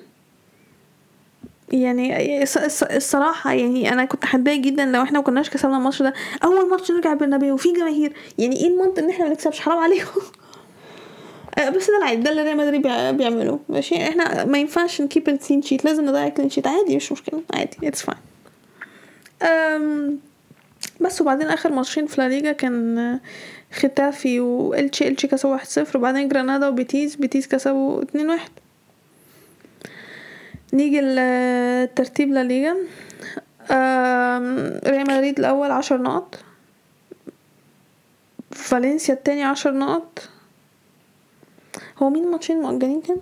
يعني 1.71 2.45
الص- 2.45 2.57
الص- 2.59 2.93
الصراحة 2.95 3.53
يعني 3.53 3.93
أنا 3.93 4.05
كنت 4.05 4.23
هتضايق 4.25 4.59
جدا 4.59 4.85
لو 4.85 5.01
إحنا 5.03 5.19
ما 5.19 5.23
كناش 5.25 5.49
كسبنا 5.49 5.77
الماتش 5.77 6.01
ده. 6.01 6.13
أول 6.43 6.69
ماتش 6.69 6.91
نرجع 6.91 7.13
البرنابيو 7.13 7.51
وفي 7.51 7.73
جماهير. 7.73 8.13
يعني 8.37 8.55
إيه 8.55 8.67
المنطق 8.67 8.99
إن 9.03 9.09
إحنا 9.09 9.25
ما 9.25 9.31
نكسبش؟ 9.31 9.59
حرام 9.59 9.77
عليكم. 9.77 10.21
آه، 11.59 11.69
بس 11.69 11.87
ده 11.91 11.97
العادي 11.97 12.21
ده 12.21 12.31
اللي 12.31 12.43
ريال 12.43 12.57
مدريد 12.57 12.81
بيع- 12.81 13.11
بيعمله. 13.11 13.59
ماشي؟ 13.69 13.95
إحنا 14.07 14.45
ما 14.45 14.57
ينفعش 14.57 15.01
ن 15.01 15.07
keep 15.07 15.29
ال 15.29 15.35
clean 15.35 15.61
sheet 15.61 15.85
لازم 15.85 16.05
نضيع 16.05 16.27
ال 16.27 16.31
clean 16.31 16.49
sheet 16.49 16.67
عادي 16.67 16.95
مش 16.95 17.11
مشكلة. 17.11 17.41
عادي 17.53 17.77
it's 17.87 18.01
fine 18.01 18.17
بس 21.01 21.21
وبعدين 21.21 21.47
آخر 21.47 21.71
ماتشين 21.71 22.05
في 22.07 22.21
لاليجا 22.21 22.51
كان 22.51 22.97
آه، 22.97 23.19
ختافي 23.73 24.39
والتشي 24.39 25.07
إلتشي 25.07 25.27
كسبوا 25.27 25.51
واحد 25.51 25.67
صفر 25.67 25.97
وبعدين 25.97 26.27
جرانادا 26.27 26.67
وبيتيز 26.67 27.15
بيتيز 27.15 27.47
كسبوا 27.47 28.01
اتنين 28.03 28.29
واحد. 28.29 28.51
نيجي 30.73 31.01
لترتيب 31.01 32.29
لاليجا 32.31 32.75
آم، 33.71 34.79
ريال 34.85 35.07
مدريد 35.07 35.39
الأول 35.39 35.71
عشر 35.71 36.01
نقط. 36.01 36.39
فالنسيا 38.51 39.13
التاني 39.13 39.43
عشر 39.43 39.73
نقط. 39.73 40.29
هو 41.97 42.09
مين 42.09 42.23
الماتشين 42.23 42.57
المؤجلين 42.57 43.01
كانوا؟ 43.01 43.21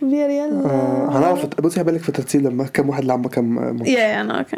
فيا 0.00 0.26
ريال 0.26 0.64
آه 0.64 1.18
هنعرف 1.18 1.46
بصي 1.60 1.80
هبالك 1.80 2.00
في 2.00 2.08
الترتيب 2.08 2.46
لما 2.46 2.64
كام 2.64 2.88
واحد 2.88 3.04
لعب 3.04 3.26
كام 3.26 3.76
ماتش 3.76 3.88
يا 3.88 4.00
يا 4.00 4.20
أنا 4.20 4.38
okay 4.38 4.56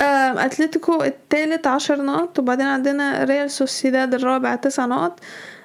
أتلتيكو 0.00 1.02
التالت 1.02 1.66
عشر 1.66 2.02
نقط 2.02 2.38
وبعدين 2.38 2.66
عندنا 2.66 3.24
ريال 3.24 3.50
سوسيداد 3.50 4.14
الرابع 4.14 4.54
تسع 4.54 4.86
نقط 4.86 5.20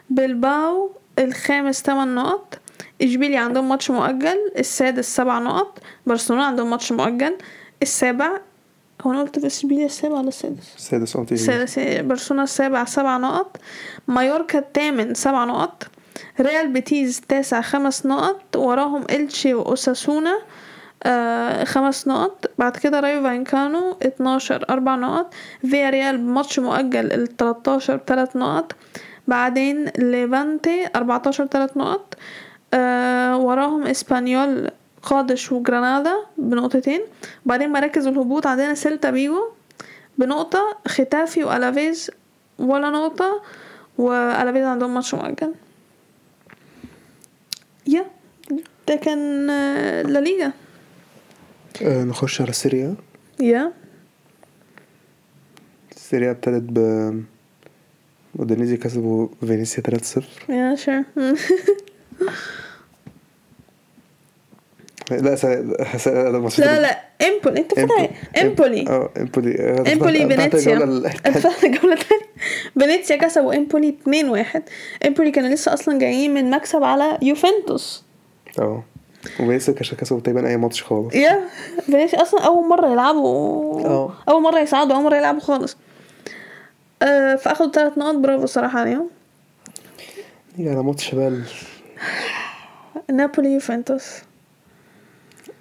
بلباو 0.09 0.91
الخامس 1.19 1.81
تمن 1.81 2.15
نقط 2.15 2.59
إشبيليا 3.01 3.39
عندهم 3.39 3.69
ماتش 3.69 3.91
مؤجل 3.91 4.37
السادس 4.59 5.15
سبع 5.15 5.39
نقط 5.39 5.79
برشلونة 6.07 6.43
عندهم 6.43 6.69
ماتش 6.69 6.91
مؤجل 6.91 7.37
السابع 7.81 8.29
هو 9.01 9.11
أنا 9.11 9.21
قلت 9.21 9.39
في 9.39 9.47
إشبيليا 9.47 9.85
السابع 9.85 10.15
ولا 10.15 10.27
السادس؟ 10.27 10.75
السادس 10.77 11.15
أو 11.15 11.23
تيجي 11.23 11.41
السادس 11.41 12.01
برشلونة 12.01 12.43
السابع 12.43 12.85
سبع 12.85 13.17
نقط 13.17 13.57
مايوركا 14.07 14.59
الثامن 14.59 15.13
سبع 15.13 15.45
نقط 15.45 15.87
ريال 16.39 16.67
بيتيز 16.67 17.21
تاسع 17.21 17.61
خمس 17.61 18.05
نقط 18.05 18.55
وراهم 18.55 19.03
إلتشي 19.09 19.53
وأوساسونا 19.53 20.39
آه 21.03 21.63
خمس 21.63 22.07
نقط. 22.07 22.51
بعد 22.57 22.77
كده 22.77 22.99
رايو 22.99 23.23
فايكانو 23.23 23.97
اتناشر 24.01 24.65
أربع 24.69 24.95
نقط. 24.95 25.33
فيا 25.61 25.89
ريال 25.89 26.17
بماتش 26.17 26.59
مؤجل 26.59 27.13
التلاتاشر 27.13 27.97
تلات 27.97 28.35
نقط. 28.35 28.75
بعدين 29.27 29.85
ليفانتي 29.85 30.89
أربعتاشر 30.95 31.45
تلات 31.45 31.77
نقط. 31.77 32.15
آه 32.73 33.37
وراهم 33.37 33.83
إسبانيول 33.87 34.69
قادش 35.03 35.51
وجرانادا 35.51 36.15
بنقطتين. 36.37 37.01
بعدين 37.45 37.71
مراكز 37.71 38.07
الهبوط 38.07 38.47
عندنا 38.47 38.73
سيلتا 38.73 39.09
فيجو 39.09 39.49
بنقطة 40.17 40.77
ختافي 40.87 41.43
وألافيز 41.43 42.11
ولا 42.59 42.89
نقطة 42.89 43.41
وألافيز 43.97 44.65
عندهم 44.65 44.93
ماتش 44.93 45.15
مؤجل. 45.15 45.53
yeah 47.87 48.05
ده 48.87 48.95
كان 48.95 49.49
آه، 49.49 50.01
لا 50.01 50.19
ليجا 50.19 50.51
آه 51.81 52.03
نخش 52.03 52.41
على 52.41 52.49
السيري 52.49 52.95
آ. 53.39 53.73
السيري 55.95 56.25
آ 56.25 56.31
ابتدت 56.31 56.63
ب 56.71 56.77
اودينيزي 58.39 58.77
كسبوا 58.77 59.27
فينيسيا 59.39 59.83
3-0 59.83 60.49
you 60.49 60.75
sure 60.75 61.03
لا 65.11 65.35
س... 65.35 65.45
س... 65.97 66.07
الماتش 66.07 66.59
لا 66.59 66.81
لا 66.81 66.99
إمبولي. 67.27 67.59
أنت 67.59 67.73
فاكر 67.73 68.09
إمبولي. 68.41 68.85
آه 68.89 69.09
إمبولي. 69.17 69.59
إمبولي 69.93 70.25
بتاعت 70.25 70.49
فينيسيا 70.55 70.73
الجولة 70.73 70.97
ال- 70.97 71.05
اتفضل 71.27 71.67
الجولة 71.67 71.93
التانية 71.93 72.23
فينيسيا 72.79 73.15
كسبوا 73.15 73.53
إمبولي 73.55 73.95
2-1 74.55 74.59
إمبولي 75.05 75.31
كانوا 75.31 75.49
لسه 75.49 75.73
أصلا 75.73 75.99
جايين 75.99 76.33
من 76.33 76.49
مكسب 76.49 76.83
على 76.83 77.17
يوفنتوس. 77.21 78.03
آه. 78.59 78.83
وفينيسيا 79.39 79.73
كسبوا 79.73 80.19
تقريبا 80.19 80.47
أي 80.47 80.57
ماتش 80.57 80.83
خالص. 80.83 81.15
yeah 81.15 81.39
فينيسيا 81.85 82.21
أصلا 82.21 82.41
أول 82.45 82.67
مرة 82.69 82.91
يلعبوا. 82.91 83.81
آه. 83.85 84.13
أول 84.29 84.41
مرة 84.41 84.59
يصعدوا 84.59 84.95
أول 84.95 85.03
مرة 85.03 85.15
يلعبوا 85.17 85.39
خالص. 85.39 85.77
آه 87.01 87.35
فاخدوا 87.35 87.71
ثلاث 87.71 87.97
نقط 87.97 88.15
برافو 88.15 88.43
الصراحة 88.43 88.79
عليهم. 88.79 89.09
نيجي 90.57 90.69
على 90.69 90.83
ماتش 90.83 91.15
بقى 91.15 91.31
نابولي 93.11 93.53
يوفنتوس. 93.53 94.05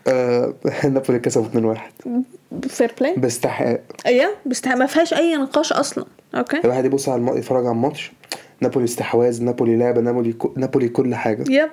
آه 0.09 0.55
نابولي 0.85 1.19
كسبوا 1.19 1.75
2-1 1.75 2.69
fair 2.69 2.93
play 3.01 3.15
باستحقاق. 3.17 3.81
أيوه 4.07 4.31
بس 4.47 4.67
ما 4.67 4.87
فيهاش 4.87 5.15
أي 5.15 5.37
نقاش 5.37 5.73
أصلا. 5.73 6.05
okay. 6.35 6.61
الواحد 6.65 6.85
يبص 6.85 7.09
على 7.09 7.19
الم... 7.19 7.37
يتفرج 7.39 7.67
على 7.67 7.75
الماتش 7.75 8.13
نابولي 8.61 8.85
استحواذ 8.85 9.43
نابولي 9.45 9.77
لعبه 9.77 10.01
نابولي 10.01 10.33
ك... 10.33 10.59
نابولي 10.59 10.89
كل 10.89 11.15
حاجة. 11.15 11.45
yep 11.53 11.71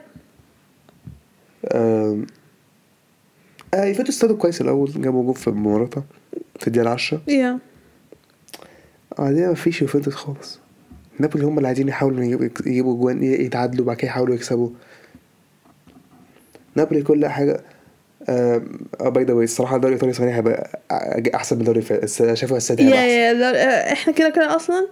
آم، 1.75 2.27
آه 3.73 3.83
يوفنتوس 3.85 4.15
ابتدوا 4.15 4.35
كويس 4.37 4.61
الأول 4.61 4.91
جابوا 5.01 5.23
جول 5.23 5.35
في 5.35 5.49
مباراتها 5.49 6.03
في 6.59 6.67
الدقيقة 6.67 6.83
العشرة 6.83 7.21
yeah 7.27 7.59
بعدين 9.19 9.49
مفيش 9.51 9.81
يوفنتوس 9.81 10.15
خالص. 10.15 10.59
نابولي 11.19 11.45
هم 11.45 11.57
اللي 11.57 11.67
عايزين 11.67 11.87
يحاولوا 11.87 12.23
يجيبوا 12.23 12.45
يجيبوا 12.65 12.97
جوان 12.97 13.23
يتعادلوا 13.23 13.85
بعد 13.85 13.95
كده 13.97 14.07
يحاولوا 14.07 14.35
يكسبوا. 14.35 14.69
نابولي 16.75 17.01
كل 17.03 17.27
حاجة. 17.27 17.61
by 18.99 19.23
the 19.23 19.33
way 19.33 19.43
الصراحة 19.43 19.75
الدوري 19.75 19.93
الايطالي 19.93 20.13
صحيح 20.13 20.35
هيبقى 20.35 20.79
أحسن 21.35 21.55
من 21.55 21.61
الدوري 21.61 21.79
الفرنسي 21.79 22.35
شايفه 22.35 22.57
السنة 22.57 22.81
yeah. 22.81 22.95
yeah 22.95 23.31
آه، 23.31 23.93
إحنا 23.93 24.13
كده 24.13 24.29
كده 24.29 24.55
أصلا 24.55 24.87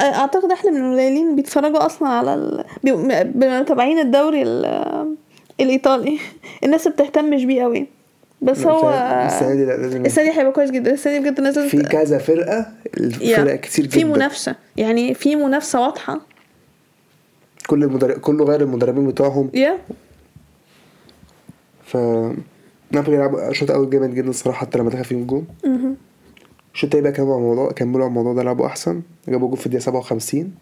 آه، 0.00 0.02
أعتقد 0.02 0.52
إحنا 0.52 0.70
من 0.70 0.92
القليلين 0.92 1.24
اللي 1.24 1.36
بيتفرجوا 1.36 1.86
أصلا 1.86 2.08
على 2.08 2.34
ال... 2.34 2.64
متابعين 3.34 3.98
الدوري 3.98 4.42
ال... 4.42 5.16
الإيطالي. 5.60 6.18
الناس 6.64 6.88
بتهتمش 6.88 7.44
بيه 7.44 7.62
قوي. 7.62 7.86
بس 8.42 8.66
هو 8.66 8.90
السنة 9.26 9.54
دي 9.54 9.74
السنة 9.96 10.24
دي 10.24 10.38
هيبقى 10.38 10.52
كويس 10.52 10.70
جدا. 10.70 10.92
السنة 10.92 11.12
دي 11.12 11.20
بجد 11.20 11.40
نازل 11.40 11.68
في 11.68 11.82
كذا 11.82 12.18
فرقة 12.18 12.66
الفرق 12.96 13.60
كتير 13.60 13.86
جدا. 13.86 13.98
في 13.98 14.04
منافسة. 14.04 14.56
يعني 14.76 15.14
في 15.14 15.36
منافسة 15.36 15.80
واضحة. 15.80 16.20
كل 17.66 17.84
المدرب 17.84 18.20
كله 18.20 18.44
غير 18.44 18.60
المدربين 18.60 19.06
بتوعهم. 19.06 19.50
yeah. 19.54 19.78
ف 21.86 21.96
نابولي 22.92 23.16
لعبوا 23.16 23.52
شوط 23.52 23.70
أول 23.70 23.90
جامد 23.90 24.14
جدا 24.14 24.30
الصراحة 24.30 24.60
حتى 24.60 24.78
لما 24.78 24.90
دخل 24.90 25.04
فيهم 25.04 25.24
جول 25.26 25.44
مهم. 25.64 25.96
الشوط 26.74 26.84
التاني 26.94 27.02
بقى 27.02 27.12
كملوا 27.12 27.34
على 27.34 27.42
الموضوع 27.42 27.72
كملوا 27.72 28.00
على 28.00 28.08
الموضوع 28.08 28.32
ده 28.34 28.42
لعبوا 28.42 28.66
أحسن. 28.66 29.02
جابوا 29.28 29.48
جول 29.48 29.56
في 29.58 29.66
الدقيقة 29.66 29.82
57 29.82 30.54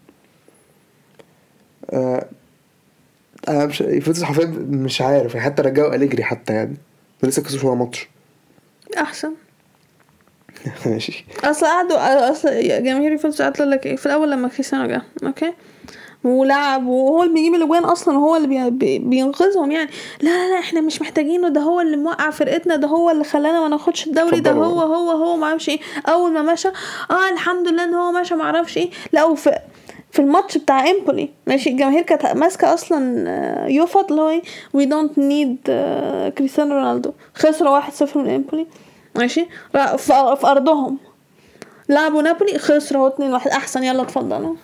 آه 1.91 2.26
أنا 3.49 3.66
مش 3.66 3.81
يوفنتوس 3.81 4.22
حرفيا 4.22 4.47
مش 4.68 5.01
عارف 5.01 5.35
يعني 5.35 5.47
حتى 5.47 5.62
رجعوا 5.62 5.95
أليجري 5.95 6.24
حتى 6.24 6.53
يعني. 6.53 6.76
ولسه 7.22 7.43
كسبوش 7.43 7.64
ولا 7.64 7.74
ماتش. 7.74 8.09
أحسن. 8.99 9.33
ماشي. 10.87 11.24
أصل 11.45 11.66
قعدوا 11.66 12.31
أصل 12.33 12.49
جماهير 12.68 13.12
يوفنتوس 13.12 13.43
قعدت 13.43 13.61
لك 13.62 13.87
إيه 13.87 13.97
في 13.97 14.07
الأول 14.07 14.31
لما 14.31 14.49
كريستيانو 14.49 14.87
جه 14.89 15.03
okay؟ 15.24 15.53
ولعب 16.24 16.86
وهو 16.86 17.22
اللي 17.22 17.34
بيجيب 17.34 17.54
الأجوان 17.54 17.84
أصلا 17.84 18.18
وهو 18.18 18.36
اللي 18.36 18.48
بي- 18.48 18.70
بي- 18.70 18.98
بينقذهم 18.98 19.70
يعني. 19.72 19.90
لا 20.22 20.28
لا 20.30 20.50
لا 20.54 20.58
إحنا 20.58 20.80
مش 20.80 21.00
محتاجينه 21.00 21.48
ده 21.48 21.60
هو 21.60 21.80
اللي 21.80 21.96
موقع 21.96 22.30
فرقتنا 22.30 22.76
ده 22.76 22.88
هو 22.88 23.10
اللي 23.10 23.24
خلانا 23.24 23.60
ما 23.60 23.68
ناخدش 23.68 24.06
الدوري 24.06 24.40
ده. 24.40 24.50
هو 24.52 24.80
هو 24.80 25.10
هو 25.10 25.36
ما 25.36 25.46
أعرفش 25.46 25.68
إيه. 25.68 25.78
أول 26.08 26.32
ما 26.32 26.42
مشى 26.52 26.68
آه 27.10 27.28
الحمد 27.32 27.68
لله 27.68 27.84
إن 27.84 27.94
هو 27.94 28.12
مشى 28.12 28.34
ما 28.34 28.44
أعرفش 28.44 28.76
إيه. 28.76 28.90
لا 29.12 29.24
وفي 29.24 29.58
في 30.12 30.18
الماتش 30.18 30.58
بتاع 30.58 30.90
إمبولي 30.90 31.30
ماشي 31.46 31.70
الجماهير 31.70 32.02
كانت 32.02 32.26
ماسكة 32.26 32.74
أصلا 32.74 33.24
آه، 33.28 33.66
يافطة 33.68 34.11
اللي 34.10 34.22
هو 34.22 34.28
إيه 34.28 34.42
we 34.74 34.84
don't 34.84 35.18
need 35.18 35.57
Cristiano 36.38 36.74
Ronaldo. 36.74 37.12
خسروا 37.34 37.80
1-0 37.80 38.16
من 38.16 38.30
إمبولي 38.34 38.66
ماشي 39.16 39.46
في 39.96 40.36
أرضهم. 40.44 40.98
لعبوا 41.88 42.22
نابولي 42.22 42.58
خسروا 42.58 43.08
2-1 43.08 43.46
أحسن 43.46 43.84
يلا 43.84 44.02
اتفضلوا. 44.02 44.54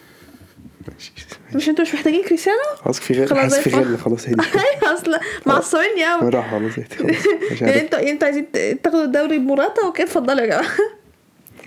مش 1.54 1.68
أنتوا 1.68 1.84
مش 1.84 1.94
محتاجين 1.94 2.22
كريستيانو؟ 2.24 2.58
خلاص 2.84 3.00
في 3.00 3.14
غير 3.14 3.26
خلاص 3.26 3.54
في 3.58 3.66
الفل. 3.66 3.78
غير 3.82 3.96
خلاص 3.96 4.28
هدي 4.28 4.36
أصل 4.84 5.16
معصبين 5.46 5.98
قوي 6.20 6.30
راح 6.30 6.50
خلاص 6.50 6.72
هدي 6.72 6.84
خلاص 6.98 7.16
مش 7.52 7.60
يعني 7.62 7.80
أنتوا 7.80 8.10
أنتوا 8.10 8.26
عايزين 8.26 8.46
تاخدوا 8.82 9.04
الدوري 9.04 9.38
بموراتا 9.38 9.86
وكده 9.86 10.04
اتفضلوا 10.06 10.40
يا 10.40 10.46
جماعة. 10.46 10.66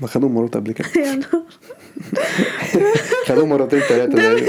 ما 0.02 0.08
خدوه 0.08 0.30
مرات 0.30 0.54
قبل 0.56 0.72
كده. 0.72 0.88
يلا 0.96 1.24
خدوه 3.28 3.46
مرتين 3.46 3.80
ثلاثة 3.80 4.22
يعني 4.22 4.48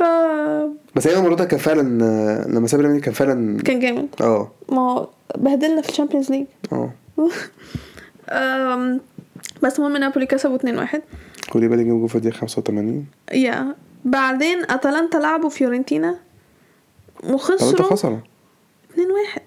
آه، 0.00 0.70
بس 0.94 1.06
هي 1.06 1.20
موراتا 1.20 1.44
كان 1.44 1.58
فعلا 1.58 1.82
لما 2.48 2.66
ساب 2.66 2.80
الريال 2.80 3.00
كان 3.00 3.14
فعلا 3.14 3.62
كان 3.62 3.80
جامد. 3.80 4.08
آه. 4.20 4.50
ما 4.68 4.92
هو 4.92 5.08
بهدلنا 5.38 5.82
في 5.82 5.88
ال 5.88 5.92
Champions 5.92 6.30
League. 6.30 6.46
آه. 6.72 6.90
بس 9.62 9.78
المهم 9.78 9.96
نابولي 9.96 10.26
كسبوا 10.26 10.58
2-1 10.58 10.62
كوليبالي 11.52 11.84
جاب 11.84 11.98
جول 11.98 12.08
في 12.08 12.14
الدقيقه 12.14 12.36
85 12.36 13.06
يا 13.32 13.74
بعدين 14.04 14.62
أتلانتا 14.70 15.16
لعبوا 15.18 15.48
فيورنتينا 15.50 16.16
وخسروا 17.24 17.82
خسروا. 17.90 18.18
2-1 18.94 19.40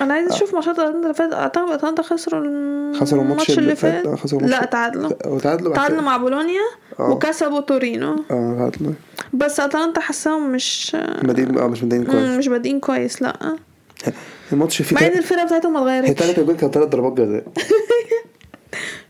أنا 0.00 0.14
عايز 0.14 0.32
أشوف 0.32 0.54
ماتشات 0.54 0.78
أتلانتا 0.78 0.98
اللي 1.02 1.14
فاتت. 1.14 1.32
أعتقد 1.32 1.68
أتلانتا 1.72 2.02
خسروا 2.02 2.94
خسروا 3.00 3.22
الماتش 3.22 3.58
اللي 3.58 3.76
فات. 3.76 4.06
آه، 4.06 4.14
خسروا 4.16 4.40
لا 4.42 4.64
تعادلوا. 4.64 5.08
بعد 5.08 5.40
تعادلوا 5.40 5.86
كده. 5.88 6.00
مع 6.00 6.16
بولونيا 6.16 6.60
آه. 7.00 7.10
وكسبوا 7.10 7.60
تورينو. 7.60 8.12
آه 8.30 8.56
تعادلوا. 8.58 8.92
بس 9.32 9.60
أتلانتا 9.60 10.00
حاساهم 10.00 10.52
مش 10.52 10.96
مدين 11.22 11.58
آه 11.58 11.66
مش 11.66 11.82
مم، 11.84 12.04
كويس. 12.04 12.38
مش 12.38 12.48
بادئين 12.48 12.80
كويس 12.80 13.22
لا. 13.22 13.56
الماتش 14.52 14.82
فيه 14.82 14.96
مع 14.96 15.02
إن 15.02 15.06
تلات- 15.06 15.18
الفرقة 15.18 15.44
بتاعتهم 15.44 15.72
ما 15.72 15.80
هي 15.80 15.98
اتغيرتش 16.00 16.20
تلات 16.22 16.38
اجوان 16.38 16.56
كانت 16.56 16.74
تلات 16.74 16.88
ضربات 16.88 17.12
جزاء. 17.12 17.44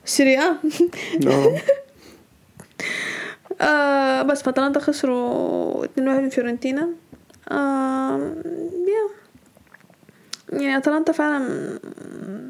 سيريا 0.08 0.56
آه 1.26 1.56
آه 3.64 4.22
بس 4.22 4.42
فاتلانتا 4.42 4.80
خسروا 4.80 5.86
2-1 5.86 5.88
من 5.98 6.28
فيورنتينا. 6.28 6.88
آه 7.50 8.34
يا. 8.88 9.08
يعني 10.60 10.76
أتلانتا 10.76 11.12
فعلا 11.12 11.38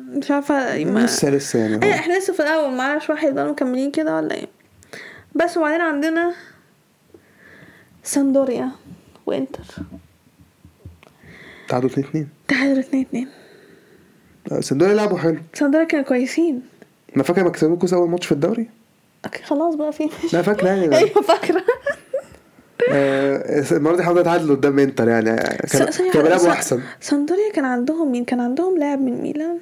مش 0.08 0.30
عارفة 0.30 0.84
ما... 0.84 1.00
لسه 1.00 1.30
لسه 1.30 1.58
يعني 1.58 1.84
إيه 1.86 1.92
آه. 1.92 1.94
إحنا 1.94 2.18
لسه 2.18 2.32
في 2.32 2.40
الأول 2.40 2.74
معرفش 2.74 3.10
واحد 3.10 3.28
يفضلوا 3.28 3.52
مكملين 3.52 3.90
كده 3.90 4.16
ولا 4.16 4.34
إيه. 4.34 4.46
بس 5.34 5.56
وبعدين 5.56 5.80
عندنا 5.80 6.34
ساندوريا 8.02 8.70
وإنتر. 9.26 9.64
تعادلوا 11.68 11.90
2 11.90 12.06
2 12.06 12.28
تعادلوا 12.48 12.80
2 12.80 13.02
2 13.02 13.28
سامبدوريا 14.62 14.94
لعبوا 14.94 15.18
حلو. 15.18 15.38
سامبدوريا 15.54 15.86
كانوا 15.86 16.04
كويسين. 16.04 16.62
أنا 17.16 17.22
فاكر 17.24 17.44
ما 17.44 17.50
كسبوكوا 17.50 17.88
اول 17.92 18.08
ماتش 18.10 18.26
في 18.26 18.32
الدوري؟ 18.32 18.68
okay 19.24 19.42
خلاص 19.42 19.74
بقى 19.74 19.92
في 19.92 20.08
لا 20.32 20.42
فاكر 20.42 20.66
يعني. 20.66 20.96
أيوه 20.98 21.22
فاكرة. 21.22 21.62
آه، 22.90 23.64
المرة 23.72 23.96
دي 23.96 24.02
حاولوا 24.02 24.20
يتعادلوا 24.20 24.56
قدام 24.56 24.78
إنتر 24.78 25.08
يعني. 25.08 25.36
كان- 26.12 26.22
بيلعبوا 26.22 26.50
أحسن. 26.50 26.82
سامبدوريا 27.00 27.52
كان 27.52 27.64
عندهم 27.64 28.12
مين؟ 28.12 28.24
كان 28.24 28.40
عندهم 28.40 28.78
لاعب 28.78 29.00
من 29.00 29.22
ميلان؟ 29.22 29.58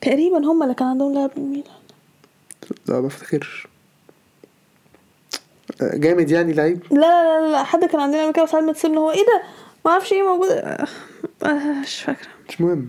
تقريبا 0.00 0.38
هم 0.38 0.62
اللي 0.62 0.74
كان 0.74 0.88
عندهم 0.88 1.14
لاعب 1.14 1.30
من 1.36 1.42
ميلان. 1.50 1.64
لا 2.86 3.00
ما 3.00 3.06
افتكرش. 3.06 3.66
آه، 5.82 5.96
جامد 5.96 6.30
يعني 6.30 6.52
لعيب؟ 6.52 6.82
لا 6.90 6.96
لا 6.98 7.40
لا, 7.46 7.52
لا 7.52 7.62
حد 7.64 7.84
كان 7.84 8.00
عندنا 8.00 8.22
قبل 8.24 8.32
كده 8.32 8.42
وساعات 8.42 8.64
متصلنا 8.64 9.00
هو 9.00 9.10
إيه 9.10 9.26
ده؟ 9.26 9.42
ما 9.84 9.90
أعرفش 9.90 10.12
إيه 10.12 10.22
موجود. 10.22 10.50
آه، 10.50 10.86
مش 11.82 12.02
فاكرة. 12.02 12.28
مش 12.48 12.60
مهم. 12.60 12.88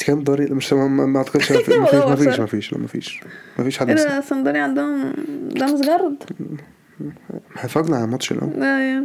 انت 0.00 0.06
كام 0.06 0.22
دوري؟ 0.24 0.44
لا، 0.46 0.54
مش 0.54 0.72
ما 0.72 1.18
أعتقدش 1.18 1.52
ما 1.52 1.58
في- 1.58 1.78
ما 1.78 1.86
فيش 1.86 1.94
ما 2.04 2.16
فيش 2.16 2.38
ما 2.40 2.46
فيش 2.46 2.74
ما 2.74 2.86
فيش. 2.86 3.20
ما 3.58 3.64
فيش 3.64 3.78
حد 3.78 3.88
إيه 3.88 3.96
ده 3.96 4.20
ساندوريا 4.20 4.62
عندهم 4.62 5.12
ده 5.50 5.66
مسجرد 5.66 6.16
إحنا 7.56 7.64
اتفرجنا 7.64 7.96
على 7.96 8.04
الماتش 8.04 8.32
الأول. 8.32 8.50
لا 8.60 8.90
يا. 8.92 9.04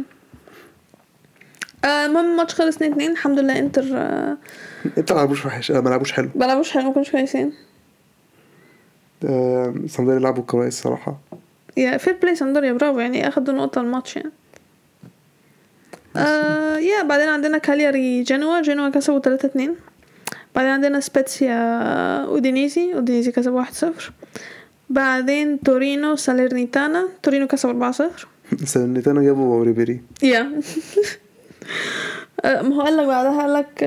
آه، 1.84 2.06
المهم 2.06 2.30
الماتش 2.30 2.54
خلص 2.54 2.76
2 2.76 2.92
2 2.92 3.10
الحمد 3.10 3.38
لله 3.38 3.58
إنتر 3.58 3.84
آه، 3.94 4.36
انت 4.98 5.12
ما 5.12 5.18
لعبوش 5.18 5.46
وحش. 5.46 5.70
آه، 5.70 5.80
ما 5.80 5.88
لعبوش 5.90 6.12
حلو. 6.12 6.28
ما 6.34 6.44
لعبوش 6.44 6.70
حلو 6.70 6.82
ما 6.82 6.92
كانوش 6.92 7.10
كويسين. 7.10 7.52
صندوق 9.86 10.18
لعبوا 10.18 10.42
كويس 10.42 10.82
صراحة. 10.82 11.18
yeah 11.76 11.96
fair 11.96 12.16
play 12.22 12.34
سامبدوريا 12.34 12.72
برافو. 12.72 12.98
يعني 12.98 13.28
أخدوا 13.28 13.54
نقطة 13.54 13.80
الماتش 13.80 14.16
يعني. 14.16 14.30
آه 16.16 16.76
yeah 16.78 17.02
بعدين 17.02 17.28
عندنا 17.28 17.58
كالياري 17.58 18.22
جنوا. 18.22 18.60
جنوا 18.62 18.88
كسبوا 18.88 19.18
3 19.18 19.46
2 19.46 19.76
بعدين 20.56 20.70
عندنا 20.70 21.00
سبيتسيا 21.00 21.54
اودينيزي 22.24 22.94
اودينيزي 22.94 23.32
كسب 23.32 23.52
1 23.52 23.72
0 23.74 24.12
بعدين 24.90 25.60
تورينو 25.60 26.16
ساليرنيتانا 26.16 27.08
تورينو 27.22 27.46
كسب 27.46 27.68
4 27.68 27.92
0 27.92 28.28
ساليرنيتانا 28.64 29.24
جابوا 29.24 29.64
ريبيري 29.64 30.00
yeah 30.22 30.42
ما 32.44 32.74
هو 32.76 32.80
قال 32.82 32.96
لك 32.96 33.06
بعدها 33.06 33.42
قال 33.42 33.52
لك 33.52 33.82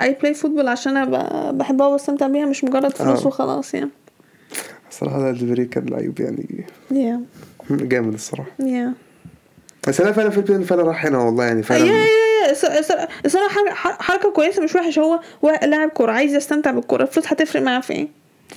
I 0.00 0.16
play 0.20 0.34
football 0.34 0.68
عشان 0.68 0.96
أنا 0.96 1.50
بحبها 1.50 1.86
وبستمتع 1.86 2.26
بيها 2.26 2.46
مش 2.46 2.64
مجرد 2.64 2.96
فلوس. 2.96 3.26
وخلاص 3.26 3.74
يعني 3.74 3.90
الصراحه 4.90 5.18
ده 5.20 5.30
ريبيري 5.30 5.64
كان 5.64 5.86
لعيب 5.86 6.20
يعني 6.20 6.64
yeah 6.90 7.20
جامد 7.70 8.12
الصراحه 8.14 8.50
yeah 8.60 8.92
بس 9.88 10.00
أنا 10.00 10.12
فعلا 10.12 10.30
في 10.30 10.64
فعلا 10.64 10.82
راح 10.82 11.06
هنا 11.06 11.18
والله 11.18 11.44
يعني 11.44 11.62
فعلا 11.62 11.92
حركة- 12.64 14.02
حركة 14.02 14.30
كويسة 14.32 14.62
مش 14.62 14.74
وحش. 14.74 14.98
هو 14.98 15.20
لاعب 15.62 15.88
كورة 15.88 16.12
عايز 16.12 16.34
يستمتع 16.34 16.70
بالكورة. 16.70 17.02
الفلوس 17.02 17.26
هتفرق 17.32 17.62
معاه 17.62 17.80
في 17.80 17.92
إيه؟ 17.92 18.08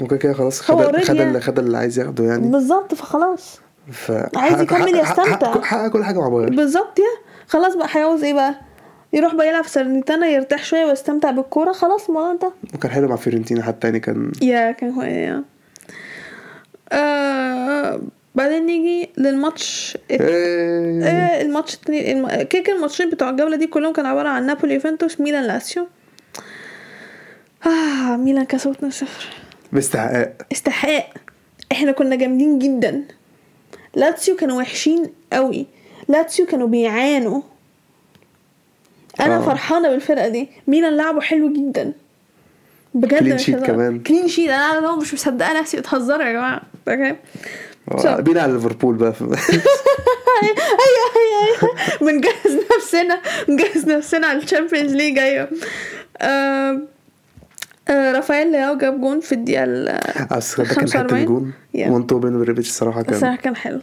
وكده 0.01 0.18
كده 0.18 0.34
خلاص 0.34 0.62
خد 0.62 0.97
خد 1.01 1.16
يعني. 1.16 1.24
اللي 1.30 1.41
خد 1.41 1.60
اللي 1.60 1.78
عايز 1.78 1.99
ياخده 1.99 2.24
يعني. 2.24 2.47
بالظبط 2.47 2.93
فخلاص. 2.93 3.60
ف 3.91 4.12
عايز 4.36 4.62
يكمل 4.62 4.95
يستمتع. 4.99 5.62
حقق- 5.62 5.88
كل 5.88 6.04
حاجة 6.04 6.20
مع 6.20 6.28
بايرن. 6.30 6.56
بالظبط 6.56 6.99
yeah. 6.99 7.24
خلاص 7.47 7.76
بقى 7.76 7.88
هيعوز 7.91 8.24
إيه 8.24 8.34
بقى؟ 8.34 8.56
يروح 9.14 9.36
بقى 9.36 9.47
يلعب 9.47 9.64
في 9.64 9.70
ساليرنيتانا 9.69 10.28
يرتاح 10.28 10.64
شوية 10.64 10.86
ويستمتع 10.86 11.32
بالكورة. 11.32 11.72
خلاص 11.72 12.08
الموضوع 12.08 12.32
انتهى 12.32 12.51
وكان 12.76 12.91
حلو 12.91 13.08
مع 13.08 13.16
فيورنتينا 13.16 13.64
حتى 13.64 13.88
يعني 13.88 13.99
كان 13.99 14.32
yeah 14.41 14.71
كان 14.72 14.89
هو 14.89 15.01
yeah. 15.01 15.43
آه 16.91 18.01
بعدين 18.36 18.65
نيجي 18.65 19.09
للماتش 19.17 19.97
الت- 20.11 20.21
إيه. 20.21 21.03
آه 21.03 21.41
الماتش. 21.41 21.75
كده 21.86 22.45
كده 22.61 22.75
الماتشين 22.75 23.09
بتوع 23.09 23.29
الجولة 23.29 23.55
دي 23.55 23.67
كلهم 23.67 23.93
كانوا 23.93 24.09
عبارة 24.09 24.29
عن 24.29 24.45
نابولي 24.45 24.73
يوفنتوس 24.73 25.21
ميلان 25.21 25.43
لاتسيو. 25.43 25.88
آه 27.65 28.17
ميلان 28.17 28.45
كسبوا 28.45 28.73
2-0 28.73 29.05
باستحقاق 29.71 30.34
استحقاق. 30.51 31.13
إحنا 31.71 31.91
كنا 31.91 32.15
جامدين 32.15 32.59
جدا. 32.59 33.03
لاتسيو 33.95 34.36
كانوا 34.36 34.57
وحشين 34.57 35.09
قوي. 35.34 35.65
لاتسيو 36.07 36.45
كانوا 36.45 36.67
بيعانوا. 36.67 37.41
أنا 39.19 39.38
آه. 39.38 39.41
فرحانة 39.41 39.89
بالفرقة 39.89 40.27
دي. 40.27 40.49
ميلان 40.67 40.97
لعبوا 40.97 41.21
حلو 41.21 41.53
جدا. 41.53 41.93
بجد 42.93 43.39
sheet 43.41 43.49
هزار. 43.49 43.67
كمان. 43.67 43.99
clean 43.99 44.28
sheet 44.28 44.49
أنا 44.49 44.95
مش 44.95 45.13
مصدقة 45.13 45.59
نفسي 45.59 45.77
بتهزروا 45.77 46.23
يا 46.23 46.31
جماعة. 46.34 46.61
okay. 46.88 47.15
آه، 47.91 48.23
على 48.41 48.53
ليفربول 48.53 48.95
بقى. 48.95 49.13
أيوه 49.21 49.36
أيوه 50.43 51.43
أيوه 51.45 51.75
بنجهز 52.01 52.59
نفسنا 52.77 53.21
بنجهز 53.47 53.88
نفسنا 53.88 54.27
على 54.27 54.38
ال 54.43 54.49
Champions 54.49 54.93
League 54.93 55.17
أيوه. 55.19 55.49
آه، 56.17 56.81
آه، 57.89 58.11
رافائيل 58.11 58.51
لياو 58.51 58.77
جاب 58.77 59.01
جون 59.01 59.19
في 59.19 59.31
الدقيقة 59.31 59.63
ال- 59.63 59.99
بس 60.31 60.57
ده 60.57 60.63
كان 60.65 60.75
45. 60.75 61.21
الجون. 61.21 61.53
وانتو 61.75 62.19
بينه 62.19 62.36
وريبيتش 62.36 62.69
الصراحه 62.69 63.01
كان 63.01 63.13
الصراحة 63.15 63.36
كان 63.36 63.55
حلو. 63.55 63.79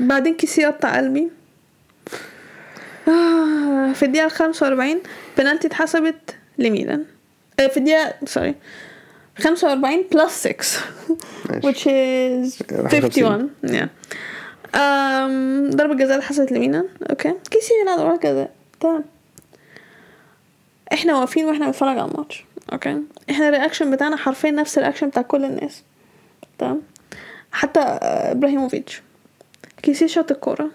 بعدين 0.00 0.34
كيسي 0.34 0.64
قطع 0.64 0.96
قلبي. 0.96 1.30
آه، 3.08 3.92
في 3.92 4.02
الدقيقة 4.04 4.26
الخمسة 4.26 4.66
وأربعين 4.66 5.00
بنالتي 5.38 5.66
اتحسبت 5.66 6.34
لميلان. 6.58 7.04
آه، 7.60 7.66
في 7.66 7.76
الدقيقة 7.76 8.14
sorry 8.24 8.54
خمسة 9.38 9.68
وأربعين 9.68 10.04
plus 10.12 10.32
6 10.46 10.78
ماشي. 11.50 11.72
which 11.72 11.78
is 11.86 12.62
51 12.72 13.50
yeah. 13.66 13.86
آم، 14.76 15.70
ضربة 15.70 15.94
جزاء 15.94 16.18
اتحسبت 16.18 16.52
لميلان 16.52 16.88
okay 17.10 17.34
كيسي 17.50 17.72
بيلعب 17.80 17.98
ضربة 17.98 18.16
جزاء 18.16 18.50
تمام. 18.80 19.04
إحنا 20.92 21.18
واقفين 21.18 21.44
وإحنا 21.44 21.66
بنتفرج 21.66 21.98
على 21.98 22.10
الماتش. 22.10 22.44
okay 22.72 23.02
إحنا 23.30 23.48
ال 23.48 23.53
reaction 23.53 23.90
بتاعنا 23.90 24.16
حرفيا 24.16 24.50
نفس 24.50 24.78
ال 24.78 24.81
reaction 24.81 25.08
بتاع 25.08 25.22
كل 25.22 25.44
الناس. 25.44 25.82
تمام. 26.58 26.82
حتى 27.52 27.80
آه، 27.80 28.32
إبراهيموفيتش. 28.32 29.02
كيسي 29.82 30.08
شاط 30.08 30.30
الكورة؟ 30.30 30.70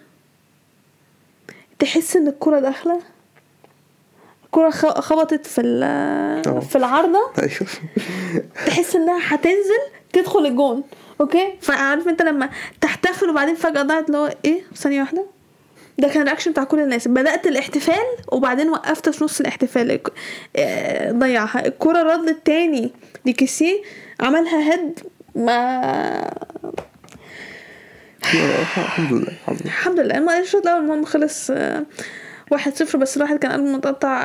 تحس 1.80 2.16
إن 2.16 2.28
الكورة 2.28 2.60
داخلة؟ 2.60 3.02
الكوره 4.56 4.70
خ- 4.70 5.00
خبطت 5.00 5.48
في 5.48 5.62
ال- 5.62 5.84
آه. 5.84 6.60
في 6.60 6.76
العارضة. 6.76 7.20
أيوه. 7.40 7.52
تحس 8.68 8.96
إنها 8.96 9.20
هتنزل 9.36 9.80
تدخل 10.14 10.46
الجون 10.46 10.84
okay؟ 11.22 11.54
فعارف 11.62 12.08
أنت 12.08 12.22
لما 12.22 12.50
تحتفل 12.82 13.30
وبعدين 13.30 13.56
فجأة 13.56 13.82
ضاعت 13.82 14.08
اللي 14.08 14.18
هو 14.18 14.34
إيه؟ 14.46 14.62
ثانية 14.76 15.02
واحدة. 15.02 15.26
ده 15.98 16.08
كان 16.08 16.22
ال 16.22 16.25
reaction 16.25 16.52
بتاع 16.52 16.64
كل 16.64 16.80
الناس. 16.80 17.08
بدأت 17.08 17.48
الاحتفال 17.48 18.06
وبعدين 18.32 18.70
وقفت 18.70 19.10
في 19.10 19.24
نص 19.24 19.40
الاحتفال. 19.40 20.00
آه، 20.56 21.12
ضيعها. 21.12 21.66
الكرة 21.66 22.04
ردت 22.16 22.46
تاني. 22.46 22.92
لكيسيه 23.26 23.82
عملها 24.20 24.74
header 24.74 25.00
ما 25.36 25.82
الحمد 28.34 29.14
لله 29.14 29.28
الحمد 29.28 29.62
لله. 29.62 29.66
الحمد 29.66 30.00
لله. 30.00 30.18
الم- 30.18 30.30
الشوط 30.30 30.62
الأول 30.68 30.82
المهم 30.84 31.06
خلص 31.06 31.52
آه، 31.52 31.84
واحد 32.52 32.76
صفر 32.76 32.98
بس 32.98 33.18
الواحد 33.18 33.38
كان 33.38 33.52
قلبه 33.52 33.66
متقطع. 33.72 34.22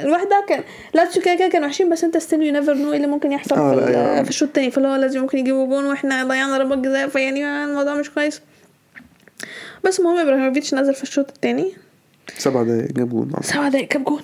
الواحد 0.00 0.26
ده 0.28 0.44
كان 0.48 0.64
لاتسيو 0.94 1.22
كده 1.22 1.34
كده 1.34 1.48
كانوا 1.48 1.66
وحشين 1.68 1.90
بس 1.90 2.04
انت 2.04 2.18
still 2.18 2.42
you 2.42 2.52
never 2.52 2.74
know 2.74 2.90
إيه 2.90 2.96
اللي 2.96 3.06
ممكن 3.06 3.32
يحصل 3.32 3.54
آه، 3.56 3.74
في, 3.74 3.84
ال- 3.84 3.94
يا- 3.94 4.22
في 4.22 4.28
الشوط 4.30 4.48
التاني. 4.48 4.70
فاللي 4.70 4.88
هو 4.88 4.94
لازم 4.94 5.20
ممكن 5.20 5.38
يجيبوا 5.38 5.66
جون 5.66 5.84
وإحنا 5.84 6.24
ضيعنا 6.24 6.58
ضربات 6.58 6.78
جزاء 6.78 7.08
فيعني 7.08 7.64
الموضوع 7.64 7.94
مش 7.94 8.10
كويس. 8.10 8.40
بس 9.84 10.00
المهم 10.00 10.18
إبراهيموفيتش 10.18 10.74
نزل 10.74 10.94
في 10.94 11.02
الشوط 11.02 11.28
التاني. 11.30 11.72
سبع 12.38 12.62
دقايق 12.62 12.92
جاب 12.92 13.08
جون 13.08 13.32
آه، 13.36 13.42
سبع 13.42 13.68
دقايق 13.68 13.92
جاب 13.92 14.04
جون. 14.04 14.20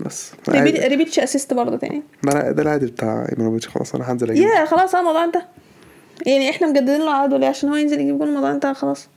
بس. 0.00 0.32
ريبيت-. 0.50 0.84
ريبيتش 0.84 1.18
assist 1.18 1.54
برضه 1.54 1.76
تاني. 1.76 2.02
ده 2.22 2.50
ده 2.50 2.62
العادي 2.62 2.86
بتاع 2.86 3.26
إبراهيموفيتش 3.32 3.68
خلاص 3.68 3.94
أنا 3.94 4.12
هنزل 4.12 4.30
أجيب. 4.30 4.42
yeah 4.48 4.64
خلاص 4.64 4.94
آه 4.94 5.00
الموضوع 5.00 5.24
انتهى. 5.24 5.42
يعني 6.26 6.50
إحنا 6.50 6.66
مجددين 6.66 7.00
له 7.00 7.10
عقده 7.14 7.36
ليه؟ 7.38 7.46
عشان 7.46 7.68
هو 7.68 7.74
ينزل 7.76 8.00
يجيب 8.00 8.18
جون 8.18 8.28
الموضوع 8.28 8.50
انتهى 8.50 8.74
خلاص. 8.74 9.08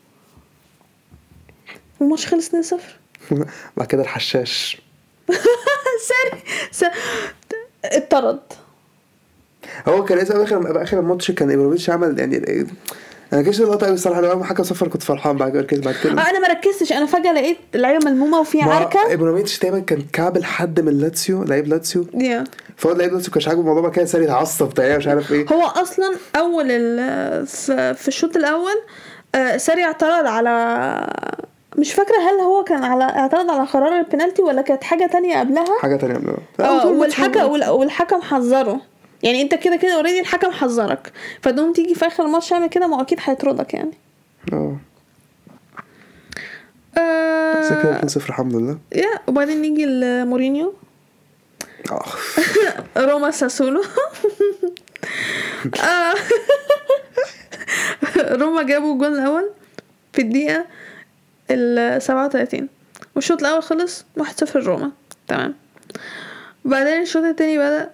الماتش 2.02 2.28
خلص 2.28 2.50
2-0 2.50 2.76
بعد 3.78 3.88
كده 3.88 4.02
الحشاش. 4.02 4.82
ساري 6.08 6.44
س- 6.72 6.86
اتطرد 7.86 8.40
هو 9.88 10.06
كان 10.06 10.18
لسه 10.18 10.44
أخر 10.44 10.84
أخر 10.84 11.00
الماتش 11.00 11.32
كان 11.32 11.50
ايمانوفيتش 11.50 11.90
عمل 11.90 12.20
يعني 12.20 12.66
أنا 13.34 13.42
كنتش 13.44 13.62
اللقطة 13.62 13.86
قوي 13.86 13.96
الصراحه 13.96 14.22
لما 14.22 14.46
حكم 14.46 14.64
صفر 14.64 14.88
كنت 14.88 15.04
فرحان 15.04 15.38
بعد 15.38 15.66
كده 15.66 15.82
بعد 15.82 15.96
كده. 16.04 16.22
آه 16.22 16.30
أنا 16.30 16.40
ما 16.40 16.48
ركزتش 16.48 16.92
أنا 16.92 17.06
فجأة 17.06 17.34
لقيت 17.34 17.58
اللعيبه 17.76 18.06
ملمومة 18.06 18.40
وفي 18.40 18.62
عركة. 18.62 19.14
إبراهيموفيتش 19.14 19.60
تقريبا 19.60 19.80
كان 19.80 20.02
كعب 20.14 20.38
لحد 20.38 20.80
من 20.80 20.98
لاتسيو 20.98 21.44
لعيب 21.44 21.68
لاتسيو. 21.68 22.08
يا 22.14 22.44
فهو 22.78 22.94
لعيب 22.94 23.14
لاتسيو 23.14 23.34
كانش 23.34 23.48
عاجبه 23.48 23.62
الموضوع 23.62 23.90
كده 23.90 24.06
ساري 24.06 24.26
اتعصب 24.26 24.74
تقريبا 24.74 24.98
مش 24.98 25.08
عارف 25.08 25.32
إيه. 25.32 25.46
هو 25.54 25.62
أصلا 25.66 26.16
أول 26.36 26.68
في 27.96 28.08
الشوط 28.08 28.36
الأول 28.36 28.82
آه، 29.36 29.58
ساري 29.58 29.84
اعترض 29.84 30.26
على 30.28 30.50
مش 31.78 31.94
فاكرة 31.94 32.18
هل 32.18 32.40
هو 32.40 32.64
كان 32.64 32.84
على 32.84 33.04
اعترض 33.04 33.52
على 33.52 33.64
قرار 33.68 34.00
البنالتي 34.00 34.42
ولا 34.42 34.62
كانت 34.62 34.84
حاجة 34.84 35.06
تانية 35.08 35.40
قبلها؟ 35.40 35.80
حاجة 35.82 35.96
تانية 35.96 36.14
من 36.18 36.38
آه 36.60 36.88
والحكم 36.88 37.44
وال- 37.52 37.70
والحكم 37.70 38.22
حذره. 38.22 38.82
يعني 39.24 39.42
انت 39.42 39.56
كده 39.56 39.76
كده 39.76 39.96
اوريدي 39.96 40.20
الحكم 40.20 40.52
حذرك. 40.52 41.12
فتقوم 41.42 41.74
تيجي 41.74 41.96
في 41.96 42.08
آخر 42.08 42.26
الماتش 42.26 42.50
تعمل 42.50 42.68
كده 42.68 42.88
ما 42.88 43.02
أكيد 43.02 43.20
هيطردك 43.24 43.74
يعني. 43.74 43.92
آه. 44.54 44.78
بس 47.60 47.70
كده 47.70 47.96
آه 47.96 48.02
2-0 48.02 48.18
الحمد 48.30 48.56
لله. 48.56 48.78
يا 48.96 49.10
وبعدين 49.28 49.62
نيجي 49.62 49.86
لمورينيو. 49.86 50.74
آه. 51.92 52.06
روما 53.12 53.32
ساسولو. 53.32 53.84
آه. 55.84 56.14
روما 58.42 58.64
جابوا 58.64 58.94
الجول 58.94 59.20
الأول 59.20 59.50
في 60.14 60.22
الدقيقة 60.22 60.66
ال 61.52 62.02
37 62.02 62.68
والشوط 63.16 63.42
الأول 63.44 63.64
خلص 63.64 64.06
1-0 64.20 64.56
روما. 64.56 64.92
تمام. 65.28 65.56
بعدين 66.66 67.02
الشوط 67.02 67.24
التاني 67.24 67.90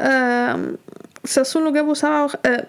آم، 0.00 0.76
ساسولو 1.24 1.72
جابوا 1.72 1.94
سبعة 1.94 2.24
وخ... 2.24 2.34
آه،. 2.46 2.66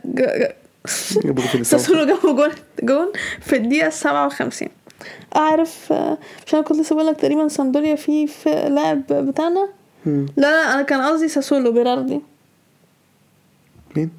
ساسولو 1.61 2.05
جابوا 2.05 2.33
جول 2.33 2.51
جول 2.83 3.13
في 3.41 3.55
الدقيقة 3.55 3.87
السبعة 3.87 4.25
وخمسين. 4.25 4.69
أعرف 5.35 5.91
آه، 5.93 6.17
عشان 6.47 6.61
كنت 6.63 6.79
لسه 6.79 6.95
بقول 6.95 7.07
لك 7.07 7.17
تقريبا 7.17 7.47
سامدوريا 7.47 7.95
في 7.95 8.27
في 8.27 8.49
لاعب 8.49 9.07
بتاعنا. 9.07 9.69
لا 10.05 10.25
لا 10.37 10.73
أنا 10.73 10.81
كان 10.81 11.01
قصدي 11.01 11.27
ساسولو 11.27 11.71
بيراردي. 11.71 12.21
مين؟ 13.95 14.11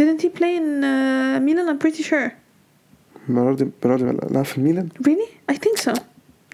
didn't 0.00 0.22
he 0.22 0.28
play 0.28 0.56
in 0.60 0.82
uh, 0.82 1.38
Milan 1.46 1.68
I'm 1.68 1.78
pretty 1.78 2.02
sure. 2.02 2.30
بيراردي 3.28 3.68
بيراردي 3.82 4.04
لا 4.34 4.42
في 4.42 4.58
الميلان؟ 4.58 4.88
Really? 5.08 5.52
I 5.52 5.54
think 5.54 5.78
so. 5.84 6.00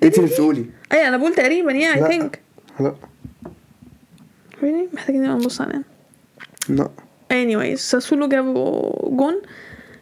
انت 0.03 0.19
اللي 0.19 0.31
بتقولي؟ 0.31 0.65
أي 0.93 1.09
أنا 1.09 1.17
بقول 1.17 1.35
تقريبا 1.35 1.73
I 1.73 1.99
لا. 1.99 2.09
think. 2.09 2.37
لا. 2.83 2.95
Really 4.61 4.95
محتاجين 4.95 5.23
نبقى 5.23 5.37
نبص 5.37 5.61
عليها. 5.61 5.83
لا. 6.69 6.89
Anyways 7.33 7.75
ساسولو 7.79 8.29
جابوا 8.29 8.93
جون. 9.17 9.43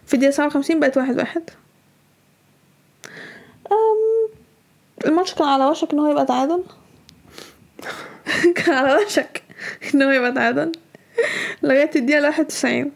في 0.07 0.15
الدقيقة 0.15 0.31
57 0.33 0.81
بقت 0.81 0.97
واحد 0.97 1.17
واحد. 1.19 1.43
أم 3.73 4.29
الماتش 5.07 5.35
كان 5.35 5.49
على 5.49 5.65
وشك 5.67 5.93
إن 5.93 5.99
هو 5.99 6.11
يبقى 6.11 6.27
تعادل؟ 6.27 6.63
كان 8.57 8.75
على 8.75 9.05
وشك 9.05 9.43
إن 9.95 10.03
هو 10.03 10.11
يبقى 10.11 10.33
تعادل. 10.33 10.73
لغاية 11.63 11.91
الدقيقة 11.97 12.29
91 12.29 12.93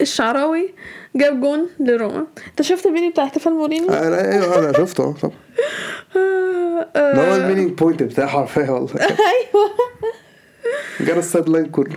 الشعراوي 0.00 0.74
جاب 1.16 1.40
جون 1.40 1.68
لروما. 1.80 2.26
انت 2.50 2.62
شفت 2.62 2.86
الفيديو 2.86 3.10
بتاع 3.10 3.24
احتفال 3.24 3.52
مورينيو؟ 3.52 3.88
أنا 3.90 4.32
أيوه 4.32 4.58
أنا 4.58 4.72
شفته 4.72 5.12
طبعا 5.12 5.34
آه، 6.16 6.88
ده 6.96 7.28
هو 7.30 7.36
ال 7.36 7.40
winning 7.40 7.70
point 7.78 8.02
بتاعه 8.02 8.28
حرفيا 8.28 8.70
والله. 8.70 8.94
أيوه. 9.00 9.70
جرى 11.00 11.18
ال 11.18 11.48
sideline 11.48 11.66
كله. 11.66 11.96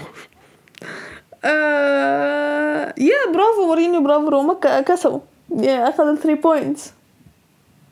آه، 1.46 2.94
yeah 2.98 3.32
برافو 3.34 3.66
مورينيو 3.66 4.04
برافو 4.04 4.30
روما 4.30 4.54
كسبوا. 4.82 5.20
yeah 5.60 5.90
اخذ 5.90 6.04
ال 6.04 6.09
three 6.09 6.36
points 6.36 6.94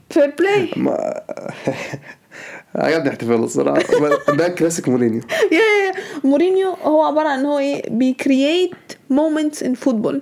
fair 0.09 0.33
play 0.39 0.69
عجبني 2.75 3.09
احتفاله 3.09 3.43
الصراحة. 3.43 3.81
ده 4.37 4.47
كلاسيك 4.47 4.89
مورينيو. 4.89 5.21
yeah 5.51 5.57
yeah 5.57 5.87
yeah. 5.87 5.93
مورينيو 6.29 6.69
هو 6.69 7.01
عبارة 7.03 7.27
عن 7.29 7.45
هو 7.45 7.59
إيه 7.59 7.89
بي 7.89 8.10
create 8.10 8.71
moments 9.09 9.63
in 9.63 9.73
football 9.73 10.21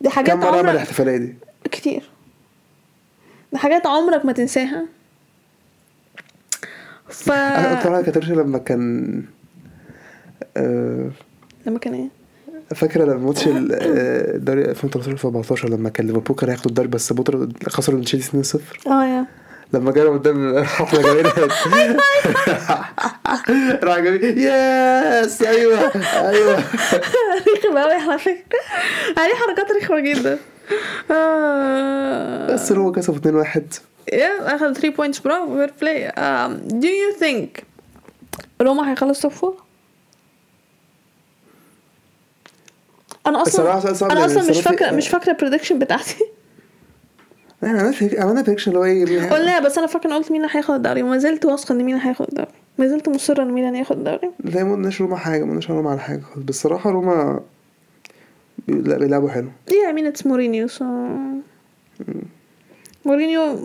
دي 0.00 0.08
حاجات 0.10 0.30
كم 0.30 0.40
مرة 0.40 0.56
عمل 0.58 0.68
الاحتفالية 0.70 1.16
دي؟ 1.16 1.34
كتير. 1.64 2.02
دي 3.52 3.58
حاجات 3.58 3.86
عمرك 3.86 4.24
ما 4.24 4.32
تنساها. 4.32 4.86
ف 7.08 7.30
أنا 7.86 8.02
كاترشا 8.02 8.32
لما 8.32 8.58
كان 8.58 9.22
آه، 10.56 11.10
لما 11.66 11.78
كان 11.78 11.94
إيه؟ 11.94 12.08
فاكرة 12.74 13.04
لما 13.04 13.18
ماتش 13.26 13.46
ال- 13.48 13.72
آه، 13.72 14.36
الدوري 14.36 14.64
2013 14.64 15.12
2014 15.12 15.68
لما 15.68 15.88
كان 15.88 16.06
ليفربول 16.06 16.36
كان 16.36 16.48
هياخد 16.48 16.66
الدوري 16.66 16.88
بس 16.88 17.12
بطل 17.12 17.52
خسروا 17.68 17.98
من 17.98 18.04
تشيلسي 18.04 18.42
2-0 18.58 18.86
آه 18.86 19.04
yeah. 19.04 19.26
لما 19.72 19.92
جاله 19.92 20.10
قدام 20.12 20.58
الحفله 20.58 21.02
جميلة. 21.02 21.32
راح 23.84 23.98
جميل 23.98 24.38
yes 24.38 25.42
أيوه 25.42 25.92
أيوه. 26.14 26.58
رخم 27.56 27.78
قوي 27.78 27.94
على 27.94 28.18
فكرة. 28.18 28.60
عليه 29.16 29.34
حركات 29.34 29.72
رخمة 29.82 30.00
جدا. 30.00 30.38
آه... 31.10 32.46
بس 32.54 32.72
هو 32.72 32.92
كسبوا 32.92 33.44
2-1 33.44 33.60
yeah 34.12 34.56
أخذ 34.56 34.72
3 34.72 34.88
points 34.88 35.18
برافو 35.18 35.56
fair 35.56 35.72
play 35.80 36.12
do 36.66 36.88
you 36.88 37.12
think 37.18 37.64
روما 38.62 38.90
هيخلص 38.92 39.20
top 39.20 39.30
four؟ 39.32 39.62
أنا 43.26 43.42
أصلا 43.42 43.72
أنا 43.72 44.12
لأن 44.14 44.18
أصلا 44.24 44.50
مش 44.50 44.60
فاكره 44.60 44.90
مش 44.90 45.08
فاكرة 45.08 45.32
ال 45.32 45.36
prediction 45.36 45.78
بتاعتي. 45.78 46.24
إحنا 47.64 47.78
عملنا 47.78 47.92
فيك 47.92 48.20
عملنا 48.20 48.42
prediction 48.42 48.70
اللي 48.70 48.80
هو 48.80 48.84
إيه 48.84 49.32
ولا 49.32 49.60
بس 49.60 49.78
أنا 49.78 49.86
فاكرة 49.86 50.10
إن 50.10 50.14
قلت 50.14 50.32
مين 50.32 50.44
هياخد 50.44 50.74
الدوري. 50.74 51.02
وما 51.02 51.18
زلت 51.18 51.44
واثقة 51.44 51.72
إن 51.72 51.84
مين 51.84 51.96
هياخد 51.96 52.26
الدوري. 52.28 52.50
ما 52.78 52.88
زلت 52.88 53.08
مصرة 53.08 53.42
إن 53.42 53.50
مين 53.52 53.74
هياخد 53.74 53.98
الدوري. 53.98 54.30
زي 54.44 54.64
ما 54.64 54.72
قلناش 54.72 55.00
روما 55.00 55.16
حاجة 55.16 55.44
ما 55.44 55.50
قلناش 55.50 55.70
روما 55.70 55.90
على 55.90 56.00
حاجة 56.00 56.20
خالص. 56.20 56.44
بصراحه 56.46 56.90
روما 56.90 57.40
لا 58.68 58.98
بيلعبوا 58.98 59.28
حلو. 59.30 59.48
Yeah, 59.70 59.92
I 59.92 59.96
mean 59.96 60.16
it's 60.16 60.26
مورينيو 60.26 60.68
so 60.68 60.82
مورينيو 63.04 63.58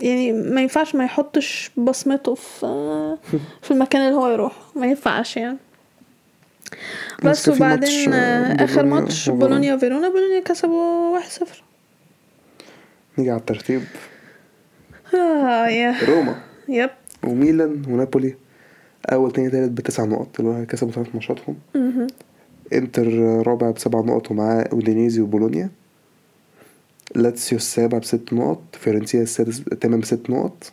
يعني 0.00 0.32
ما 0.32 0.60
ينفعش 0.62 0.94
ما 0.94 1.04
يحطش 1.04 1.70
بصمته 1.76 2.34
في 2.34 2.66
في 3.62 3.70
المكان 3.70 4.02
اللي 4.02 4.14
هو 4.16 4.28
يروح 4.28 4.52
ما 4.76 4.86
ينفعش 4.86 5.36
يعني. 5.36 5.58
بس 7.24 7.48
وبعدين 7.48 8.10
ماتش، 8.10 8.60
آخر 8.60 8.84
ماتش. 8.86 9.30
بولونيا. 9.30 9.74
وفيرونا 9.74 10.08
بولونيا 10.08 10.40
كسبوا 10.40 11.18
1-0 11.18 11.22
نيجي 13.18 13.30
على 13.30 13.40
الترتيب. 13.40 13.82
آه 15.14 15.68
يا. 15.68 16.04
روما. 16.08 16.42
يب. 16.68 16.90
وميلان 17.24 17.82
ونابولي. 17.88 18.34
أول 19.12 19.32
تاني 19.32 19.50
تالت 19.50 19.70
بتسع 19.70 20.04
نقط 20.04 20.40
اللي 20.40 20.50
هو 20.50 20.66
كسبوا 20.66 20.92
ثلاث 20.92 21.06
ماتشاتهم. 21.14 21.56
إنتر 22.72 23.08
رابع 23.46 23.70
بسبع 23.70 24.00
نقط 24.00 24.30
ومعاه 24.30 24.68
أودينيزي 24.72 25.20
وبولونيا. 25.20 25.70
لاتسيو 27.14 27.58
السابع 27.58 27.98
بست 27.98 28.32
نقط. 28.32 28.62
فيورنتينا 28.72 29.22
السادس 29.22 29.62
الثامن 29.72 30.00
بست 30.00 30.30
نقط. 30.30 30.72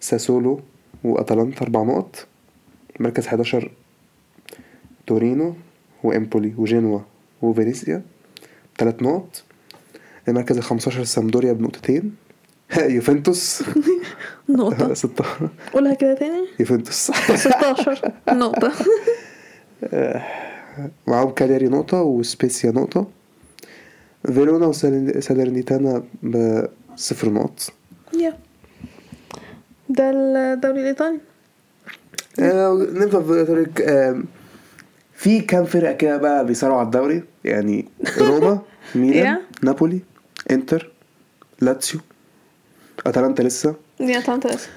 ساسولو 0.00 0.60
وأتلانتا 1.04 1.62
أربع 1.62 1.82
نقط. 1.82 2.26
مركز 3.00 3.26
11 3.26 3.70
تورينو 5.06 5.54
وإمبولي 6.02 6.54
وجنوا 6.58 7.00
وفينيسيا 7.42 8.02
ثلاث 8.78 9.02
نقط. 9.02 9.42
المركز 10.30 10.56
ال 10.56 10.62
15 10.62 11.04
سامدوريا 11.04 11.52
بنقطتين. 11.52 12.14
يوفنتوس. 12.78 13.62
نقطة. 14.48 14.94
16 15.04 15.48
قولها 15.72 15.94
كده 15.94 16.14
تاني. 16.14 16.46
يوفنتوس. 16.60 17.10
16 17.34 18.12
نقطة. 18.28 18.72
معاهم 21.06 21.30
كالياري 21.30 21.68
نقطة 21.68 22.02
وسبيسيا 22.02 22.70
نقطة. 22.70 23.06
فيرونا 24.26 24.66
وسالرنيتانا 24.66 26.02
بصفر 26.96 27.28
نقط. 27.30 27.72
yeah. 28.18 28.36
ده 29.88 30.10
الدوري 30.10 30.80
الإيطالي. 30.80 31.20
آه، 32.40 32.86
نبدأ 32.92 33.22
في 33.22 33.44
طريق 33.44 33.70
آه، 33.90 34.22
في 35.14 35.40
كام 35.40 35.64
فرقة 35.64 35.92
كده 35.92 36.16
بقى 36.16 36.46
بيصارعوا 36.46 36.78
على 36.78 36.86
الدوري؟ 36.86 37.22
يعني 37.44 37.88
روما 38.18 38.60
ميلان. 38.94 39.38
نابولي. 39.62 40.00
انتر 40.50 40.90
لاتسيو 41.60 42.00
اتلانتا 43.06 43.42
لسه. 43.42 43.74
دي 44.00 44.18
أتلانتا 44.18 44.48
لسه. 44.48 44.68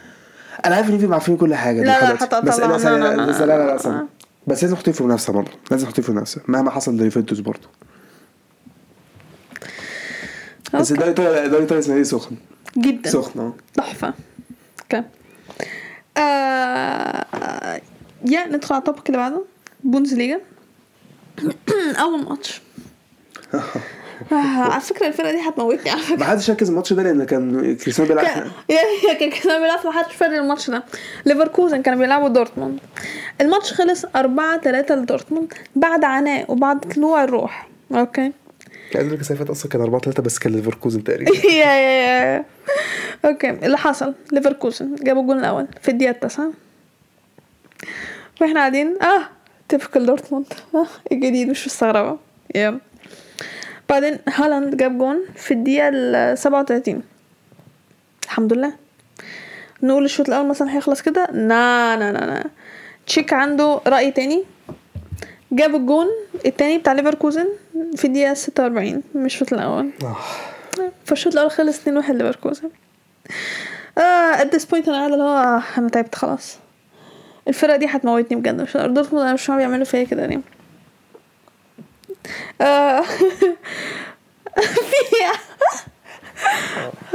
أنا 0.65 0.75
عارف 0.75 0.89
إن 0.89 0.97
في 0.97 1.13
عارفين 1.13 1.37
كل 1.37 1.55
حاجة 1.55 1.81
لا، 1.83 1.85
لا،. 2.11 2.17
حتى 2.17 2.41
بس 2.41 2.59
لا، 2.59 2.65
لا، 2.65 2.77
لا، 2.77 3.15
لا 3.15 3.45
لا 3.45 3.45
لا 3.45 3.67
لا. 3.67 3.77
ثانية. 3.77 4.07
بس 4.47 4.63
لازم 4.63 4.75
نحطهم 4.75 4.93
في 4.93 5.03
منافسة 5.03 5.33
برضه. 5.33 5.51
لازم 5.71 5.85
نحطهم 5.87 6.03
في 6.03 6.11
منافسة 6.11 6.41
مهما 6.47 6.71
حصل 6.71 6.95
ليوفنتوس 6.95 7.39
برضه. 7.39 7.67
بس. 10.73 10.91
الدوري 10.91 11.09
الإيطالي- 11.15 11.19
الدوري 11.19 11.45
الإيطالي 11.45 11.79
اسمه 11.79 11.95
إيه؟ 11.95 12.03
سخن. 12.03 12.35
جدا. 12.77 13.09
سخن 13.09 13.39
آه. 13.39 13.53
تحفة. 13.73 14.13
okay. 14.81 15.03
آه... 16.17 17.81
yeah 18.25 18.47
ندخل 18.47 18.75
على 18.75 18.79
الطبق 18.81 19.03
اللي 19.07 19.17
بعده. 19.17 19.45
بوندسليجا 19.83 20.41
أول 22.01 22.23
ماتش. 22.23 22.61
على 24.31 24.81
فكرة 24.81 25.07
الفرقة 25.07 25.31
دي 25.31 25.39
هتموتني 25.49 25.89
على 25.91 26.01
فكرة. 26.01 26.15
ما 26.15 26.25
حدش 26.25 26.49
ركز 26.49 26.69
الماتش 26.69 26.93
ده 26.93 27.03
لأن 27.03 27.23
كان 27.23 27.75
كريستيانو 27.75 28.09
بيلعب 28.09 28.25
كان 28.25 29.29
كانوا 29.29 29.59
بيلعبوا 29.59 29.91
ما 29.91 29.91
حدش 29.91 30.15
فاكر 30.15 30.37
الماتش 30.37 30.69
ده. 30.69 30.83
ليفركوزن 31.25 31.81
كانوا 31.81 31.99
بيلعبوا 31.99 32.27
دورتموند. 32.29 32.79
الماتش 33.41 33.73
خلص 33.73 34.05
4 34.15 34.57
3 34.61 34.95
لدورتموند. 34.95 35.53
بعد 35.75 36.03
عناء 36.03 36.51
وبعد 36.51 36.79
طلوع 36.79 37.23
الروح. 37.23 37.67
okay. 37.91 38.31
كان 38.91 39.01
السنة 39.13 39.27
اللي 39.37 39.37
فاتت 39.37 39.49
أصلا 39.49 39.71
كان 39.71 39.81
4 39.81 40.01
3 40.01 40.23
بس 40.23 40.39
كان 40.39 40.53
ليفركوزن 40.53 41.03
تقريبا. 41.03 41.31
yeah 41.47 41.65
yeah 41.73 42.01
yeah 42.35 42.45
okay. 43.25 43.49
اللي 43.49 43.77
حصل. 43.77 44.13
ليفركوزن 44.31 44.95
جابوا 44.95 45.21
الجول 45.21 45.39
الأول 45.39 45.67
في 45.81 45.91
الدقيقة 45.91 46.11
التاسعة. 46.11 46.51
وإحنا 48.41 48.59
قاعدين. 48.59 48.95
آه 49.01 49.21
typical 49.69 50.05
دورتموند. 50.05 50.45
آه 50.75 50.85
الجديد 51.11 51.49
مش 51.49 51.65
مستغربة. 51.67 52.17
yeah 52.55 52.79
بعدين 53.89 54.17
هالاند 54.29 54.77
جاب 54.77 54.97
جون 54.97 55.19
في 55.35 55.53
الدقيقة 55.53 55.89
ال 55.93 56.37
37 56.37 57.03
الحمد 58.23 58.53
لله. 58.53 58.73
نقول 59.83 60.05
الشوط 60.05 60.27
الأول 60.27 60.47
مثلا 60.47 60.75
هيخلص 60.75 61.01
كده. 61.01 61.27
nah 61.31 61.95
nah 61.95 62.11
nah 62.11 62.25
nah. 62.25 62.43
شيك 63.07 63.33
عنده 63.33 63.81
رأي 63.87 64.11
تاني. 64.11 64.43
جاب 65.51 65.75
الجون 65.75 66.07
التاني 66.45 66.77
بتاع 66.77 66.93
ليفركوزن 66.93 67.47
في 67.95 68.05
الدقيقة 68.05 68.33
46 68.33 69.03
مش 69.15 69.33
الشوط 69.33 69.53
الأول. 69.53 69.89
آه. 70.03 70.15
فالشوط 71.05 71.33
الأول 71.33 71.51
خلص 71.51 71.79
2 71.79 71.97
1 71.97 72.15
ليفركوزن. 72.15 72.69
آه 73.97 74.33
at 74.35 74.47
this 74.47 74.61
point 74.65 74.87
أنا 74.87 74.97
قاعدة 74.97 75.13
اللي 75.13 75.23
هو 75.23 75.27
آه، 75.37 75.63
أنا 75.77 75.89
تعبت 75.89 76.15
خلاص. 76.15 76.57
الفرقة 77.47 77.77
دي 77.77 77.85
هتموتني 77.85 78.37
بجد 78.37 78.61
مش 78.61 78.73
دورتموند 78.77 79.23
أنا 79.25 79.33
مش 79.33 79.45
فاهم 79.45 79.57
بيعملوا 79.57 79.85
فيا 79.85 80.03
كده 80.03 80.25
ليه. 80.25 80.41
في 84.67 85.15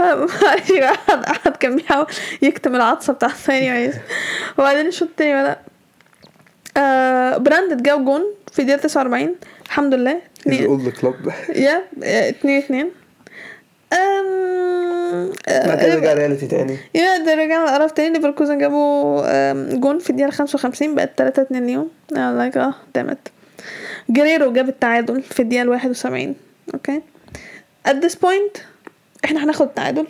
معلش 0.08 0.70
يا 0.70 0.76
جماعة، 0.76 1.30
احد 1.30 1.56
كان 1.56 1.76
بيحاول 1.76 2.06
يكتم 2.42 2.74
العطسة 2.74 3.12
بتاع 3.12 3.28
الثاني 3.28 3.70
عايز 3.70 3.94
وبعدين 4.58 4.86
الشوط 4.86 5.08
التاني 5.08 5.42
بدا 5.42 5.56
آه 6.76 7.36
براند 7.36 7.82
جاب 7.82 8.04
جون 8.04 8.22
في 8.52 8.64
دقيقة 8.64 8.80
49 8.80 9.34
الحمد 9.66 9.94
لله. 9.94 10.20
old 10.46 10.88
club 10.88 11.14
yeah 11.56 11.84
آه، 12.04 12.28
اتنين 12.28 12.58
اتنين. 12.62 12.90
أم... 13.92 15.32
بعد 15.48 15.78
كده 15.82 15.94
رجع 15.94 16.12
reality 16.12 16.46
تاني. 16.46 16.76
yeah 16.94 17.16
ده 17.16 17.34
رجعنا 17.34 17.64
القرف 17.76 17.92
تاني. 17.92 18.16
ليفركوزن 18.18 18.58
جابوا 18.58 19.52
جون 19.74 19.98
في 19.98 20.10
الدقيقة 20.10 20.30
خمسة 20.30 20.56
وخمسين. 20.56 20.94
بقت 20.94 21.18
تلاتة 21.18 21.42
اتنين 21.42 21.66
ليهم 21.66 21.88
like 22.10 22.56
آه 22.56 22.74
damn 22.94 23.10
it 23.10 23.18
جريرو 24.10 24.52
جاب 24.52 24.68
التعادل 24.68 25.22
في 25.22 25.40
الدقيقة 25.40 25.62
الواحد 25.62 25.90
وسبعين 25.90 26.34
okay؟ 26.74 27.00
At 27.88 27.92
this 27.92 28.14
point 28.14 28.60
إحنا 29.24 29.44
هناخد 29.44 29.66
التعادل. 29.66 30.06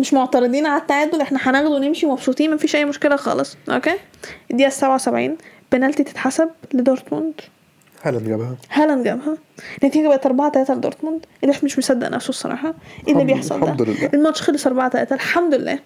مش 0.00 0.14
معترضين 0.14 0.66
على 0.66 0.80
التعادل 0.82 1.20
إحنا 1.20 1.38
هناخده 1.42 1.70
ونمشي 1.70 2.06
مبسوطين 2.06 2.54
مفيش 2.54 2.76
أي 2.76 2.84
مشكلة 2.84 3.16
خالص 3.16 3.56
okay؟ 3.70 3.94
الدقيقة 4.50 4.68
السبعة 4.68 4.94
وسبعين 4.94 5.36
بنالتي 5.72 6.04
تتحسب 6.04 6.50
لدورتموند. 6.74 7.34
هالاند 8.02 8.28
جابها. 8.28 8.56
هالاند 8.70 9.04
جابها. 9.04 9.36
النتيجة 9.82 10.08
بقت 10.08 10.26
4 10.26 10.50
3 10.52 10.74
لدورتموند. 10.74 11.26
الواحد 11.44 11.64
مش 11.64 11.78
مصدق 11.78 12.08
نفسه 12.08 12.28
الصراحة. 12.28 12.74
إيه 13.08 13.12
اللي 13.12 13.24
بيحصل 13.24 13.60
ده؟ 13.60 13.66
الحمد 13.66 13.82
لله. 13.82 14.10
الماتش 14.14 14.42
خلص 14.42 14.66
4 14.66 14.88
3 14.90 15.14
الحمد 15.14 15.54
لله 15.54 15.78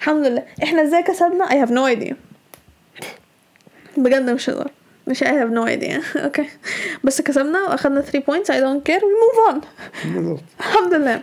الحمد 0.00 0.26
لله. 0.26 0.42
إحنا 0.62 0.82
إزاي 0.82 1.02
كسبنا؟ 1.02 1.46
I 1.46 1.66
have 1.66 1.70
no 1.70 1.98
idea. 1.98 2.14
بجد 3.96 4.30
مش 4.30 4.50
هزار. 4.50 4.70
مش 5.10 5.24
I 5.24 5.26
have 5.26 5.50
no 5.54 5.66
idea. 5.66 6.16
okay 6.24 6.48
بس 7.04 7.20
كسبنا 7.20 7.62
وأخدنا 7.62 8.00
3 8.00 8.20
points. 8.20 8.46
I 8.46 8.60
don't 8.60 8.90
care. 8.92 9.00
We 9.00 9.14
move 9.24 9.52
on. 9.52 9.64
الحمد 10.60 10.94
لله. 10.94 11.22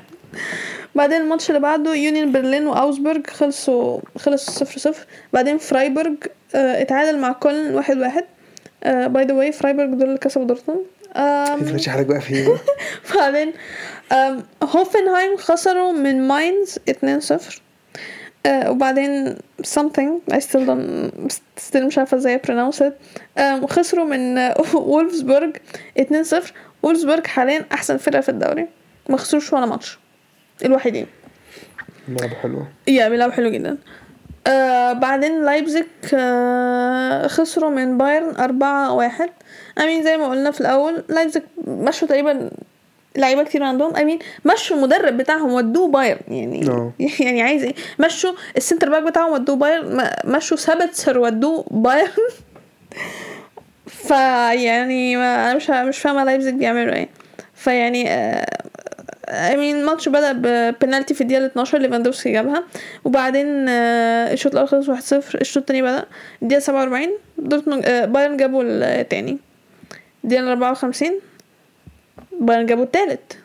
بعدين 0.95 1.21
الماتش 1.21 1.49
اللي 1.49 1.59
بعده 1.61 1.95
يونيون 1.95 2.31
برلين 2.31 2.67
واوزبورج 2.67 3.27
خلصوا 3.27 3.99
خلص 4.17 4.49
صفر 4.49 4.79
صفر. 4.79 5.05
بعدين 5.33 5.57
فرايبورج 5.57 6.15
آه 6.55 6.81
اتعادل 6.81 7.19
مع 7.19 7.31
كولن 7.31 7.75
واحد 7.75 7.97
واحد. 7.97 8.25
by 8.85 9.25
the 9.25 9.33
way 9.33 9.51
فرايبورج 9.51 9.89
دول 9.89 10.03
اللي 10.07 10.17
كسبوا 10.17 10.45
دورتموند. 10.45 10.81
ماشي 11.71 11.89
حالك 11.89 12.05
بقى 12.05 12.21
في 12.21 12.33
إيه؟ 12.33 12.47
بعدين 13.15 13.53
هوفنهايم 14.63 15.37
خسروا 15.37 15.91
من 15.91 16.27
ماينز 16.27 16.79
2-0 17.29 17.33
آه، 18.45 18.71
وبعدين 18.71 19.35
something 19.67 20.33
I 20.33 20.37
still 20.37 20.65
don't 20.67 21.31
still 21.69 21.83
مش 21.83 21.97
عارفة 21.97 22.17
إزاي 22.17 22.41
pronounce 22.47 22.75
it. 22.79 22.93
آم، 23.39 23.67
خسروا 23.67 24.05
من 24.05 24.37
وولفسبورج 24.73 25.57
2-0 25.99 26.53
وولفسبورج 26.83 27.27
حاليا 27.27 27.65
أحسن 27.73 27.97
فرقة 27.97 28.21
في 28.21 28.29
الدوري. 28.29 28.67
ما 29.09 29.17
خسروش 29.17 29.53
ولا 29.53 29.65
ماتش. 29.65 29.99
الوحيدين. 30.65 31.07
لعبة 32.07 32.35
حلوة 32.35 32.67
yeah 32.87 33.09
بيلعبوا 33.09 33.33
حلو 33.33 33.49
جدا. 33.49 33.77
آه 34.47 34.93
بعدين 34.93 35.45
لايبزيج 35.45 35.85
آه 36.13 37.27
خسروا 37.27 37.69
من 37.69 37.97
بايرن 37.97 38.35
أربعة 38.35 38.93
واحد. 38.93 39.29
I 39.81 39.86
mean 39.86 40.03
زي 40.03 40.17
ما 40.17 40.27
قلنا 40.29 40.51
في 40.51 40.61
الأول 40.61 41.03
لايبزيج 41.09 41.43
مشوا 41.67 42.07
تقريبا 42.07 42.49
لعيبة 43.17 43.43
كتير 43.43 43.63
عندهم 43.63 43.95
I 43.95 44.00
mean 44.00 44.19
مشوا 44.45 44.77
المدرب 44.77 45.17
بتاعهم 45.17 45.53
ودوه 45.53 45.87
بايرن 45.87 46.19
يعني 46.27 46.69
آه. 46.69 46.91
يعني 47.25 47.41
عايز 47.41 47.63
إيه؟ 47.63 47.75
مشوا 47.99 48.31
ال 48.57 48.62
center 48.62 48.89
back 48.89 49.03
بتاعهم 49.03 49.33
ودوه 49.33 49.55
بايرن 49.55 50.09
مشوا 50.25 50.57
سابتسر 50.57 51.19
ودوه 51.19 51.65
بايرن. 51.71 52.11
فيعني 54.07 55.15
ما 55.15 55.51
أنا 55.51 55.55
مش 55.55 55.69
مش 55.69 55.97
فاهمة 55.97 56.23
لايبزيج 56.23 56.53
بيعملوا 56.53 56.93
إيه. 56.93 57.09
فيعني 57.55 58.09
I 59.29 59.39
mean 59.39 59.75
الماتش 59.75 60.09
بدأ 60.09 60.31
ببنالتي 60.31 61.13
في 61.13 61.21
الدقيقة 61.21 61.45
12 61.45 61.77
ليفاندوفسكي 61.77 62.31
جابها 62.31 62.63
وبعدين 63.05 63.69
آه، 63.69 64.33
الشوط 64.33 64.51
الأول 64.51 64.67
خلص 64.67 65.13
1-0 65.13 65.35
الشوط 65.35 65.57
التاني 65.57 65.81
بدأ 65.81 66.05
الدقيقة 66.41 66.59
47 66.59 67.07
دورتموند 67.37 67.85
آه، 67.85 68.05
بايرن 68.05 68.37
جابوا 68.37 68.63
التاني. 68.65 69.37
الدقيقة 70.23 70.51
54 70.51 71.11
بايرن 72.39 72.65
جابوا 72.65 72.83
التالت. 72.83 73.37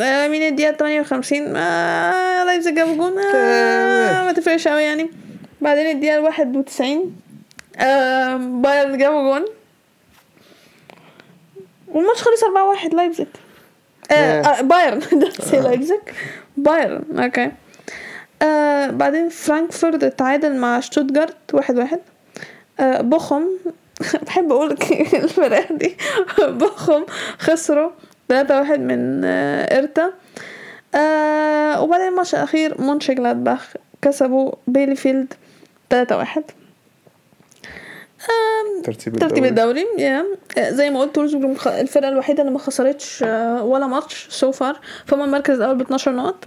آه، 0.00 0.28
I 0.28 0.31
mean 0.31 0.42
الدقيقة 0.42 0.72
58 0.72 1.56
آه 1.56 2.44
لايبزيج 2.44 2.74
جابوا 2.74 2.94
جون. 2.96 3.18
آه 3.18 4.24
ما 4.24 4.32
تفرقش 4.32 4.68
قوي 4.68 4.82
يعني. 4.82 5.10
بعدين 5.60 5.86
الدقيقة 5.96 6.20
91 6.20 7.16
آه 7.78 8.36
بايرن 8.36 8.98
جابوا 8.98 9.22
جون. 9.38 9.46
والماتش 11.88 12.22
خلص 12.22 12.40
4-1 12.90 12.94
لايبزيج 12.94 13.26
آه 14.10 14.14
آه 14.42 14.60
بايرن. 14.60 14.98
that's 15.20 15.30
it 15.30 15.60
لايبزيج 15.60 16.00
بايرن 16.56 17.18
okay 17.18 17.50
آه 18.42 18.86
بعدين 18.86 19.28
فرانكفورت 19.28 20.04
اتعادل 20.04 20.56
مع 20.56 20.80
شتوتجارت 20.80 21.36
واحد 21.54 21.78
واحد. 21.78 22.00
آه 22.80 23.00
بوخم 23.00 23.44
بحب 24.26 24.52
أقول 24.52 24.70
الفرق 25.14 25.72
دي 25.72 25.96
بوخم 26.58 27.04
خسروا 27.38 27.90
3 28.28 28.58
واحد 28.60 28.80
من 28.80 29.24
آه 29.24 29.78
هيرتا 29.78 30.12
آه 30.94 31.82
وبعدين 31.82 32.08
الماتش 32.08 32.34
الاخير 32.34 32.80
مونشن 32.80 33.14
جلادباخ 33.14 33.74
كسبوا 34.02 34.52
بيليفيلد 34.66 35.34
3 35.90 36.16
واحد. 36.16 36.44
ترتيب 38.84 39.16
ترتيب 39.16 39.44
الدوري. 39.44 39.80
الدوري 39.82 40.04
yeah 40.04 40.24
آه، 40.58 40.70
زي 40.70 40.90
ما 40.90 41.00
قلت 41.00 41.18
الفرقة 41.66 42.08
الوحيدة 42.08 42.40
اللي 42.42 42.52
ما 42.52 42.58
خسرتش 42.58 43.22
آه، 43.26 43.62
ولا 43.64 43.86
ماتش 43.86 44.26
so 44.30 44.52
far 44.52 44.80
فهم 45.06 45.22
المركز 45.22 45.56
الأول 45.56 45.74
ب 45.76 45.80
12 45.80 46.12
نقط 46.12 46.44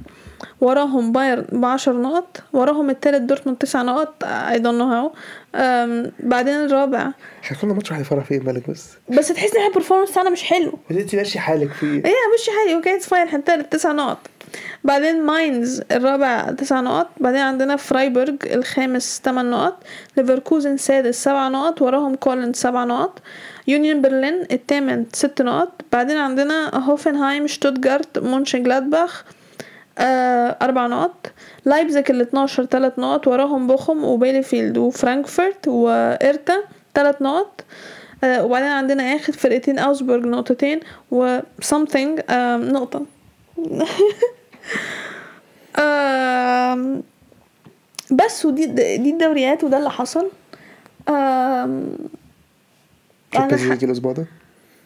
وراهم 0.62 1.12
بايرن 1.12 1.46
ب 1.52 1.66
10 1.66 1.94
نقط 1.94 2.44
وراهم 2.54 2.90
التالت 2.90 3.22
دورتموند 3.22 3.58
9 3.58 3.84
نقط. 3.84 4.24
I 4.24 4.60
don't 4.60 4.78
know 4.78 4.86
how 4.86 5.12
بعدين 6.20 6.54
الرابع. 6.54 7.12
إحنا 7.44 7.58
كنا 7.58 7.74
ماتش 7.74 7.92
واحد 7.92 8.02
يفرح 8.02 8.26
فيه 8.26 8.40
مالك 8.40 8.70
بس. 8.70 8.90
بس 9.10 9.28
تحس 9.28 9.56
إن 9.56 9.66
ال 9.68 9.71
performance 9.71 10.12
بتاعنا 10.12 10.30
مش 10.30 10.44
حلو. 10.44 10.80
أنت 10.92 11.16
ماشي 11.16 11.40
حالك 11.40 11.72
فيه. 11.72 11.88
إيه 11.96 12.02
مش 12.36 12.50
حالي 12.58 12.76
okay 12.76 12.96
it's 12.96 13.08
fine 13.08 13.28
إحنا 13.28 13.40
التالت 13.40 13.74
تسع 13.74 13.92
نقط. 13.92 14.18
بعدين 14.84 15.24
ماينز 15.24 15.82
الرابع 15.92 16.52
تسع 16.52 16.82
نقط 16.82 17.08
بعدين 17.20 17.42
عندنا 17.42 17.76
فرايبورج 17.76 18.36
الخامس 18.46 19.22
تمن 19.22 19.50
نقط 19.50 19.84
ليفركوزن 20.18 20.78
سادس 20.78 21.24
سبع 21.24 21.48
نقط 21.48 21.82
وراهم 21.82 22.16
كولن 22.16 22.54
سبع 22.54 22.84
نقط 22.84 23.20
يونيون 23.68 24.02
برلين 24.02 24.48
الثامن 24.52 25.06
ست 25.14 25.42
نقط 25.42 25.82
بعدين 25.92 26.18
عندنا 26.18 26.78
هوفنهايم 26.78 27.48
شتوتجارت 27.48 28.20
مونشن 28.20 28.64
جلادباخ 28.64 29.24
آه 29.98 30.58
أربع 30.62 30.88
نقط 30.88 31.32
لايبزيج 31.66 32.12
ال 32.12 32.22
12 32.22 32.64
تلات 32.64 33.00
نقط 33.00 33.28
وراهم 33.28 33.68
بوخم 33.68 34.04
وبيليفيلد 34.04 34.78
وفرانكفورت 34.78 35.68
وهيرتا 35.68 36.56
تلات 36.94 37.22
نقط 37.22 37.64
آه 38.24 38.46
وبعدين 38.46 38.70
عندنا 38.70 39.04
آخر 39.16 39.34
فرقتين 39.34 39.80
أوزبورج 39.80 40.26
نقطتين 40.26 40.80
و 41.12 41.40
something 41.66 42.22
آه 42.30 42.58
نقطة. 42.58 43.06
بس 48.12 48.46
ودي 48.46 48.66
دي 48.98 49.10
الدوريات 49.12 49.64
وده 49.64 49.78
اللي 49.78 49.90
حصل. 49.92 50.32
Champions 53.32 53.64
League 53.68 53.84
الأسبوع 53.84 54.12
ده؟ 54.12 54.26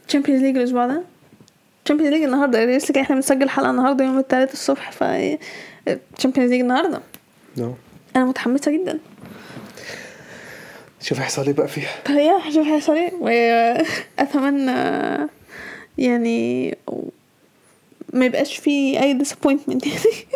Champions 0.07 0.41
League 0.41 0.57
الأسبوع 0.57 0.87
ده. 0.87 1.03
Champions 1.85 2.13
League 2.13 2.23
النهارده 2.23 2.65
لسه 2.65 3.01
إحنا 3.01 3.15
بنسجل 3.15 3.49
حلقة 3.49 3.69
النهارده 3.69 4.05
يوم 4.05 4.19
الثلاث 4.19 4.53
الصبح 4.53 4.91
ف 4.91 5.03
Champions 6.17 6.51
League 6.51 6.59
النهارده. 6.61 7.01
no 7.57 7.73
أنا 8.15 8.25
متحمسة 8.25 8.71
جدا. 8.71 8.99
شوف 11.01 11.19
هيحصل 11.19 11.45
إيه 11.45 11.53
بقى 11.53 11.67
فيها. 11.67 11.89
ف 12.05 12.12
yeah 12.12 12.37
هشوف 12.49 12.67
هيحصل 12.67 12.93
إيه. 12.93 13.11
واتمنى 14.19 14.71
يعني 15.97 16.77
ما 18.13 18.25
يبقاش 18.25 18.57
في 18.57 18.99
أي 19.03 19.19
disappointment 19.19 19.87
يعني. 19.87 19.99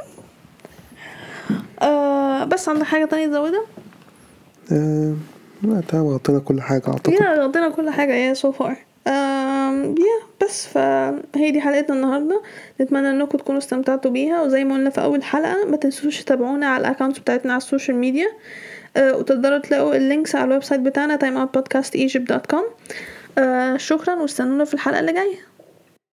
آه 1.82 2.44
بس 2.44 2.70
عندك 2.70 2.84
حاجة 2.86 3.06
تانية 3.06 3.28
تزودها؟ 3.28 3.64
آه، 4.72 5.14
لا 5.64 5.82
تمام 5.88 6.08
غطينا 6.08 6.40
كل 6.40 6.62
حاجة 6.62 6.88
أعتقد. 6.88 7.14
yeah 7.14 7.44
غطينا 7.44 7.70
كل 7.70 7.90
حاجة 7.90 8.14
yeah 8.14 8.34
so 8.34 8.52
far 8.52 8.78
yeah 9.08 10.44
بس 10.44 10.68
فهي 10.68 11.52
دي 11.52 11.62
حلقتنا 11.62 11.96
النهاردة. 11.96 12.42
نتمنى 12.82 13.10
إنكم 13.10 13.38
تكونوا 13.38 13.60
استمتعتوا 13.60 14.12
بيها. 14.12 14.42
وزي 14.42 14.64
ما 14.64 14.76
قلنا 14.76 14.90
في 14.90 15.02
أول 15.02 15.24
حلقة 15.24 15.66
ما 15.66 15.78
تنسوش 15.78 16.22
تتابعونا 16.24 16.68
على 16.68 16.82
ال 16.82 16.87
account 16.87 17.20
بتاعتنا 17.20 17.54
على 17.54 17.58
ال 17.62 17.67
social 17.67 17.98
media. 17.98 18.28
آه، 18.98 19.18
وتقدروا 19.18 19.58
تلاقوا 19.58 19.96
ال 19.96 20.03
links 20.03 20.36
على 20.36 20.46
ال 20.46 20.64
website 20.64 20.82
بتاعنا 20.82 21.18
timeoutpodcastegypt.com 21.18 22.64
آه 23.38 23.78
شكرا 23.78 24.16
واستنونا 24.16 24.66
في 24.66 24.74
الحلقة 24.74 25.00
اللي 25.00 25.14
جاية. 25.14 25.36